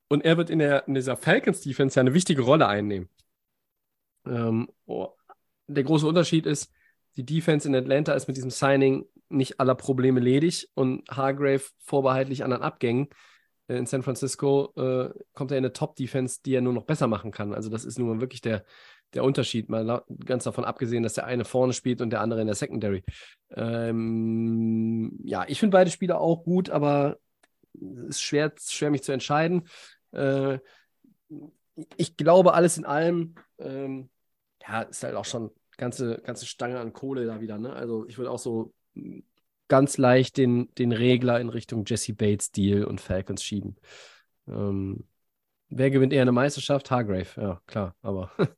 [0.09, 3.09] Und er wird in, der, in dieser Falcons Defense ja eine wichtige Rolle einnehmen.
[4.25, 5.16] Ähm, oh,
[5.67, 6.73] der große Unterschied ist,
[7.17, 12.45] die Defense in Atlanta ist mit diesem Signing nicht aller Probleme ledig und Hargrave vorbehaltlich
[12.45, 13.09] anderen Abgängen.
[13.69, 17.07] Äh, in San Francisco äh, kommt er in eine Top-Defense, die er nur noch besser
[17.07, 17.55] machen kann.
[17.55, 18.65] Also das ist nun wirklich der,
[19.15, 22.47] der Unterschied, mal ganz davon abgesehen, dass der eine vorne spielt und der andere in
[22.47, 23.05] der Secondary.
[23.51, 27.19] Ähm, ja, ich finde beide Spieler auch gut, aber
[27.75, 29.69] es ist schwer, schwer mich zu entscheiden.
[30.13, 30.59] Äh,
[31.97, 34.09] ich glaube, alles in allem, ähm,
[34.67, 37.59] ja, ist halt auch schon ganze, ganze Stange an Kohle da wieder.
[37.59, 37.73] Ne?
[37.73, 38.73] Also ich würde auch so
[39.69, 43.77] ganz leicht den, den Regler in Richtung Jesse Bates Deal und Falcons schieben.
[44.49, 45.05] Ähm,
[45.69, 46.91] wer gewinnt eher eine Meisterschaft?
[46.91, 48.31] Hargrave, ja, klar, aber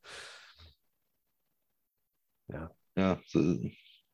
[2.49, 2.71] ja.
[2.97, 3.41] Ja, so,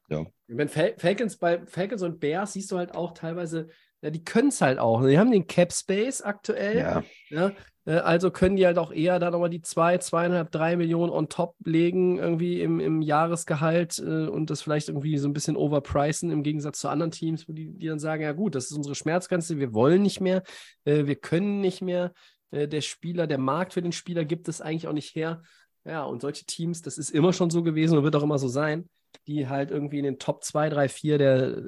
[0.08, 0.26] ja.
[0.46, 3.68] Wenn Fal Falcons bei Falcons und Bears siehst du halt auch teilweise,
[4.02, 5.06] ja, die können es halt auch.
[5.06, 6.76] Die haben den Cap Space aktuell.
[6.76, 7.04] Ja.
[7.30, 7.52] ja.
[7.86, 11.28] Äh, also können die halt auch eher da nochmal die zwei, zweieinhalb, drei Millionen on
[11.28, 16.30] top legen, irgendwie im, im Jahresgehalt äh, und das vielleicht irgendwie so ein bisschen overpricen
[16.30, 18.94] im Gegensatz zu anderen Teams, wo die, die dann sagen: Ja, gut, das ist unsere
[18.94, 20.42] Schmerzgrenze, wir wollen nicht mehr,
[20.84, 22.12] äh, wir können nicht mehr.
[22.52, 25.42] Der Spieler, der Markt für den Spieler gibt es eigentlich auch nicht her.
[25.84, 28.46] Ja, und solche Teams, das ist immer schon so gewesen und wird auch immer so
[28.46, 28.88] sein,
[29.26, 31.62] die halt irgendwie in den Top 2, 3, 4 der,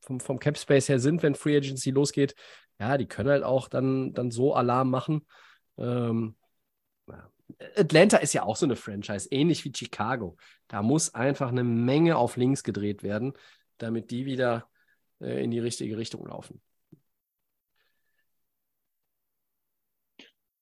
[0.00, 2.36] vom, vom Cap Space her sind, wenn Free Agency losgeht,
[2.82, 5.24] ja, die können halt auch dann, dann so Alarm machen.
[5.78, 6.34] Ähm,
[7.76, 10.36] Atlanta ist ja auch so eine Franchise, ähnlich wie Chicago.
[10.66, 13.34] Da muss einfach eine Menge auf links gedreht werden,
[13.78, 14.68] damit die wieder
[15.20, 16.60] äh, in die richtige Richtung laufen.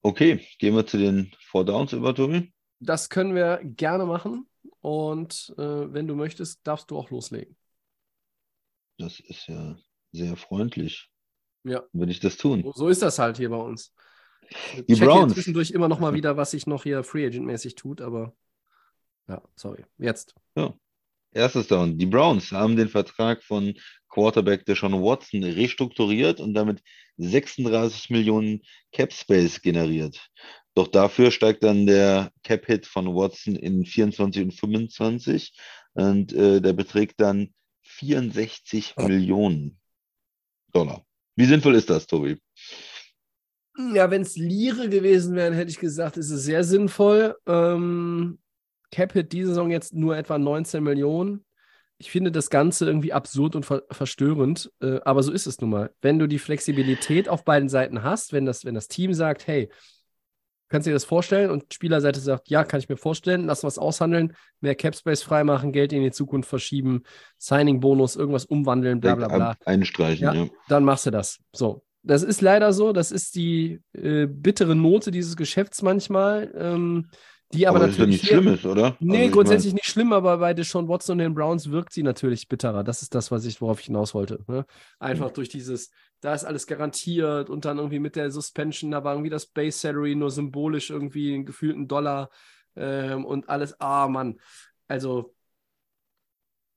[0.03, 2.53] Okay, gehen wir zu den Four Downs über, Tobi.
[2.81, 4.47] Das können wir gerne machen.
[4.81, 7.57] Und äh, wenn du möchtest, darfst du auch loslegen.
[8.99, 9.79] Das ist ja
[10.13, 11.11] sehr freundlich.
[11.65, 11.82] Ja.
[11.93, 12.62] Würde ich das tun.
[12.62, 13.93] So, so ist das halt hier bei uns.
[14.87, 15.35] Ich die Browns.
[15.35, 18.35] zwischendurch immer noch mal wieder, was sich noch hier Free Agent mäßig tut, aber
[19.28, 19.85] ja, sorry.
[19.99, 20.35] Jetzt.
[20.57, 20.74] Ja.
[21.32, 21.97] Erstes Down.
[21.97, 23.74] Die Browns haben den Vertrag von
[24.09, 26.82] Quarterback Deshaun Watson restrukturiert und damit
[27.19, 30.28] 36 Millionen Cap Space generiert.
[30.74, 35.57] Doch dafür steigt dann der Cap-Hit von Watson in 24 und 25
[35.93, 39.78] und äh, der beträgt dann 64 Millionen
[40.73, 41.05] Dollar.
[41.36, 42.39] Wie sinnvoll ist das, Tobi?
[43.94, 47.36] Ja, wenn es Lire gewesen wären, hätte ich gesagt, ist es sehr sinnvoll.
[47.47, 48.39] Ähm,
[48.90, 51.44] Cap-Hit diese Saison jetzt nur etwa 19 Millionen.
[51.98, 55.70] Ich finde das Ganze irgendwie absurd und ver verstörend, äh, aber so ist es nun
[55.70, 55.90] mal.
[56.01, 59.70] Wenn du die Flexibilität auf beiden Seiten hast, wenn das, wenn das Team sagt, hey,
[60.71, 61.51] kannst du dir das vorstellen?
[61.51, 65.93] Und Spielerseite sagt, ja, kann ich mir vorstellen, lass was aushandeln, mehr Capspace freimachen, Geld
[65.93, 67.03] in die Zukunft verschieben,
[67.39, 69.57] Signing-Bonus, irgendwas umwandeln, bla bla bla.
[69.67, 70.49] Einstreichen, ja, ja.
[70.69, 71.39] Dann machst du das.
[71.53, 71.85] So.
[72.03, 76.51] Das ist leider so, das ist die äh, bittere Note dieses Geschäfts manchmal.
[76.57, 77.11] Ähm,
[77.53, 78.21] die aber, aber natürlich.
[78.21, 78.97] Das ist ja nichts Schlimmes, oder?
[79.01, 82.49] Nee, also grundsätzlich nicht schlimm, aber bei Deshaun Watson und den Browns wirkt sie natürlich
[82.49, 82.85] bitterer.
[82.85, 84.45] Das ist das, was ich, worauf ich hinaus wollte.
[84.47, 84.65] Ne?
[85.01, 85.35] Einfach mhm.
[85.35, 85.91] durch dieses,
[86.21, 89.79] da ist alles garantiert und dann irgendwie mit der Suspension, da war irgendwie das Base
[89.79, 92.31] Salary nur symbolisch irgendwie einen gefühlten Dollar
[92.77, 93.81] ähm, und alles.
[93.81, 94.39] Ah, Mann.
[94.87, 95.35] Also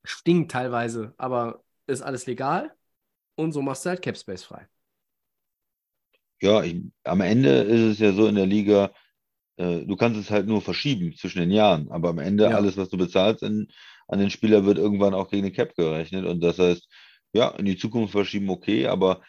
[0.03, 2.73] stinkt teilweise, aber ist alles legal
[3.35, 4.67] und so machst du halt Capspace frei.
[6.41, 8.91] Ja, ich, am Ende ist es ja so in der Liga,
[9.57, 12.51] äh, du kannst es halt nur verschieben zwischen den Jahren, aber am Ende ja.
[12.51, 13.67] alles, was du bezahlst in,
[14.07, 16.25] an den Spieler, wird irgendwann auch gegen den Cap gerechnet.
[16.25, 16.87] Und das heißt,
[17.33, 19.21] ja, in die Zukunft verschieben, okay, aber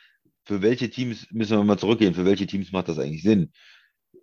[0.44, 2.14] für welche Teams müssen wir mal zurückgehen?
[2.14, 3.52] Für welche Teams macht das eigentlich Sinn?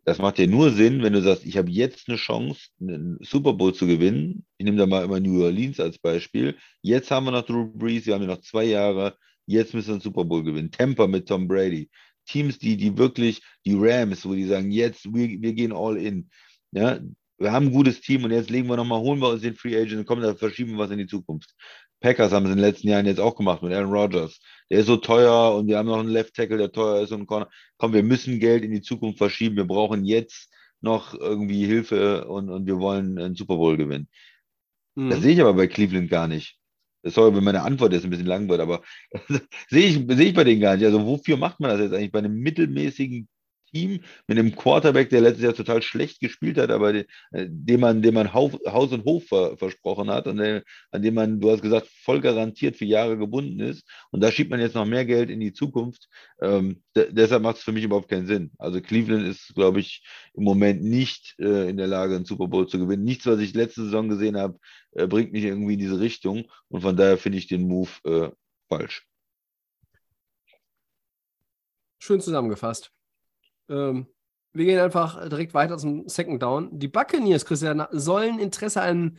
[0.03, 3.53] Das macht ja nur Sinn, wenn du sagst, ich habe jetzt eine Chance, einen Super
[3.53, 4.45] Bowl zu gewinnen.
[4.57, 6.57] Ich nehme da mal immer New Orleans als Beispiel.
[6.81, 9.15] Jetzt haben wir noch Drew Brees, wir haben ja noch zwei Jahre.
[9.45, 10.71] Jetzt müssen wir einen Super Bowl gewinnen.
[10.71, 11.89] Tampa mit Tom Brady.
[12.25, 16.29] Teams, die, die wirklich, die Rams, wo die sagen, jetzt, wir, wir gehen all in.
[16.71, 16.99] Ja,
[17.37, 19.75] wir haben ein gutes Team und jetzt legen wir nochmal, holen wir uns den Free
[19.75, 21.53] Agent und kommen, da verschieben wir was in die Zukunft.
[21.99, 24.39] Packers haben es in den letzten Jahren jetzt auch gemacht mit Aaron Rodgers.
[24.69, 27.27] Der ist so teuer und wir haben noch einen Left Tackle, der teuer ist und
[27.27, 27.49] Corner.
[27.77, 29.55] Komm, wir müssen Geld in die Zukunft verschieben.
[29.55, 34.07] Wir brauchen jetzt noch irgendwie Hilfe und, und wir wollen einen Super Bowl gewinnen.
[34.95, 35.09] Mhm.
[35.11, 36.57] Das sehe ich aber bei Cleveland gar nicht.
[37.03, 38.81] Sorry, wenn meine Antwort jetzt ein bisschen lang wird, aber
[39.69, 40.85] sehe ich, sehe ich bei denen gar nicht.
[40.85, 43.27] Also wofür macht man das jetzt eigentlich bei einem mittelmäßigen
[43.71, 48.01] Team mit einem Quarterback, der letztes Jahr total schlecht gespielt hat, aber äh, dem man,
[48.01, 48.53] dem man Haus,
[48.91, 52.75] und Hof ver, versprochen hat und der, an dem man, du hast gesagt, voll garantiert
[52.75, 53.87] für Jahre gebunden ist.
[54.11, 56.07] Und da schiebt man jetzt noch mehr Geld in die Zukunft.
[56.41, 58.51] Ähm, deshalb macht es für mich überhaupt keinen Sinn.
[58.57, 60.03] Also Cleveland ist, glaube ich,
[60.33, 63.03] im Moment nicht äh, in der Lage, einen Super Bowl zu gewinnen.
[63.03, 64.57] Nichts, was ich letzte Saison gesehen habe,
[64.91, 66.45] äh, bringt mich irgendwie in diese Richtung.
[66.67, 68.29] Und von daher finde ich den Move äh,
[68.69, 69.07] falsch.
[71.99, 72.91] Schön zusammengefasst.
[73.69, 74.07] Ähm,
[74.53, 76.77] wir gehen einfach direkt weiter zum Second Down.
[76.77, 79.17] Die Buccaneers, Christian, sollen Interesse an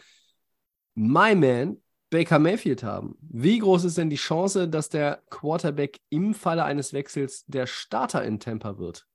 [0.95, 1.79] My Man
[2.11, 3.17] Baker Mayfield haben.
[3.23, 8.23] Wie groß ist denn die Chance, dass der Quarterback im Falle eines Wechsels der Starter
[8.23, 9.07] in Tampa wird?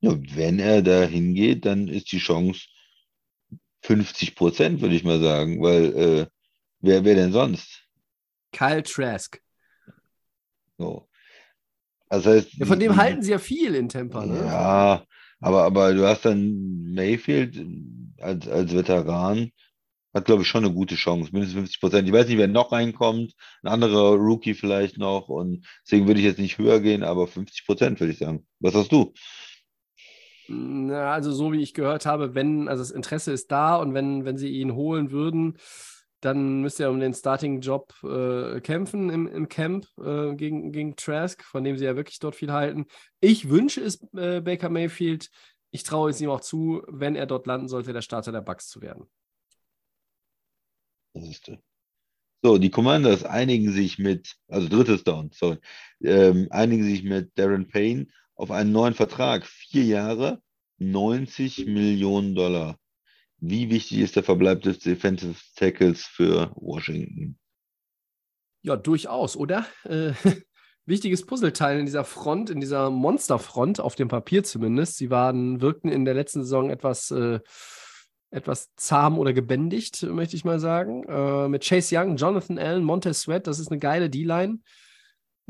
[0.00, 2.68] Ja, wenn er da hingeht, dann ist die Chance
[3.82, 6.26] 50 Prozent, würde ich mal sagen, weil äh,
[6.80, 7.86] wer, wer denn sonst?
[8.52, 9.38] Kyle Trask.
[10.78, 11.06] So.
[12.08, 14.38] Das heißt, Ja, von dem halten sie ja viel in Tampa, ne?
[14.38, 15.02] Ja,
[15.40, 17.60] aber, aber du hast dann Mayfield
[18.20, 19.50] als, als Veteran,
[20.14, 22.08] hat, glaube ich, schon eine gute Chance, mindestens 50 Prozent.
[22.08, 26.26] Ich weiß nicht, wer noch reinkommt, ein anderer Rookie vielleicht noch und deswegen würde ich
[26.26, 28.46] jetzt nicht höher gehen, aber 50 Prozent würde ich sagen.
[28.60, 29.12] Was hast du?
[30.46, 34.24] Na, also so wie ich gehört habe, wenn, also das Interesse ist da und wenn,
[34.24, 35.56] wenn sie ihn holen würden,
[36.24, 41.42] dann müsste er um den Starting-Job äh, kämpfen im, im Camp äh, gegen, gegen Trask,
[41.44, 42.86] von dem sie ja wirklich dort viel halten.
[43.20, 45.30] Ich wünsche es äh, Baker Mayfield.
[45.70, 48.68] Ich traue es ihm auch zu, wenn er dort landen sollte, der Starter der Bucks
[48.68, 49.10] zu werden.
[51.12, 51.58] Das ist, äh,
[52.42, 55.58] so, die Commanders einigen sich mit, also drittes Down, sorry,
[56.02, 59.46] ähm, einigen sich mit Darren Payne auf einen neuen Vertrag.
[59.46, 60.42] Vier Jahre,
[60.78, 62.78] 90 Millionen Dollar.
[63.38, 67.38] Wie wichtig ist der Verbleib des Defensive Tackles für Washington?
[68.62, 69.66] Ja, durchaus, oder?
[69.84, 70.12] Äh,
[70.86, 74.96] wichtiges Puzzleteil in dieser Front, in dieser Monsterfront, auf dem Papier zumindest.
[74.96, 77.40] Sie waren, wirkten in der letzten Saison etwas, äh,
[78.30, 81.04] etwas zahm oder gebändigt, möchte ich mal sagen.
[81.04, 84.60] Äh, mit Chase Young, Jonathan Allen, Montez Sweat, das ist eine geile D-Line.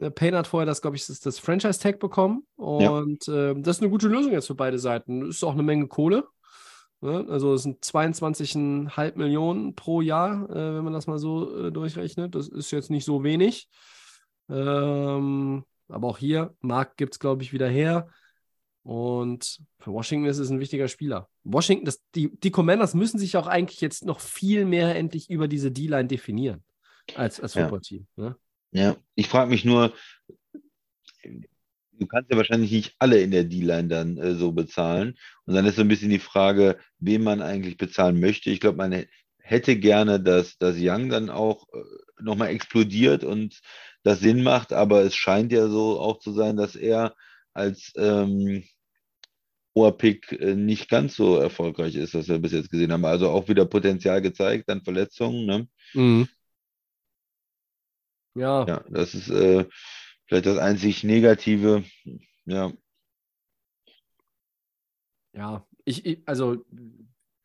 [0.01, 2.47] Äh, Payne hat vorher das, glaube ich, das, das Franchise-Tag bekommen.
[2.59, 2.91] Ja.
[2.91, 5.29] Und äh, das ist eine gute Lösung jetzt für beide Seiten.
[5.29, 6.25] Ist auch eine Menge Kohle.
[7.05, 7.27] Ne?
[7.29, 12.35] Also es sind 22,5 Millionen pro Jahr, äh, wenn man das mal so äh, durchrechnet.
[12.35, 13.69] Das ist jetzt nicht so wenig.
[14.49, 18.09] Ähm, aber auch hier, Markt gibt es, glaube ich, wieder her.
[18.85, 21.29] Und für Washington ist es ein wichtiger Spieler.
[21.43, 25.47] Washington, das, die, die Commanders müssen sich auch eigentlich jetzt noch viel mehr endlich über
[25.47, 26.65] diese D-Line definieren
[27.17, 27.63] als, als Ja.
[27.63, 28.07] Footballteam.
[28.17, 28.35] Ne?
[28.73, 29.93] Ja, ich frage mich nur,
[31.99, 35.15] du kannst ja wahrscheinlich nicht alle in der D-Line dann äh, so bezahlen.
[35.47, 38.51] Und dann ist so ein bisschen die Frage, wen man eigentlich bezahlen möchte.
[38.51, 39.09] Ich glaube, man hä-
[39.39, 41.83] hätte gerne, dass, dass Young dann auch äh,
[42.23, 43.61] nochmal explodiert und
[44.03, 47.15] das Sinn macht, aber es scheint ja so auch zu sein, dass er
[47.55, 48.65] als ähm,
[49.77, 53.05] hoher Pick äh, nicht ganz so erfolgreich ist, was wir bis jetzt gesehen haben.
[53.05, 55.69] Also auch wieder Potenzial gezeigt, dann Verletzungen, ne?
[55.95, 56.25] Mhm.
[58.35, 59.67] Ja, Ja, das ist äh,
[60.27, 61.85] vielleicht das einzig Negative.
[62.45, 62.73] Ja,
[65.33, 66.65] Ja, ich, ich also,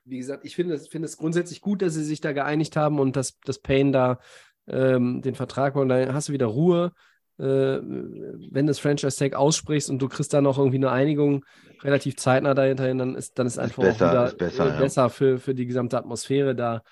[0.05, 2.99] wie gesagt, ich finde es finde es grundsätzlich gut, dass sie sich da geeinigt haben
[2.99, 4.19] und dass, dass Payne da
[4.67, 6.93] ähm, den Vertrag und dann hast du wieder Ruhe,
[7.39, 11.45] äh, wenn du das Franchise-Tag aussprichst und du kriegst da noch irgendwie eine Einigung
[11.81, 14.69] relativ zeitnah dahinter hin, dann ist, dann ist einfach besser, auch wieder ist besser, äh,
[14.69, 14.79] ja.
[14.79, 16.83] besser für, für die gesamte Atmosphäre da.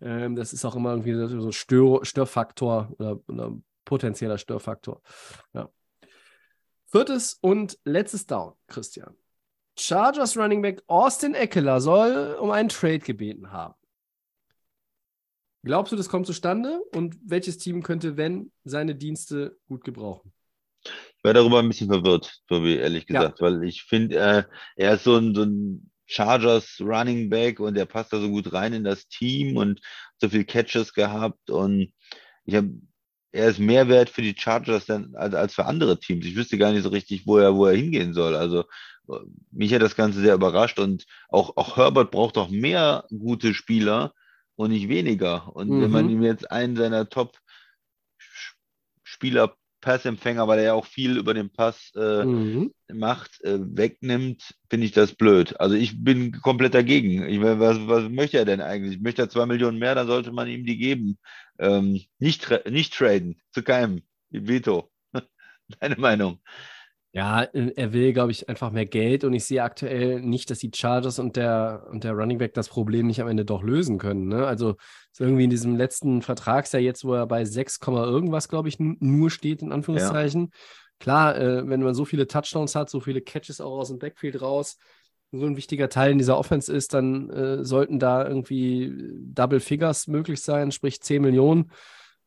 [0.00, 3.56] Ähm, das ist auch immer irgendwie so so Stör, Störfaktor oder, oder
[3.86, 5.00] potenzieller Störfaktor.
[5.54, 5.70] Ja.
[6.88, 9.16] Viertes und letztes Down, Christian.
[9.78, 13.74] Chargers Running Back Austin Eckler soll um einen Trade gebeten haben.
[15.64, 16.80] Glaubst du, das kommt zustande?
[16.94, 20.32] Und welches Team könnte, wenn, seine Dienste gut gebrauchen?
[20.84, 23.20] ich war darüber ein bisschen verwirrt, Tobi, ehrlich Ja.
[23.20, 24.44] gesagt, weil ich finde, äh,
[24.76, 28.52] er ist so ein, so ein Chargers Running Back und er passt da so gut
[28.52, 29.80] rein in das Team und
[30.20, 31.92] so viel Catches gehabt und
[32.44, 32.70] ich habe,
[33.36, 36.24] er ist mehr wert für die Chargers dann, als, als für andere Teams.
[36.26, 38.34] Ich wüsste gar nicht so richtig, wo er, wo er hingehen soll.
[38.34, 38.64] Also
[39.52, 44.12] mich hat das Ganze sehr überrascht und auch, auch Herbert braucht doch mehr gute Spieler
[44.56, 45.54] und nicht weniger.
[45.54, 46.10] Und wenn man Mhm.
[46.10, 47.38] ihm jetzt einen seiner Top-Spieler,
[49.80, 52.70] Passempfänger, weil er ja auch viel über den Pass äh, Mhm.
[52.92, 55.58] macht, äh, wegnimmt, finde ich das blöd.
[55.60, 57.26] Also ich bin komplett dagegen.
[57.28, 59.00] Ich, was, was möchte er denn eigentlich?
[59.00, 61.18] Möchte er zwei Millionen mehr, dann sollte man ihm die geben.
[61.58, 64.02] Ähm, nicht, tra nicht traden, zu keinem.
[64.30, 64.90] Veto.
[65.80, 66.40] Deine Meinung.
[67.16, 70.58] Ja, äh, er will, glaube ich, einfach mehr Geld und ich sehe aktuell nicht, dass
[70.58, 73.96] die Chargers und der, und der Running Back das Problem nicht am Ende doch lösen
[73.96, 74.28] können.
[74.28, 74.46] Ne?
[74.46, 74.76] Also
[75.12, 78.78] so irgendwie in diesem letzten Vertragsjahr jetzt, wo er bei 6, Komma irgendwas, glaube ich,
[78.78, 80.50] nur steht, in Anführungszeichen.
[81.00, 84.42] Klar, äh, wenn man so viele Touchdowns hat, so viele Catches auch aus dem Backfield
[84.42, 84.76] raus,
[85.32, 88.92] so ein wichtiger Teil in dieser Offense ist, dann äh, sollten da irgendwie
[89.32, 91.70] Double Figures möglich sein, sprich 10 Millionen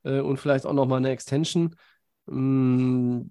[0.04, 1.76] äh, und vielleicht auch nochmal eine Extension.
[2.26, 3.22] Mm,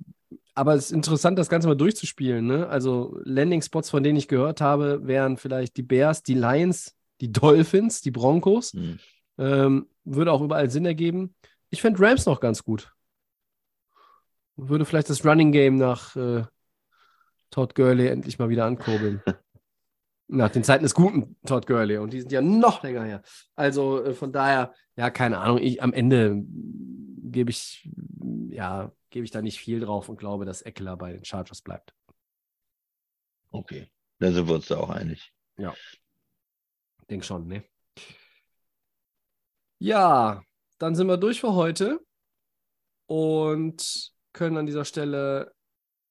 [0.58, 2.44] aber es ist interessant, das Ganze mal durchzuspielen.
[2.44, 2.68] Ne?
[2.68, 8.00] Also Landing-Spots, von denen ich gehört habe, wären vielleicht die Bears, die Lions, die Dolphins,
[8.00, 8.72] die Broncos.
[8.72, 8.98] Hm.
[9.38, 11.36] Ähm, würde auch überall Sinn ergeben.
[11.70, 12.92] Ich fände Rams noch ganz gut.
[14.56, 16.42] Würde vielleicht das Running Game nach äh,
[17.50, 19.22] Todd Gurley endlich mal wieder ankurbeln.
[20.26, 21.98] nach den Zeiten des guten Todd Gurley.
[21.98, 23.22] Und die sind ja noch länger her.
[23.54, 25.58] Also äh, von daher, ja, keine Ahnung.
[25.58, 26.42] Ich, am Ende
[27.30, 27.88] gebe ich,
[28.50, 31.94] ja, gebe ich da nicht viel drauf und glaube, dass Eckler bei den Chargers bleibt.
[33.50, 35.32] Okay, da sind wir uns da auch einig.
[37.08, 37.64] Denk schon, ne?
[39.78, 40.42] Ja,
[40.78, 42.00] dann sind wir durch für heute
[43.06, 45.54] und können an dieser Stelle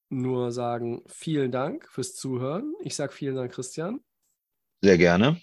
[0.09, 2.73] nur sagen, vielen Dank fürs Zuhören.
[2.79, 4.03] Ich sage vielen Dank, Christian.
[4.81, 5.41] Sehr gerne.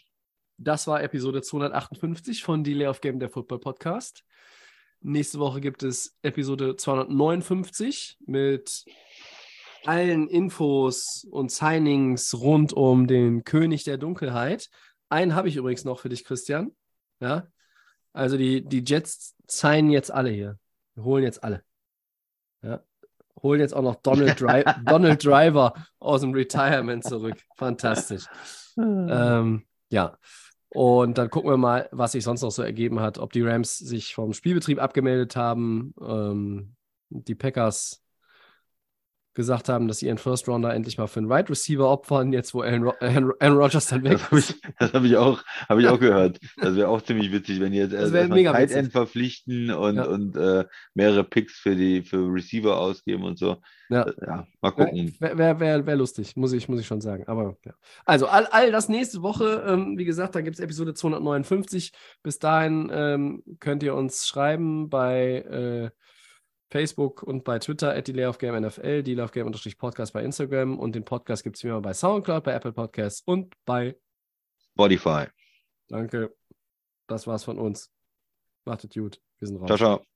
[0.56, 4.24] Das war Episode 258 von Delay of Game, der Football Podcast.
[5.06, 8.86] Nächste Woche gibt es Episode 259 mit
[9.84, 14.70] allen Infos und Signings rund um den König der Dunkelheit.
[15.10, 16.74] Einen habe ich übrigens noch für dich, Christian.
[17.20, 17.46] Ja,
[18.14, 20.58] also die, die Jets signen jetzt alle hier.
[20.94, 21.62] Wir holen jetzt alle.
[22.62, 22.82] Ja.
[23.42, 27.36] Holen jetzt auch noch Donald, Dri Donald Driver aus dem Retirement zurück.
[27.56, 28.24] Fantastisch.
[28.78, 30.16] ähm, ja.
[30.74, 33.18] Und dann gucken wir mal, was sich sonst noch so ergeben hat.
[33.18, 36.74] Ob die Rams sich vom Spielbetrieb abgemeldet haben, ähm,
[37.10, 38.03] die Packers
[39.34, 42.32] gesagt haben, dass sie ihren First Rounder endlich mal für einen Wide right Receiver opfern,
[42.32, 44.60] jetzt wo Aaron, Ro Aaron, Aaron Rodgers dann weg das hab ist.
[44.78, 46.38] das habe ich auch, hab ich auch gehört.
[46.56, 50.04] Das wäre auch ziemlich witzig, wenn die jetzt erst ein Tight End verpflichten und, ja.
[50.04, 53.56] und äh, mehrere Picks für die für Receiver ausgeben und so.
[53.90, 55.14] Ja, ja mal gucken.
[55.18, 57.24] Wäre wär, wär, wär, lustig, muss ich, muss ich schon sagen.
[57.26, 57.74] Aber ja.
[58.04, 61.92] Also all, all das nächste Woche, ähm, wie gesagt, da gibt es Episode 259.
[62.22, 66.03] Bis dahin ähm, könnt ihr uns schreiben bei äh,
[66.70, 70.78] Facebook und bei Twitter at Delay of Game NFL, Delay of Game Podcast bei Instagram
[70.78, 73.96] und den Podcast gibt es wie immer bei Soundcloud, bei Apple Podcasts und bei
[74.72, 75.26] Spotify.
[75.88, 76.34] Danke.
[77.06, 77.92] Das war's von uns.
[78.64, 79.20] Macht es gut.
[79.38, 79.66] Wir sind raus.
[79.66, 80.13] Ciao, ciao.